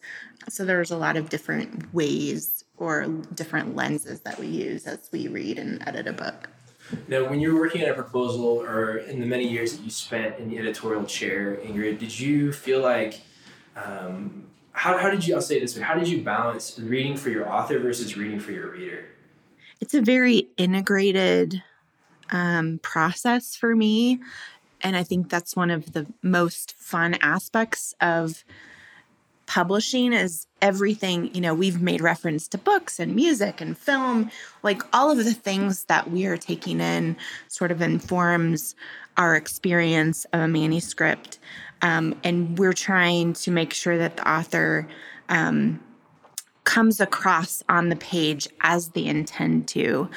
So 0.50 0.66
there's 0.66 0.92
a 0.92 0.98
lot 0.98 1.18
of 1.18 1.30
different 1.30 1.94
ways 1.94 2.66
or 2.78 3.06
different 3.34 3.76
lenses 3.76 4.22
that 4.22 4.40
we 4.40 4.48
use 4.48 4.88
as 4.88 5.10
we 5.12 5.28
read 5.28 5.58
and 5.58 5.88
edit 5.88 6.08
a 6.08 6.14
book. 6.14 6.50
Now, 7.08 7.30
when 7.30 7.40
you 7.40 7.54
were 7.54 7.60
working 7.60 7.84
on 7.84 7.90
a 7.90 7.94
proposal, 7.94 8.62
or 8.62 8.98
in 8.98 9.20
the 9.20 9.26
many 9.26 9.48
years 9.48 9.78
that 9.78 9.84
you 9.84 9.92
spent 9.92 10.40
in 10.40 10.50
the 10.50 10.58
editorial 10.58 11.06
chair, 11.06 11.58
Ingrid, 11.64 12.00
did 12.00 12.20
you 12.20 12.52
feel 12.52 12.82
like, 12.82 13.22
um, 13.76 14.46
how, 14.72 14.98
how 14.98 15.10
did 15.10 15.26
you, 15.26 15.36
I'll 15.36 15.42
say 15.42 15.60
this 15.60 15.76
way, 15.76 15.84
how 15.84 15.96
did 15.96 16.08
you 16.08 16.24
balance 16.24 16.80
reading 16.80 17.18
for 17.18 17.30
your 17.30 17.52
author 17.52 17.80
versus 17.80 18.16
reading 18.16 18.40
for 18.40 18.52
your 18.52 18.72
reader? 18.72 19.06
it's 19.82 19.94
a 19.94 20.02
very 20.02 20.50
integrated 20.58 21.64
um, 22.32 22.80
process 22.84 23.56
for 23.56 23.76
me. 23.76 24.20
And 24.82 24.96
I 24.96 25.04
think 25.04 25.30
that's 25.30 25.56
one 25.56 25.72
of 25.72 25.94
the 25.94 26.08
most 26.22 26.74
fun 26.78 27.16
aspects 27.22 27.94
of 28.00 28.44
publishing 29.50 30.14
is 30.14 30.45
everything, 30.62 31.34
you 31.34 31.41
know, 31.41 31.56
we've 31.56 31.82
made 31.82 32.02
reference 32.02 32.47
to 32.47 32.56
books 32.56 33.00
and 33.00 33.16
music 33.16 33.60
and 33.60 33.76
film, 33.76 34.30
like 34.62 34.84
all 34.93 35.10
of 35.10 35.18
the 35.18 35.34
things 35.34 35.86
that 35.86 36.12
we 36.12 36.28
are 36.28 36.38
taking 36.38 36.80
in 36.80 37.18
sort 37.47 37.72
of 37.72 37.82
informs 37.82 38.76
our 39.18 39.36
experience 39.36 40.26
of 40.34 40.41
a 40.41 40.47
manuscript. 40.47 41.39
Um, 41.82 42.16
and 42.24 42.60
we're 42.60 42.74
trying 42.74 43.34
to 43.34 43.50
make 43.50 43.74
sure 43.74 43.97
that 43.97 44.18
the 44.18 44.32
author 44.32 44.88
um, 45.30 45.80
comes 46.64 47.02
across 47.02 47.64
on 47.68 47.89
the 47.89 47.95
page 47.95 48.47
as 48.62 48.89
they 48.89 49.06
intend 49.06 49.68
to. 49.70 50.08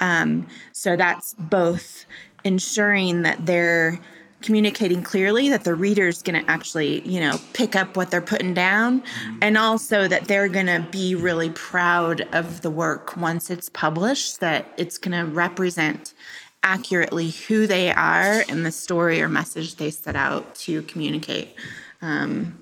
Um, 0.00 0.48
so 0.72 0.96
that's 0.96 1.34
both 1.34 2.06
ensuring 2.42 3.22
that 3.22 3.46
they're 3.46 4.00
communicating 4.42 5.02
clearly 5.02 5.48
that 5.48 5.64
the 5.64 5.74
reader's 5.74 6.22
going 6.22 6.42
to 6.42 6.50
actually 6.50 7.06
you 7.08 7.20
know 7.20 7.38
pick 7.52 7.76
up 7.76 7.96
what 7.96 8.10
they're 8.10 8.20
putting 8.20 8.54
down 8.54 9.02
and 9.42 9.58
also 9.58 10.08
that 10.08 10.24
they're 10.24 10.48
going 10.48 10.66
to 10.66 10.86
be 10.90 11.14
really 11.14 11.50
proud 11.50 12.22
of 12.32 12.62
the 12.62 12.70
work 12.70 13.16
once 13.16 13.50
it's 13.50 13.68
published 13.68 14.40
that 14.40 14.72
it's 14.76 14.98
going 14.98 15.16
to 15.18 15.30
represent 15.30 16.14
accurately 16.62 17.30
who 17.30 17.66
they 17.66 17.90
are 17.90 18.44
and 18.48 18.66
the 18.66 18.72
story 18.72 19.22
or 19.22 19.28
message 19.28 19.76
they 19.76 19.90
set 19.90 20.16
out 20.16 20.54
to 20.54 20.82
communicate. 20.82 21.54
Um, 22.02 22.60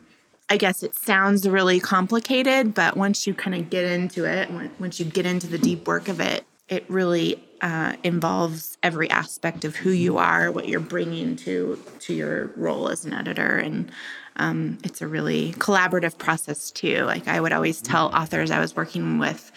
I 0.48 0.56
guess 0.56 0.82
it 0.82 0.94
sounds 0.94 1.48
really 1.48 1.78
complicated, 1.80 2.74
but 2.74 2.96
once 2.96 3.26
you 3.26 3.34
kind 3.34 3.54
of 3.54 3.68
get 3.68 3.84
into 3.84 4.24
it, 4.24 4.50
once 4.78 4.98
you 4.98 5.04
get 5.04 5.26
into 5.26 5.46
the 5.46 5.58
deep 5.58 5.86
work 5.86 6.08
of 6.08 6.20
it, 6.20 6.44
it 6.68 6.84
really 6.88 7.42
uh, 7.60 7.94
involves 8.02 8.78
every 8.82 9.10
aspect 9.10 9.64
of 9.64 9.76
who 9.76 9.90
you 9.90 10.18
are, 10.18 10.50
what 10.52 10.68
you're 10.68 10.80
bringing 10.80 11.36
to 11.36 11.82
to 12.00 12.14
your 12.14 12.46
role 12.56 12.88
as 12.88 13.04
an 13.04 13.12
editor, 13.12 13.58
and 13.58 13.90
um, 14.36 14.78
it's 14.84 15.02
a 15.02 15.08
really 15.08 15.52
collaborative 15.54 16.18
process 16.18 16.70
too. 16.70 17.04
Like 17.04 17.28
I 17.28 17.40
would 17.40 17.52
always 17.52 17.82
tell 17.82 18.14
authors 18.14 18.50
I 18.50 18.60
was 18.60 18.76
working 18.76 19.18
with, 19.18 19.50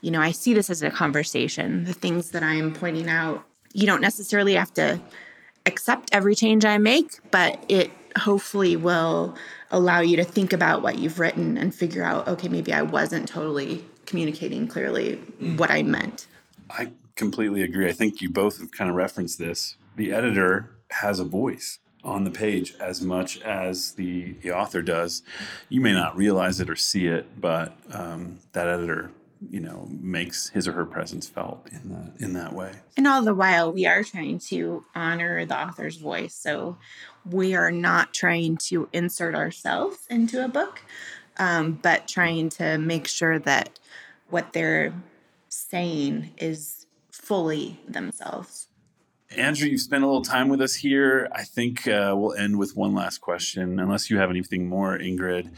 you 0.00 0.10
know, 0.10 0.20
I 0.20 0.30
see 0.30 0.54
this 0.54 0.70
as 0.70 0.82
a 0.82 0.90
conversation. 0.90 1.84
The 1.84 1.92
things 1.92 2.30
that 2.30 2.42
I'm 2.42 2.72
pointing 2.72 3.08
out, 3.08 3.44
you 3.72 3.86
don't 3.86 4.00
necessarily 4.00 4.54
have 4.54 4.72
to 4.74 5.00
accept 5.66 6.10
every 6.12 6.34
change 6.34 6.64
I 6.64 6.78
make, 6.78 7.18
but 7.30 7.62
it 7.68 7.90
hopefully 8.16 8.76
will 8.76 9.36
allow 9.70 10.00
you 10.00 10.16
to 10.16 10.24
think 10.24 10.52
about 10.52 10.82
what 10.82 10.98
you've 10.98 11.18
written 11.18 11.58
and 11.58 11.74
figure 11.74 12.02
out, 12.02 12.26
okay, 12.28 12.48
maybe 12.48 12.72
I 12.72 12.82
wasn't 12.82 13.28
totally 13.28 13.84
communicating 14.06 14.66
clearly 14.66 15.16
what 15.56 15.70
I 15.70 15.82
meant. 15.82 16.26
I 16.70 16.90
completely 17.18 17.62
agree. 17.62 17.86
I 17.88 17.92
think 17.92 18.22
you 18.22 18.30
both 18.30 18.60
have 18.60 18.70
kind 18.70 18.88
of 18.88 18.96
referenced 18.96 19.38
this. 19.38 19.76
The 19.96 20.12
editor 20.12 20.70
has 20.92 21.20
a 21.20 21.24
voice 21.24 21.80
on 22.04 22.24
the 22.24 22.30
page 22.30 22.74
as 22.80 23.02
much 23.02 23.42
as 23.42 23.92
the, 23.92 24.32
the 24.40 24.52
author 24.52 24.80
does. 24.80 25.22
You 25.68 25.80
may 25.80 25.92
not 25.92 26.16
realize 26.16 26.60
it 26.60 26.70
or 26.70 26.76
see 26.76 27.08
it, 27.08 27.40
but 27.40 27.76
um, 27.92 28.38
that 28.52 28.68
editor, 28.68 29.10
you 29.50 29.60
know, 29.60 29.88
makes 29.90 30.48
his 30.50 30.66
or 30.68 30.72
her 30.72 30.86
presence 30.86 31.28
felt 31.28 31.68
in 31.72 31.90
that 31.90 32.12
in 32.24 32.32
that 32.34 32.52
way. 32.52 32.72
And 32.96 33.06
all 33.06 33.22
the 33.22 33.34
while, 33.34 33.72
we 33.72 33.84
are 33.84 34.04
trying 34.04 34.38
to 34.50 34.84
honor 34.94 35.44
the 35.44 35.60
author's 35.60 35.96
voice. 35.96 36.34
So 36.34 36.78
we 37.28 37.54
are 37.54 37.72
not 37.72 38.14
trying 38.14 38.56
to 38.68 38.88
insert 38.92 39.34
ourselves 39.34 40.06
into 40.08 40.44
a 40.44 40.48
book, 40.48 40.82
um, 41.36 41.72
but 41.82 42.08
trying 42.08 42.48
to 42.50 42.78
make 42.78 43.08
sure 43.08 43.38
that 43.40 43.78
what 44.30 44.52
they're 44.52 44.94
saying 45.48 46.32
is 46.38 46.77
fully 47.28 47.78
themselves. 47.86 48.68
Andrew, 49.36 49.68
you've 49.68 49.82
spent 49.82 50.02
a 50.02 50.06
little 50.06 50.22
time 50.22 50.48
with 50.48 50.62
us 50.62 50.74
here. 50.74 51.28
I 51.32 51.44
think 51.44 51.86
uh, 51.86 52.14
we'll 52.16 52.32
end 52.32 52.58
with 52.58 52.74
one 52.74 52.94
last 52.94 53.18
question, 53.18 53.78
unless 53.78 54.08
you 54.08 54.16
have 54.16 54.30
anything 54.30 54.66
more, 54.66 54.98
Ingrid. 54.98 55.50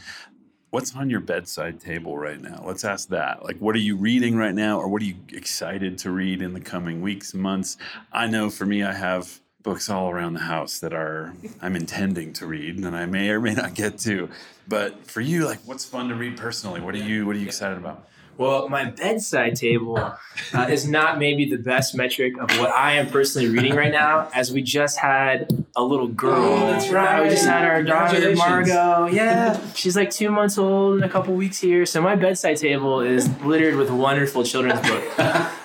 What's 0.71 0.93
on 0.93 1.09
your 1.09 1.21
bedside 1.21 1.79
table 1.79 2.17
right 2.17 2.41
now? 2.41 2.61
Let's 2.65 2.83
ask 2.83 3.07
that. 3.09 3.45
Like, 3.45 3.57
what 3.59 3.73
are 3.75 3.79
you 3.79 3.95
reading 3.95 4.35
right 4.35 4.53
now, 4.53 4.79
or 4.79 4.89
what 4.89 5.01
are 5.01 5.05
you 5.05 5.15
excited 5.31 5.97
to 5.99 6.11
read 6.11 6.41
in 6.41 6.53
the 6.53 6.59
coming 6.59 7.01
weeks, 7.01 7.33
months? 7.33 7.77
I 8.11 8.27
know 8.27 8.49
for 8.49 8.65
me, 8.65 8.83
I 8.83 8.91
have 8.91 9.39
books 9.63 9.89
all 9.89 10.09
around 10.09 10.33
the 10.33 10.41
house 10.41 10.79
that 10.79 10.91
are 10.91 11.33
I'm 11.61 11.77
intending 11.77 12.33
to 12.33 12.45
read, 12.45 12.77
and 12.77 12.95
I 12.95 13.05
may 13.05 13.29
or 13.29 13.39
may 13.39 13.53
not 13.53 13.75
get 13.75 13.97
to. 13.99 14.27
But 14.67 15.05
for 15.05 15.21
you, 15.21 15.45
like, 15.45 15.59
what's 15.65 15.85
fun 15.85 16.09
to 16.09 16.15
read 16.15 16.35
personally? 16.35 16.81
What 16.81 16.95
are 16.95 17.05
you 17.09 17.25
What 17.25 17.37
are 17.37 17.39
you 17.39 17.45
excited 17.45 17.77
about? 17.77 18.09
Well, 18.37 18.69
my 18.69 18.85
bedside 18.85 19.55
table 19.55 19.97
uh, 19.97 20.67
is 20.69 20.87
not 20.87 21.19
maybe 21.19 21.45
the 21.45 21.57
best 21.57 21.93
metric 21.93 22.33
of 22.39 22.49
what 22.57 22.71
I 22.71 22.93
am 22.93 23.07
personally 23.09 23.49
reading 23.49 23.75
right 23.75 23.91
now, 23.91 24.29
as 24.33 24.51
we 24.51 24.63
just 24.63 24.97
had 24.97 25.47
a 25.75 25.83
little 25.83 26.07
girl. 26.07 26.33
Oh, 26.43 26.71
that's 26.71 26.89
right. 26.89 27.21
We 27.21 27.29
just 27.29 27.45
had 27.45 27.65
our 27.65 27.83
daughter, 27.83 28.35
Margot. 28.35 29.07
Yeah, 29.07 29.59
she's 29.73 29.95
like 29.95 30.09
two 30.09 30.31
months 30.31 30.57
old 30.57 30.97
in 30.97 31.03
a 31.03 31.09
couple 31.09 31.35
weeks 31.35 31.59
here. 31.59 31.85
So 31.85 32.01
my 32.01 32.15
bedside 32.15 32.57
table 32.57 33.01
is 33.01 33.29
littered 33.41 33.75
with 33.75 33.91
wonderful 33.91 34.43
children's 34.43 34.81
books. 34.87 35.19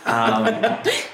Um, 0.05 0.45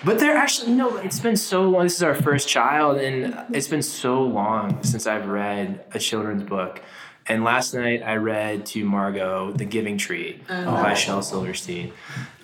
but 0.04 0.18
they're 0.18 0.36
actually, 0.36 0.72
no, 0.72 0.96
it's 0.96 1.20
been 1.20 1.36
so 1.36 1.62
long. 1.62 1.84
This 1.84 1.94
is 1.94 2.02
our 2.02 2.14
first 2.14 2.48
child, 2.48 2.98
and 2.98 3.36
it's 3.54 3.68
been 3.68 3.82
so 3.82 4.22
long 4.22 4.82
since 4.82 5.06
I've 5.06 5.28
read 5.28 5.84
a 5.92 5.98
children's 5.98 6.42
book. 6.42 6.82
And 7.28 7.44
last 7.44 7.74
night 7.74 8.02
I 8.02 8.16
read 8.16 8.66
to 8.66 8.84
Margot 8.84 9.52
The 9.52 9.64
Giving 9.64 9.98
Tree 9.98 10.40
by 10.48 10.94
Shel 10.94 11.22
Silverstein. 11.22 11.92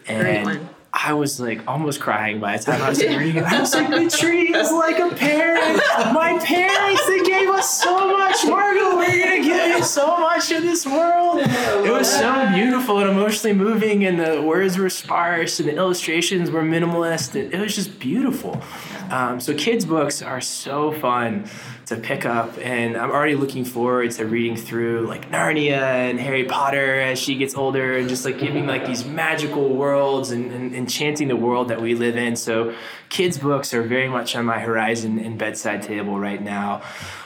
And. 0.06 0.68
I 0.90 1.12
was 1.12 1.38
like 1.38 1.60
almost 1.68 2.00
crying 2.00 2.40
by 2.40 2.56
the 2.56 2.64
time 2.64 2.82
I 2.82 2.88
was 2.88 3.00
reading 3.00 3.36
it. 3.36 3.44
I 3.44 3.60
was 3.60 3.74
like, 3.74 3.88
the 3.90 4.10
tree 4.10 4.54
is 4.54 4.72
like 4.72 4.98
a 4.98 5.14
parent. 5.14 5.76
My 6.12 6.38
parents, 6.42 7.06
they 7.06 7.22
gave 7.24 7.48
us 7.50 7.80
so 7.82 8.10
much. 8.16 8.36
Margot, 8.46 8.96
we're 8.96 9.06
gonna 9.06 9.44
give 9.44 9.76
you 9.76 9.84
so 9.84 10.16
much 10.18 10.50
of 10.50 10.62
this 10.62 10.86
world. 10.86 11.07
So 12.08 12.48
beautiful 12.54 12.98
and 13.00 13.10
emotionally 13.10 13.54
moving, 13.54 14.06
and 14.06 14.18
the 14.18 14.40
words 14.40 14.78
were 14.78 14.88
sparse, 14.88 15.60
and 15.60 15.68
the 15.68 15.76
illustrations 15.76 16.50
were 16.50 16.62
minimalist. 16.62 17.36
It, 17.36 17.52
it 17.52 17.60
was 17.60 17.74
just 17.74 18.00
beautiful. 18.00 18.62
Um, 19.10 19.40
so 19.40 19.54
kids' 19.54 19.84
books 19.84 20.22
are 20.22 20.40
so 20.40 20.90
fun 20.92 21.50
to 21.86 21.96
pick 21.96 22.24
up, 22.24 22.56
and 22.62 22.96
I'm 22.96 23.10
already 23.10 23.34
looking 23.34 23.64
forward 23.64 24.10
to 24.12 24.24
reading 24.24 24.56
through 24.56 25.06
like 25.06 25.30
Narnia 25.30 25.80
and 25.80 26.18
Harry 26.18 26.44
Potter 26.44 26.98
as 26.98 27.18
she 27.18 27.36
gets 27.36 27.54
older, 27.54 27.98
and 27.98 28.08
just 28.08 28.24
like 28.24 28.38
giving 28.38 28.66
like 28.66 28.86
these 28.86 29.04
magical 29.04 29.68
worlds 29.74 30.30
and, 30.30 30.50
and 30.50 30.74
enchanting 30.74 31.28
the 31.28 31.36
world 31.36 31.68
that 31.68 31.80
we 31.80 31.94
live 31.94 32.16
in. 32.16 32.36
So, 32.36 32.74
kids' 33.10 33.36
books 33.36 33.74
are 33.74 33.82
very 33.82 34.08
much 34.08 34.34
on 34.34 34.46
my 34.46 34.58
horizon 34.58 35.18
and 35.18 35.38
bedside 35.38 35.82
table 35.82 36.18
right 36.18 36.42
now. 36.42 36.82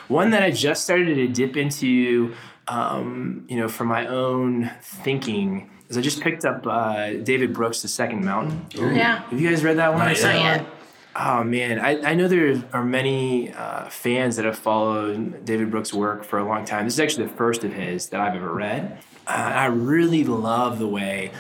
One 0.09 0.31
that 0.31 0.43
I 0.43 0.51
just 0.51 0.83
started 0.83 1.15
to 1.15 1.29
dip 1.29 1.57
into, 1.57 2.35
um, 2.69 3.45
you 3.49 3.57
know, 3.57 3.69
for 3.69 3.85
my 3.85 4.07
own 4.07 4.71
thinking. 4.83 5.71
Is 5.89 5.99
I 5.99 6.01
just 6.01 6.23
picked 6.23 6.45
up 6.45 6.67
uh, 6.67 7.15
David 7.15 7.53
Brooks' 7.53 7.83
The 7.83 7.89
Second 7.89 8.25
Mountain. 8.25 8.67
Yeah. 8.75 9.23
Have 9.23 9.41
you 9.41 9.51
guys 9.51 9.63
read 9.63 9.77
that 9.77 9.93
one? 9.93 10.07
Not 10.07 10.21
Not 10.23 10.35
yet. 10.35 10.67
Oh 11.15 11.45
man, 11.45 11.79
I, 11.79 12.13
I 12.13 12.15
know 12.15 12.27
there 12.27 12.63
are 12.73 12.85
many 12.85 13.53
uh, 13.53 13.91
fans 13.91 14.37
that 14.37 14.47
have 14.47 14.59
followed 14.59 15.45
David 15.45 15.71
Brooks' 15.71 15.93
work 15.93 16.25
for 16.25 16.39
a 16.39 16.45
long 16.45 16.65
time. 16.65 16.87
This 16.87 16.95
is 16.95 17.01
actually 17.01 17.27
the 17.27 17.35
first 17.35 17.65
of 17.65 17.73
his 17.75 18.09
that 18.09 18.21
I've 18.21 18.35
ever 18.35 18.51
read. 18.51 18.99
Uh, 19.27 19.31
I 19.31 19.67
really 19.67 20.25
love 20.25 20.79
the 20.79 20.89
way 20.89 21.33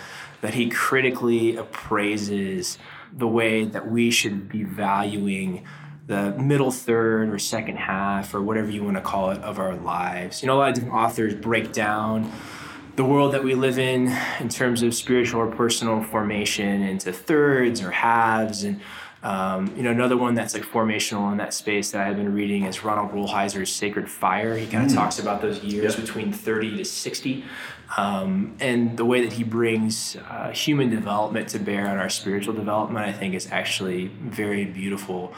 that 0.42 0.52
he 0.54 0.68
critically 0.68 1.56
appraises 1.56 2.76
the 3.14 3.26
way 3.28 3.64
that 3.64 3.90
we 3.90 4.10
should 4.10 4.48
be 4.48 4.62
valuing 4.62 5.64
the 6.06 6.32
middle 6.32 6.70
third 6.70 7.28
or 7.28 7.38
second 7.38 7.76
half 7.76 8.34
or 8.34 8.42
whatever 8.42 8.70
you 8.70 8.82
want 8.82 8.96
to 8.96 9.02
call 9.02 9.30
it 9.30 9.40
of 9.42 9.58
our 9.58 9.74
lives. 9.76 10.42
You 10.42 10.48
know, 10.48 10.56
a 10.56 10.58
lot 10.58 10.68
of 10.70 10.74
different 10.74 10.94
authors 10.94 11.34
break 11.34 11.72
down 11.72 12.30
the 12.96 13.04
world 13.04 13.32
that 13.32 13.42
we 13.42 13.54
live 13.54 13.78
in 13.78 14.08
in 14.40 14.48
terms 14.48 14.82
of 14.82 14.94
spiritual 14.94 15.40
or 15.40 15.46
personal 15.50 16.02
formation 16.02 16.82
into 16.82 17.12
thirds 17.12 17.80
or 17.80 17.90
halves 17.90 18.64
and 18.64 18.80
um, 19.22 19.72
you 19.76 19.84
know, 19.84 19.92
another 19.92 20.16
one 20.16 20.34
that's 20.34 20.52
like 20.52 20.64
formational 20.64 21.30
in 21.30 21.38
that 21.38 21.54
space 21.54 21.92
that 21.92 22.04
I've 22.08 22.16
been 22.16 22.34
reading 22.34 22.64
is 22.64 22.82
Ronald 22.82 23.12
Rolheiser's 23.12 23.70
Sacred 23.70 24.10
Fire. 24.10 24.56
He 24.56 24.66
kind 24.66 24.84
of 24.84 24.92
talks 24.92 25.20
about 25.20 25.40
those 25.40 25.62
years 25.62 25.94
Yep. 25.96 26.06
between 26.06 26.32
30 26.32 26.78
to 26.78 26.84
60 26.84 27.44
um, 27.96 28.56
and 28.58 28.96
the 28.96 29.04
way 29.04 29.22
that 29.24 29.34
he 29.34 29.44
brings 29.44 30.16
uh, 30.28 30.50
human 30.50 30.90
development 30.90 31.48
to 31.50 31.60
bear 31.60 31.86
on 31.86 31.98
our 31.98 32.08
spiritual 32.08 32.52
development, 32.54 33.06
I 33.06 33.12
think 33.12 33.34
is 33.34 33.48
actually 33.52 34.08
very 34.08 34.64
beautiful. 34.64 35.34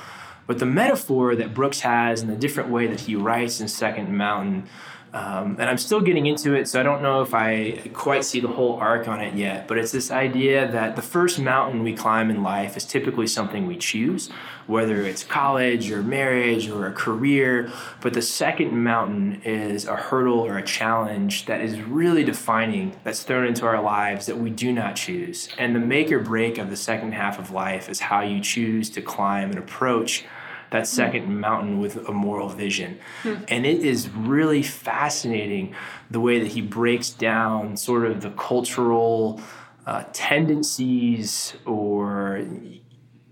But 0.46 0.58
the 0.58 0.66
metaphor 0.66 1.34
that 1.36 1.54
Brooks 1.54 1.80
has 1.80 2.20
and 2.20 2.30
the 2.30 2.36
different 2.36 2.70
way 2.70 2.86
that 2.86 3.00
he 3.00 3.16
writes 3.16 3.60
in 3.60 3.68
Second 3.68 4.14
Mountain, 4.16 4.68
um, 5.14 5.58
and 5.60 5.70
I'm 5.70 5.78
still 5.78 6.00
getting 6.00 6.26
into 6.26 6.54
it, 6.54 6.66
so 6.66 6.80
I 6.80 6.82
don't 6.82 7.00
know 7.00 7.22
if 7.22 7.34
I 7.34 7.88
quite 7.92 8.24
see 8.24 8.40
the 8.40 8.48
whole 8.48 8.74
arc 8.74 9.06
on 9.06 9.20
it 9.20 9.34
yet. 9.34 9.68
But 9.68 9.78
it's 9.78 9.92
this 9.92 10.10
idea 10.10 10.68
that 10.72 10.96
the 10.96 11.02
first 11.02 11.38
mountain 11.38 11.84
we 11.84 11.94
climb 11.94 12.30
in 12.30 12.42
life 12.42 12.76
is 12.76 12.84
typically 12.84 13.28
something 13.28 13.68
we 13.68 13.76
choose, 13.76 14.28
whether 14.66 15.02
it's 15.02 15.22
college 15.22 15.88
or 15.92 16.02
marriage 16.02 16.68
or 16.68 16.88
a 16.88 16.92
career. 16.92 17.70
But 18.00 18.14
the 18.14 18.22
second 18.22 18.72
mountain 18.72 19.40
is 19.44 19.84
a 19.84 19.94
hurdle 19.94 20.40
or 20.40 20.58
a 20.58 20.64
challenge 20.64 21.46
that 21.46 21.60
is 21.60 21.80
really 21.80 22.24
defining, 22.24 22.96
that's 23.04 23.22
thrown 23.22 23.46
into 23.46 23.66
our 23.66 23.80
lives 23.80 24.26
that 24.26 24.38
we 24.38 24.50
do 24.50 24.72
not 24.72 24.96
choose. 24.96 25.48
And 25.56 25.76
the 25.76 25.80
make 25.80 26.10
or 26.10 26.18
break 26.18 26.58
of 26.58 26.70
the 26.70 26.76
second 26.76 27.12
half 27.12 27.38
of 27.38 27.52
life 27.52 27.88
is 27.88 28.00
how 28.00 28.22
you 28.22 28.40
choose 28.40 28.90
to 28.90 29.00
climb 29.00 29.50
and 29.50 29.60
approach 29.60 30.24
that 30.74 30.88
second 30.88 31.40
mountain 31.40 31.78
with 31.78 31.96
a 32.08 32.12
moral 32.12 32.48
vision. 32.48 32.98
And 33.24 33.64
it 33.64 33.80
is 33.84 34.10
really 34.10 34.60
fascinating 34.60 35.72
the 36.10 36.20
way 36.20 36.40
that 36.40 36.48
he 36.48 36.60
breaks 36.60 37.10
down 37.10 37.76
sort 37.76 38.04
of 38.04 38.22
the 38.22 38.30
cultural 38.30 39.40
uh, 39.86 40.02
tendencies 40.12 41.54
or 41.64 42.44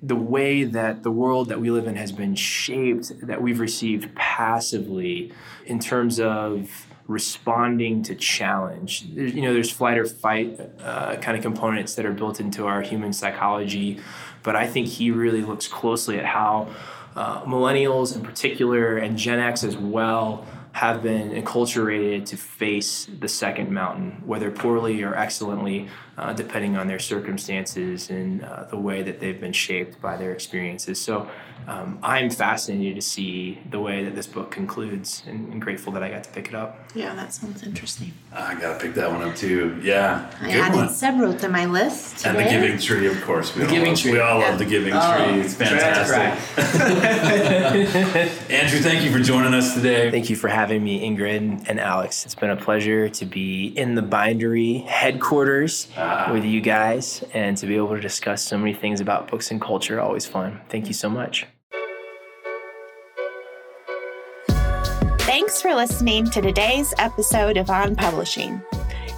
the 0.01 0.15
way 0.15 0.63
that 0.63 1.03
the 1.03 1.11
world 1.11 1.49
that 1.49 1.61
we 1.61 1.69
live 1.73 1.89
in 1.89 1.97
has 1.97 2.13
been 2.13 2.37
shaped, 2.37 3.13
that 3.27 3.43
we've 3.43 3.59
received 3.59 4.15
passively 4.15 5.33
in 5.67 5.81
terms 5.81 6.21
of 6.21 6.87
responding 7.09 8.05
to 8.05 8.15
challenge. 8.15 9.13
There's, 9.17 9.35
you 9.35 9.43
know, 9.43 9.53
there's 9.53 9.71
flight 9.71 9.99
or 9.99 10.07
fight 10.07 10.61
uh, 10.81 11.17
kind 11.17 11.37
of 11.37 11.43
components 11.43 11.97
that 11.97 12.07
are 12.07 12.13
built 12.13 12.39
into 12.39 12.67
our 12.67 12.83
human 12.83 13.13
psychology, 13.13 13.99
but 14.45 14.55
I 14.55 14.69
think 14.69 14.87
he 14.87 15.11
really 15.11 15.43
looks 15.43 15.67
closely 15.67 16.21
at 16.21 16.25
how 16.25 16.69
uh, 17.17 17.43
millennials 17.43 18.15
in 18.15 18.23
particular 18.23 18.97
and 18.97 19.17
Gen 19.17 19.39
X 19.39 19.65
as 19.65 19.77
well 19.77 20.47
have 20.73 21.03
been 21.03 21.31
enculturated 21.31 22.25
to 22.27 22.37
face 22.37 23.07
the 23.21 23.29
second 23.29 23.71
mountain, 23.71 24.23
whether 24.25 24.51
poorly 24.51 25.03
or 25.03 25.15
excellently, 25.15 25.89
uh, 26.19 26.33
depending 26.33 26.77
on 26.77 26.89
their 26.89 26.99
circumstances 26.99 28.11
and 28.11 28.45
uh, 28.45 28.65
the 28.65 28.77
way 28.77 29.03
that 29.03 29.21
they've 29.21 29.41
been 29.41 29.53
shaped 29.53 30.01
by 30.01 30.17
their 30.17 30.33
experiences. 30.33 31.01
So 31.01 31.29
um, 31.69 31.99
I'm 32.03 32.29
fascinated 32.29 32.97
to 32.97 33.03
see 33.03 33.61
the 33.71 33.79
way 33.81 34.05
that 34.05 34.15
this 34.17 34.27
book 34.27 34.51
concludes 34.51 35.23
and, 35.27 35.51
and 35.53 35.63
grateful 35.63 35.93
that 35.93 36.03
I 36.03 36.11
got 36.11 36.25
to 36.25 36.31
pick 36.31 36.49
it 36.49 36.55
up. 36.55 36.77
Yeah, 36.95 37.15
that 37.15 37.33
sounds 37.33 37.63
interesting. 37.63 38.13
I 38.35 38.55
gotta 38.61 38.79
pick 38.79 38.95
that 38.95 39.11
one 39.11 39.23
up 39.23 39.35
too. 39.37 39.79
Yeah, 39.83 40.29
I 40.41 40.47
good 40.47 40.55
added 40.61 40.77
one. 40.77 40.89
several 40.91 41.33
to 41.35 41.49
my 41.49 41.65
list. 41.67 42.27
And 42.27 42.37
the. 42.37 42.43
Giving 42.45 42.79
Tree, 42.79 43.07
of 43.07 43.23
course. 43.23 43.55
We 43.55 43.63
all 43.63 43.71
Giving 43.71 43.91
love, 43.91 43.99
Tree. 44.01 44.13
We 44.13 44.21
all 44.21 44.41
Yeah. 44.41 44.49
love 44.51 44.59
the 44.59 44.65
Giving 44.67 44.93
Oh, 44.95 45.17
Tree. 45.31 45.41
It's 45.41 45.57
try 45.57 45.71
not 45.71 45.79
to 45.79 46.05
fantastic. 46.05 48.49
Andrew, 48.51 48.81
thank 48.81 49.05
you 49.05 49.13
for 49.13 49.19
joining 49.21 49.55
us 49.55 49.75
today. 49.75 50.11
Thank 50.11 50.29
you 50.31 50.37
for 50.37 50.49
having 50.49 50.83
me, 50.85 51.09
Ingrid 51.09 51.69
and 51.69 51.81
Alex. 51.81 52.25
It's 52.25 52.35
been 52.35 52.51
a 52.51 52.57
pleasure 52.57 53.09
to 53.09 53.25
be 53.25 53.67
in 53.69 53.95
the 53.95 54.03
Bindery 54.03 54.79
headquarters 54.87 55.87
Ah. 56.03 56.33
with 56.33 56.45
you 56.45 56.61
guys 56.61 57.25
and 57.33 57.57
to 57.57 57.67
be 57.67 57.77
able 57.77 57.95
to 57.95 58.01
discuss 58.01 58.43
so 58.43 58.59
many 58.59 58.75
things 58.75 59.01
about 59.01 59.31
books 59.31 59.51
and 59.51 59.61
culture. 59.61 60.01
Always 60.01 60.27
fun. 60.27 60.61
Thank 60.69 60.89
you 60.89 60.95
so 60.95 61.09
much. 61.09 61.47
Thanks 65.21 65.63
for 65.63 65.75
listening 65.75 66.29
to 66.31 66.41
today's 66.41 66.93
episode 66.99 67.57
of 67.57 67.71
On 67.71 67.95
Publishing. 67.95 68.61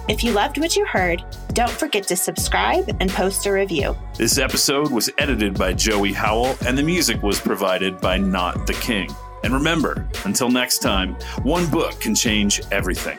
If 0.07 0.23
you 0.23 0.31
loved 0.33 0.59
what 0.59 0.75
you 0.75 0.85
heard, 0.85 1.23
don't 1.53 1.71
forget 1.71 2.07
to 2.07 2.15
subscribe 2.15 2.95
and 2.99 3.09
post 3.09 3.47
a 3.47 3.51
review. 3.51 3.97
This 4.17 4.37
episode 4.37 4.91
was 4.91 5.09
edited 5.17 5.55
by 5.55 5.73
Joey 5.73 6.13
Howell, 6.13 6.55
and 6.67 6.77
the 6.77 6.83
music 6.83 7.23
was 7.23 7.39
provided 7.39 7.99
by 7.99 8.17
Not 8.17 8.67
the 8.67 8.73
King. 8.75 9.09
And 9.43 9.53
remember, 9.53 10.07
until 10.23 10.49
next 10.49 10.79
time, 10.79 11.15
one 11.41 11.69
book 11.71 11.99
can 11.99 12.13
change 12.13 12.61
everything. 12.71 13.17